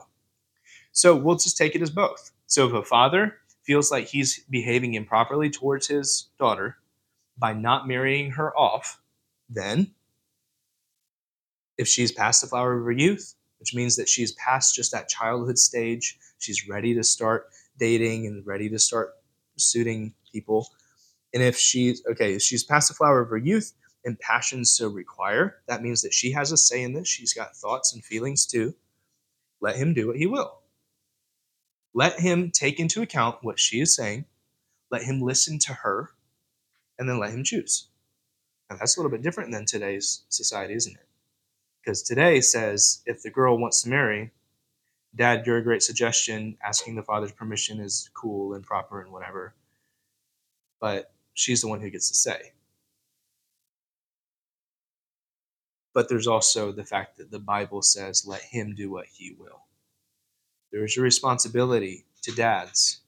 So 0.92 1.14
we'll 1.14 1.36
just 1.36 1.56
take 1.56 1.74
it 1.74 1.82
as 1.82 1.90
both. 1.90 2.32
So 2.46 2.66
if 2.66 2.72
a 2.74 2.82
father 2.82 3.38
feels 3.62 3.90
like 3.90 4.06
he's 4.06 4.44
behaving 4.50 4.94
improperly 4.94 5.50
towards 5.50 5.86
his 5.86 6.28
daughter 6.38 6.76
by 7.38 7.52
not 7.52 7.86
marrying 7.86 8.30
her 8.32 8.56
off, 8.56 9.00
then 9.48 9.92
if 11.76 11.86
she's 11.86 12.12
past 12.12 12.40
the 12.40 12.48
flower 12.48 12.78
of 12.78 12.84
her 12.84 12.92
youth, 12.92 13.34
which 13.60 13.74
means 13.74 13.96
that 13.96 14.08
she's 14.08 14.32
past 14.32 14.74
just 14.74 14.92
that 14.92 15.08
childhood 15.08 15.58
stage. 15.58 16.18
She's 16.38 16.68
ready 16.68 16.94
to 16.94 17.02
start 17.02 17.48
dating 17.78 18.26
and 18.26 18.46
ready 18.46 18.68
to 18.70 18.78
start 18.78 19.10
suiting 19.60 20.14
people. 20.32 20.68
And 21.34 21.42
if 21.42 21.58
she's 21.58 22.02
okay, 22.10 22.34
if 22.34 22.42
she's 22.42 22.64
past 22.64 22.88
the 22.88 22.94
flower 22.94 23.20
of 23.20 23.30
her 23.30 23.36
youth 23.36 23.72
and 24.04 24.18
passions 24.18 24.72
so 24.72 24.88
require, 24.88 25.56
that 25.66 25.82
means 25.82 26.02
that 26.02 26.14
she 26.14 26.32
has 26.32 26.52
a 26.52 26.56
say 26.56 26.82
in 26.82 26.94
this. 26.94 27.08
She's 27.08 27.34
got 27.34 27.56
thoughts 27.56 27.92
and 27.92 28.04
feelings 28.04 28.46
too. 28.46 28.74
Let 29.60 29.76
him 29.76 29.92
do 29.94 30.06
what 30.06 30.16
he 30.16 30.26
will. 30.26 30.60
Let 31.94 32.20
him 32.20 32.50
take 32.50 32.78
into 32.78 33.02
account 33.02 33.38
what 33.42 33.58
she 33.58 33.80
is 33.80 33.94
saying. 33.94 34.24
Let 34.90 35.02
him 35.02 35.20
listen 35.20 35.58
to 35.60 35.74
her, 35.74 36.10
and 36.98 37.08
then 37.08 37.18
let 37.18 37.32
him 37.32 37.44
choose. 37.44 37.88
Now 38.70 38.76
that's 38.76 38.96
a 38.96 39.00
little 39.00 39.10
bit 39.10 39.22
different 39.22 39.52
than 39.52 39.66
today's 39.66 40.24
society, 40.28 40.74
isn't 40.74 40.94
it? 40.94 41.06
Because 41.82 42.02
today 42.02 42.40
says 42.40 43.02
if 43.06 43.22
the 43.22 43.30
girl 43.30 43.58
wants 43.58 43.82
to 43.82 43.88
marry, 43.88 44.30
Dad, 45.14 45.46
you're 45.46 45.58
a 45.58 45.62
great 45.62 45.82
suggestion. 45.82 46.56
Asking 46.62 46.94
the 46.94 47.02
father's 47.02 47.32
permission 47.32 47.80
is 47.80 48.10
cool 48.14 48.54
and 48.54 48.64
proper 48.64 49.02
and 49.02 49.12
whatever. 49.12 49.54
But 50.80 51.12
she's 51.34 51.60
the 51.60 51.68
one 51.68 51.80
who 51.80 51.90
gets 51.90 52.08
to 52.08 52.14
say. 52.14 52.52
but 55.98 56.08
there's 56.08 56.28
also 56.28 56.70
the 56.70 56.84
fact 56.84 57.16
that 57.16 57.32
the 57.32 57.40
Bible 57.40 57.82
says, 57.82 58.24
let 58.24 58.40
him 58.42 58.72
do 58.76 58.88
what 58.88 59.06
he 59.06 59.34
will. 59.36 59.62
There 60.70 60.84
is 60.84 60.96
a 60.96 61.00
responsibility 61.00 62.04
to 62.22 62.30
dads 62.30 63.00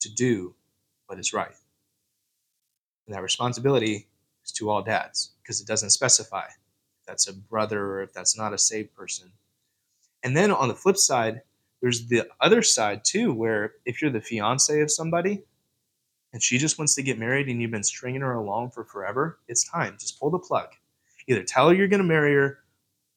to 0.00 0.12
do 0.12 0.54
what 1.06 1.18
is 1.18 1.32
right. 1.32 1.54
And 3.06 3.16
that 3.16 3.22
responsibility 3.22 4.08
is 4.44 4.52
to 4.52 4.68
all 4.68 4.82
dads 4.82 5.30
because 5.42 5.62
it 5.62 5.66
doesn't 5.66 5.88
specify 5.88 6.44
if 6.44 7.06
that's 7.06 7.28
a 7.28 7.32
brother 7.32 7.82
or 7.82 8.02
if 8.02 8.12
that's 8.12 8.36
not 8.36 8.52
a 8.52 8.58
saved 8.58 8.94
person. 8.94 9.32
And 10.22 10.36
then 10.36 10.50
on 10.50 10.68
the 10.68 10.74
flip 10.74 10.96
side, 10.96 11.42
there's 11.80 12.06
the 12.06 12.28
other 12.40 12.62
side 12.62 13.04
too, 13.04 13.32
where 13.32 13.74
if 13.84 14.00
you're 14.00 14.10
the 14.10 14.20
fiance 14.20 14.80
of 14.80 14.90
somebody 14.90 15.42
and 16.32 16.42
she 16.42 16.58
just 16.58 16.78
wants 16.78 16.94
to 16.94 17.02
get 17.02 17.18
married 17.18 17.48
and 17.48 17.60
you've 17.60 17.70
been 17.70 17.82
stringing 17.82 18.20
her 18.20 18.34
along 18.34 18.70
for 18.70 18.84
forever, 18.84 19.40
it's 19.48 19.68
time. 19.68 19.96
Just 19.98 20.20
pull 20.20 20.30
the 20.30 20.38
plug. 20.38 20.68
Either 21.26 21.42
tell 21.42 21.68
her 21.68 21.74
you're 21.74 21.88
going 21.88 22.02
to 22.02 22.06
marry 22.06 22.34
her 22.34 22.58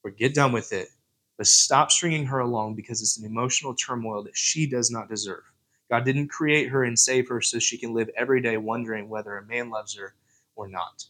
or 0.03 0.11
get 0.11 0.33
done 0.33 0.51
with 0.51 0.73
it, 0.73 0.89
but 1.37 1.47
stop 1.47 1.91
stringing 1.91 2.25
her 2.25 2.39
along 2.39 2.75
because 2.75 3.01
it's 3.01 3.17
an 3.17 3.25
emotional 3.25 3.75
turmoil 3.75 4.23
that 4.23 4.35
she 4.35 4.67
does 4.67 4.89
not 4.89 5.09
deserve. 5.09 5.43
God 5.89 6.03
didn't 6.03 6.29
create 6.29 6.69
her 6.69 6.83
and 6.83 6.97
save 6.97 7.27
her 7.29 7.41
so 7.41 7.59
she 7.59 7.77
can 7.77 7.93
live 7.93 8.09
every 8.17 8.41
day 8.41 8.57
wondering 8.57 9.09
whether 9.09 9.37
a 9.37 9.45
man 9.45 9.69
loves 9.69 9.95
her 9.95 10.15
or 10.55 10.67
not. 10.67 11.05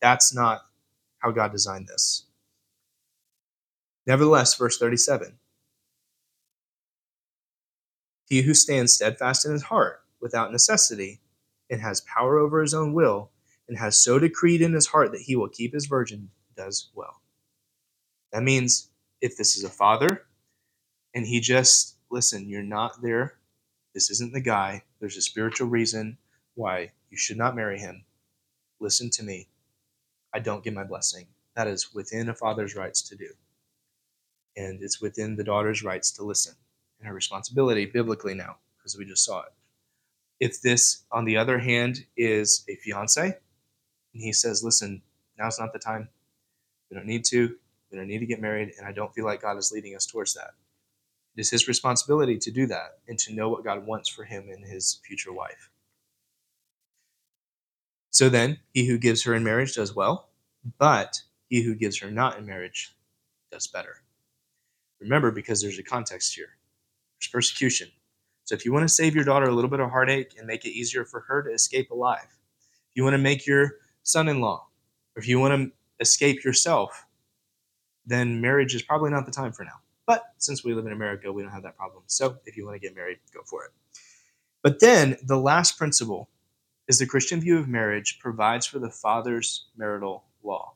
That's 0.00 0.34
not 0.34 0.62
how 1.18 1.32
God 1.32 1.52
designed 1.52 1.88
this. 1.88 2.26
Nevertheless, 4.06 4.54
verse 4.56 4.78
37 4.78 5.38
He 8.24 8.42
who 8.42 8.54
stands 8.54 8.94
steadfast 8.94 9.44
in 9.44 9.52
his 9.52 9.64
heart 9.64 10.02
without 10.20 10.52
necessity 10.52 11.20
and 11.70 11.80
has 11.80 12.02
power 12.02 12.38
over 12.38 12.60
his 12.60 12.74
own 12.74 12.92
will 12.92 13.30
and 13.68 13.78
has 13.78 14.02
so 14.02 14.18
decreed 14.18 14.62
in 14.62 14.72
his 14.72 14.88
heart 14.88 15.12
that 15.12 15.22
he 15.22 15.36
will 15.36 15.48
keep 15.48 15.72
his 15.72 15.86
virgin 15.86 16.30
does 16.56 16.90
well. 16.94 17.20
That 18.32 18.42
means 18.42 18.88
if 19.20 19.36
this 19.36 19.56
is 19.56 19.64
a 19.64 19.68
father 19.68 20.26
and 21.14 21.26
he 21.26 21.40
just, 21.40 21.96
listen, 22.10 22.48
you're 22.48 22.62
not 22.62 23.02
there 23.02 23.40
this 23.94 24.10
isn't 24.10 24.32
the 24.32 24.40
guy. 24.40 24.84
There's 25.00 25.16
a 25.16 25.22
spiritual 25.22 25.68
reason 25.68 26.18
why 26.54 26.92
you 27.10 27.16
should 27.16 27.36
not 27.36 27.56
marry 27.56 27.78
him. 27.78 28.04
Listen 28.78 29.10
to 29.10 29.24
me. 29.24 29.48
I 30.32 30.38
don't 30.38 30.62
give 30.62 30.74
my 30.74 30.84
blessing. 30.84 31.26
That 31.56 31.66
is 31.66 31.92
within 31.92 32.28
a 32.28 32.34
father's 32.34 32.76
rights 32.76 33.02
to 33.08 33.16
do. 33.16 33.28
And 34.56 34.82
it's 34.82 35.00
within 35.00 35.36
the 35.36 35.44
daughter's 35.44 35.82
rights 35.82 36.10
to 36.12 36.24
listen 36.24 36.54
and 36.98 37.08
her 37.08 37.14
responsibility 37.14 37.86
biblically 37.86 38.34
now, 38.34 38.56
because 38.76 38.96
we 38.96 39.04
just 39.04 39.24
saw 39.24 39.40
it. 39.40 39.52
If 40.38 40.60
this, 40.60 41.04
on 41.12 41.24
the 41.24 41.36
other 41.36 41.58
hand, 41.58 42.04
is 42.16 42.64
a 42.68 42.76
fiance, 42.76 43.22
and 43.22 44.22
he 44.22 44.32
says, 44.32 44.64
listen, 44.64 45.02
now's 45.38 45.58
not 45.58 45.72
the 45.72 45.78
time. 45.78 46.08
We 46.90 46.96
don't 46.96 47.06
need 47.06 47.24
to. 47.26 47.56
We 47.90 47.98
don't 47.98 48.06
need 48.06 48.18
to 48.18 48.26
get 48.26 48.40
married, 48.40 48.72
and 48.78 48.86
I 48.86 48.92
don't 48.92 49.12
feel 49.14 49.24
like 49.24 49.42
God 49.42 49.56
is 49.58 49.72
leading 49.72 49.96
us 49.96 50.06
towards 50.06 50.34
that. 50.34 50.50
It 51.36 51.40
is 51.40 51.50
his 51.50 51.68
responsibility 51.68 52.38
to 52.38 52.50
do 52.50 52.66
that 52.66 52.98
and 53.08 53.18
to 53.20 53.34
know 53.34 53.48
what 53.48 53.64
God 53.64 53.86
wants 53.86 54.08
for 54.08 54.24
him 54.24 54.48
and 54.48 54.64
his 54.64 55.00
future 55.06 55.32
wife. 55.32 55.70
So 58.10 58.28
then, 58.28 58.58
he 58.74 58.86
who 58.86 58.98
gives 58.98 59.22
her 59.24 59.34
in 59.34 59.44
marriage 59.44 59.74
does 59.74 59.94
well, 59.94 60.28
but 60.78 61.22
he 61.48 61.62
who 61.62 61.74
gives 61.74 61.98
her 62.00 62.10
not 62.10 62.38
in 62.38 62.46
marriage 62.46 62.96
does 63.50 63.66
better. 63.66 63.99
Remember, 65.00 65.30
because 65.30 65.62
there's 65.62 65.78
a 65.78 65.82
context 65.82 66.34
here 66.34 66.56
there's 67.20 67.30
persecution. 67.30 67.88
So 68.44 68.54
if 68.54 68.64
you 68.64 68.72
want 68.72 68.84
to 68.84 68.88
save 68.88 69.14
your 69.14 69.24
daughter 69.24 69.46
a 69.46 69.54
little 69.54 69.70
bit 69.70 69.80
of 69.80 69.90
heartache 69.90 70.34
and 70.38 70.46
make 70.46 70.64
it 70.64 70.70
easier 70.70 71.04
for 71.04 71.20
her 71.20 71.42
to 71.42 71.50
escape 71.50 71.90
alive, 71.90 72.26
if 72.90 72.96
you 72.96 73.04
want 73.04 73.14
to 73.14 73.18
make 73.18 73.46
your 73.46 73.72
son 74.02 74.28
in 74.28 74.40
law, 74.40 74.66
or 75.14 75.20
if 75.20 75.28
you 75.28 75.38
want 75.38 75.54
to 75.54 75.72
escape 76.00 76.42
yourself, 76.44 77.06
then 78.06 78.40
marriage 78.40 78.74
is 78.74 78.82
probably 78.82 79.10
not 79.10 79.26
the 79.26 79.32
time 79.32 79.52
for 79.52 79.64
now. 79.64 79.78
But 80.06 80.24
since 80.38 80.64
we 80.64 80.74
live 80.74 80.86
in 80.86 80.92
America, 80.92 81.30
we 81.30 81.42
don't 81.42 81.52
have 81.52 81.62
that 81.62 81.76
problem. 81.76 82.02
So 82.06 82.38
if 82.46 82.56
you 82.56 82.64
want 82.64 82.80
to 82.80 82.80
get 82.80 82.96
married, 82.96 83.18
go 83.32 83.42
for 83.44 83.64
it. 83.64 83.70
But 84.62 84.80
then 84.80 85.16
the 85.22 85.38
last 85.38 85.78
principle 85.78 86.28
is 86.88 86.98
the 86.98 87.06
Christian 87.06 87.40
view 87.40 87.58
of 87.58 87.68
marriage 87.68 88.18
provides 88.18 88.66
for 88.66 88.80
the 88.80 88.90
father's 88.90 89.66
marital 89.76 90.24
law. 90.42 90.72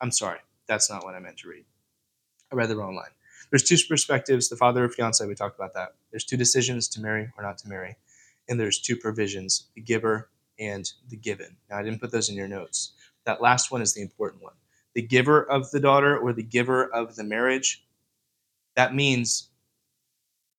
I'm 0.00 0.10
sorry, 0.10 0.38
that's 0.66 0.88
not 0.88 1.04
what 1.04 1.14
I 1.14 1.18
meant 1.18 1.38
to 1.38 1.48
read. 1.48 1.66
I 2.50 2.54
read 2.54 2.70
the 2.70 2.76
wrong 2.76 2.96
line. 2.96 3.10
There's 3.48 3.62
two 3.62 3.76
perspectives 3.88 4.48
the 4.48 4.56
father 4.56 4.84
or 4.84 4.88
fiance, 4.88 5.24
we 5.26 5.34
talked 5.34 5.58
about 5.58 5.74
that. 5.74 5.94
There's 6.10 6.24
two 6.24 6.36
decisions 6.36 6.88
to 6.88 7.00
marry 7.00 7.32
or 7.36 7.42
not 7.42 7.58
to 7.58 7.68
marry. 7.68 7.96
And 8.48 8.60
there's 8.60 8.80
two 8.80 8.96
provisions 8.96 9.68
the 9.74 9.80
giver 9.80 10.28
and 10.58 10.90
the 11.08 11.16
given. 11.16 11.56
Now, 11.70 11.78
I 11.78 11.82
didn't 11.82 12.00
put 12.00 12.12
those 12.12 12.28
in 12.28 12.36
your 12.36 12.48
notes. 12.48 12.92
That 13.24 13.40
last 13.40 13.70
one 13.70 13.82
is 13.82 13.94
the 13.94 14.02
important 14.02 14.42
one. 14.42 14.54
The 14.94 15.02
giver 15.02 15.42
of 15.42 15.70
the 15.70 15.80
daughter 15.80 16.18
or 16.18 16.32
the 16.32 16.42
giver 16.42 16.92
of 16.92 17.16
the 17.16 17.24
marriage 17.24 17.84
that 18.76 18.94
means 18.94 19.48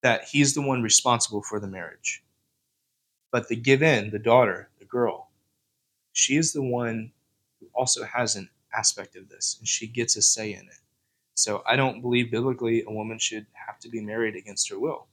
that 0.03 0.25
he's 0.25 0.53
the 0.53 0.61
one 0.61 0.81
responsible 0.81 1.41
for 1.41 1.59
the 1.59 1.67
marriage. 1.67 2.23
But 3.31 3.47
the 3.47 3.55
give 3.55 3.81
in, 3.81 4.09
the 4.09 4.19
daughter, 4.19 4.69
the 4.79 4.85
girl, 4.85 5.29
she 6.13 6.35
is 6.35 6.53
the 6.53 6.61
one 6.61 7.11
who 7.59 7.67
also 7.73 8.03
has 8.03 8.35
an 8.35 8.49
aspect 8.75 9.15
of 9.15 9.29
this, 9.29 9.55
and 9.59 9.67
she 9.67 9.87
gets 9.87 10.15
a 10.15 10.21
say 10.21 10.53
in 10.53 10.67
it. 10.67 10.80
So 11.41 11.63
I 11.67 11.75
don't 11.75 12.01
believe 12.01 12.29
biblically 12.29 12.83
a 12.83 12.91
woman 12.91 13.17
should 13.17 13.47
have 13.53 13.79
to 13.79 13.89
be 13.89 13.99
married 13.99 14.35
against 14.35 14.69
her 14.69 14.77
will. 14.77 15.07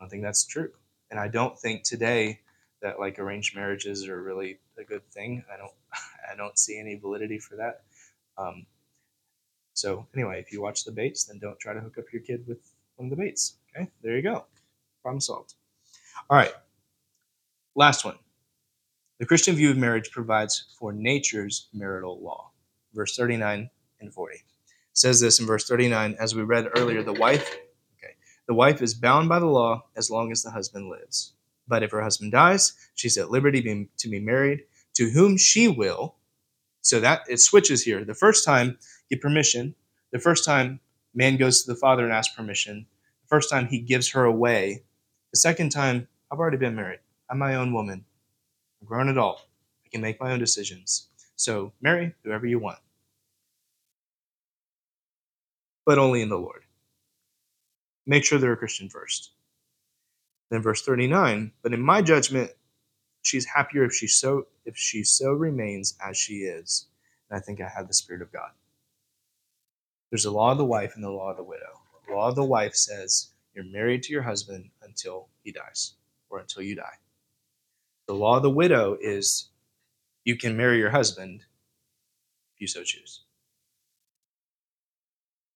I 0.00 0.02
don't 0.02 0.10
think 0.10 0.24
that's 0.24 0.44
true. 0.44 0.72
And 1.12 1.20
I 1.20 1.28
don't 1.28 1.56
think 1.56 1.84
today 1.84 2.40
that 2.80 2.98
like 2.98 3.20
arranged 3.20 3.54
marriages 3.54 4.08
are 4.08 4.20
really 4.20 4.58
a 4.76 4.82
good 4.82 5.08
thing. 5.12 5.44
I 5.52 5.56
don't 5.56 5.70
I 6.32 6.34
don't 6.34 6.58
see 6.58 6.80
any 6.80 6.96
validity 6.96 7.38
for 7.38 7.54
that. 7.56 7.82
Um, 8.36 8.66
so 9.74 10.04
anyway, 10.14 10.40
if 10.40 10.52
you 10.52 10.60
watch 10.60 10.82
the 10.82 10.90
Bates, 10.90 11.24
then 11.24 11.38
don't 11.38 11.60
try 11.60 11.74
to 11.74 11.80
hook 11.80 11.96
up 11.96 12.12
your 12.12 12.22
kid 12.22 12.44
with 12.48 12.58
one 12.96 13.06
of 13.06 13.16
the 13.16 13.22
Bates. 13.22 13.58
Okay, 13.76 13.88
there 14.02 14.16
you 14.16 14.22
go. 14.22 14.46
Problem 15.00 15.20
solved. 15.20 15.54
All 16.28 16.36
right. 16.36 16.52
Last 17.76 18.04
one. 18.04 18.16
The 19.20 19.26
Christian 19.26 19.54
view 19.54 19.70
of 19.70 19.76
marriage 19.76 20.10
provides 20.10 20.74
for 20.76 20.92
nature's 20.92 21.68
marital 21.72 22.20
law. 22.20 22.50
Verse 22.94 23.16
39 23.16 23.70
and 24.00 24.12
40 24.12 24.34
it 24.34 24.40
says 24.92 25.20
this 25.20 25.40
in 25.40 25.46
verse 25.46 25.66
39 25.68 26.16
as 26.18 26.34
we 26.34 26.42
read 26.42 26.68
earlier 26.76 27.02
the 27.02 27.12
wife 27.12 27.56
okay 27.98 28.14
the 28.46 28.54
wife 28.54 28.82
is 28.82 28.94
bound 28.94 29.28
by 29.28 29.38
the 29.38 29.46
law 29.46 29.84
as 29.96 30.10
long 30.10 30.30
as 30.30 30.42
the 30.42 30.50
husband 30.50 30.88
lives 30.88 31.34
but 31.68 31.82
if 31.82 31.90
her 31.90 32.02
husband 32.02 32.32
dies 32.32 32.74
she's 32.94 33.16
at 33.16 33.30
liberty 33.30 33.88
to 33.96 34.08
be 34.08 34.20
married 34.20 34.62
to 34.94 35.10
whom 35.10 35.36
she 35.36 35.68
will 35.68 36.16
so 36.80 37.00
that 37.00 37.22
it 37.28 37.40
switches 37.40 37.82
here 37.82 38.04
the 38.04 38.14
first 38.14 38.44
time 38.44 38.78
get 39.12 39.20
permission. 39.20 39.74
The 40.10 40.18
first 40.18 40.44
time, 40.44 40.80
man 41.14 41.36
goes 41.36 41.62
to 41.62 41.72
the 41.72 41.78
father 41.78 42.04
and 42.04 42.12
asks 42.12 42.34
permission. 42.34 42.86
The 43.22 43.28
first 43.28 43.50
time, 43.50 43.66
he 43.66 43.78
gives 43.78 44.10
her 44.12 44.24
away. 44.24 44.84
The 45.32 45.38
second 45.38 45.70
time, 45.70 46.08
I've 46.30 46.38
already 46.38 46.56
been 46.56 46.74
married. 46.74 47.00
I'm 47.30 47.38
my 47.38 47.56
own 47.56 47.74
woman. 47.74 48.04
I'm 48.80 48.86
grown 48.86 49.10
adult. 49.10 49.46
I 49.84 49.88
can 49.90 50.00
make 50.00 50.18
my 50.18 50.32
own 50.32 50.38
decisions. 50.38 51.08
So 51.36 51.72
marry 51.82 52.14
whoever 52.24 52.46
you 52.46 52.58
want, 52.58 52.78
but 55.84 55.98
only 55.98 56.22
in 56.22 56.28
the 56.28 56.38
Lord. 56.38 56.62
Make 58.06 58.24
sure 58.24 58.38
they're 58.38 58.52
a 58.52 58.56
Christian 58.56 58.88
first. 58.88 59.30
Then 60.50 60.62
verse 60.62 60.82
39, 60.82 61.52
but 61.62 61.72
in 61.72 61.80
my 61.80 62.02
judgment, 62.02 62.50
she's 63.22 63.46
happier 63.46 63.84
if 63.84 63.94
she 63.94 64.06
so 64.06 64.46
if 64.64 64.76
she 64.76 65.02
so 65.02 65.32
remains 65.32 65.96
as 66.04 66.16
she 66.16 66.40
is. 66.40 66.86
And 67.30 67.38
I 67.38 67.40
think 67.40 67.60
I 67.60 67.68
have 67.68 67.88
the 67.88 67.94
Spirit 67.94 68.22
of 68.22 68.32
God. 68.32 68.50
There's 70.10 70.26
a 70.26 70.30
law 70.30 70.52
of 70.52 70.58
the 70.58 70.64
wife 70.64 70.92
and 70.94 71.02
the 71.02 71.10
law 71.10 71.30
of 71.30 71.38
the 71.38 71.42
widow. 71.42 71.80
The 72.06 72.14
law 72.14 72.28
of 72.28 72.34
the 72.34 72.44
wife 72.44 72.74
says 72.74 73.30
you're 73.54 73.64
married 73.64 74.02
to 74.04 74.12
your 74.12 74.22
husband 74.22 74.70
until 74.82 75.28
he 75.42 75.52
dies 75.52 75.94
or 76.28 76.38
until 76.38 76.62
you 76.62 76.74
die. 76.74 76.98
The 78.06 78.14
law 78.14 78.36
of 78.36 78.42
the 78.42 78.50
widow 78.50 78.98
is 79.00 79.48
you 80.24 80.36
can 80.36 80.56
marry 80.56 80.78
your 80.78 80.90
husband 80.90 81.40
if 82.54 82.60
you 82.60 82.66
so 82.66 82.82
choose. 82.82 83.22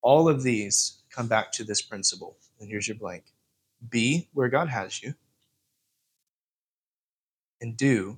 All 0.07 0.29
of 0.29 0.45
these 0.45 1.03
come 1.11 1.27
back 1.27 1.51
to 1.55 1.65
this 1.65 1.83
principle. 1.83 2.37
And 2.61 2.71
here's 2.71 2.87
your 2.87 2.97
blank 2.97 3.25
be 3.91 4.29
where 4.35 4.49
God 4.49 4.69
has 4.69 5.03
you, 5.03 5.15
and 7.61 7.77
do 7.77 8.17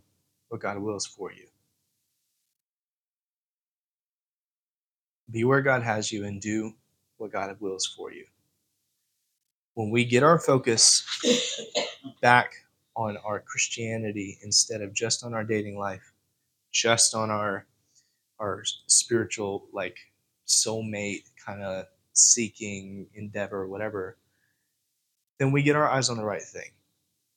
what 0.51 0.61
God 0.61 0.77
wills 0.77 1.07
for 1.07 1.33
you. 1.33 1.47
Be 5.31 5.45
where 5.45 5.63
God 5.63 5.83
has 5.83 6.13
you 6.13 6.27
and 6.27 6.43
do 6.43 6.75
what 7.17 7.33
God 7.33 7.57
wills 7.59 7.87
for 7.87 8.13
you. 8.13 8.27
When 9.73 9.89
we 9.89 10.05
get 10.05 10.23
our 10.23 10.39
focus 10.39 11.07
back 12.21 12.53
on 12.97 13.17
our 13.25 13.41
Christianity 13.41 14.39
instead 14.43 14.83
of 14.83 14.93
just 14.93 15.25
on 15.25 15.33
our 15.33 15.45
dating 15.45 15.79
life, 15.79 16.13
just 16.71 17.15
on 17.15 17.31
our 17.31 17.65
our 18.39 18.63
spiritual 18.89 19.69
like 19.73 19.97
soulmate 20.47 21.23
kind 21.49 21.63
of 21.63 21.87
seeking 22.13 23.07
endeavor, 23.15 23.67
whatever, 23.67 24.19
then 25.39 25.51
we 25.53 25.63
get 25.63 25.77
our 25.77 25.89
eyes 25.89 26.11
on 26.11 26.17
the 26.17 26.25
right 26.25 26.43
thing. 26.43 26.71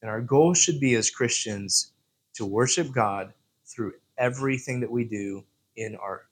And 0.02 0.10
our 0.10 0.22
goal 0.22 0.54
should 0.54 0.80
be 0.80 0.96
as 0.96 1.10
Christians 1.10 1.94
to 2.34 2.46
worship 2.46 2.92
God 2.92 3.34
through 3.66 3.94
everything 4.18 4.80
that 4.82 4.92
we 4.92 5.06
do 5.06 5.44
in 5.76 5.96
our 5.96 6.24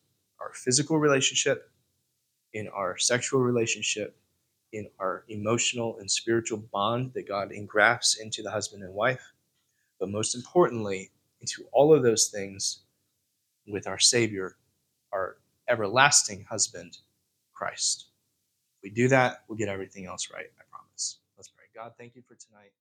our 0.42 0.54
physical 0.54 0.98
relationship, 0.98 1.70
in 2.54 2.70
our 2.70 2.98
sexual 2.98 3.42
relationship, 3.42 4.18
in 4.72 4.88
our 4.98 5.26
emotional 5.28 5.98
and 6.00 6.10
spiritual 6.10 6.60
bond 6.72 7.12
that 7.14 7.28
God 7.28 7.52
engrafts 7.52 8.20
into 8.20 8.42
the 8.42 8.50
husband 8.50 8.84
and 8.84 8.94
wife, 8.94 9.34
but 10.00 10.10
most 10.10 10.36
importantly, 10.36 11.12
into 11.42 11.66
all 11.74 11.94
of 11.94 12.04
those 12.04 12.30
things 12.30 12.84
with 13.68 13.86
our 13.86 14.00
Savior, 14.00 14.56
our 15.12 15.38
everlasting 15.68 16.46
husband, 16.50 17.00
Christ. 17.60 18.06
If 18.78 18.84
we 18.84 18.90
do 18.90 19.10
that, 19.10 19.44
we'll 19.48 19.58
get 19.58 19.68
everything 19.68 20.06
else 20.06 20.30
right, 20.34 20.46
I 20.58 20.64
promise. 20.72 21.18
Let's 21.36 21.50
pray. 21.50 21.66
God, 21.76 21.92
thank 21.98 22.16
you 22.16 22.22
for 22.22 22.36
tonight. 22.36 22.72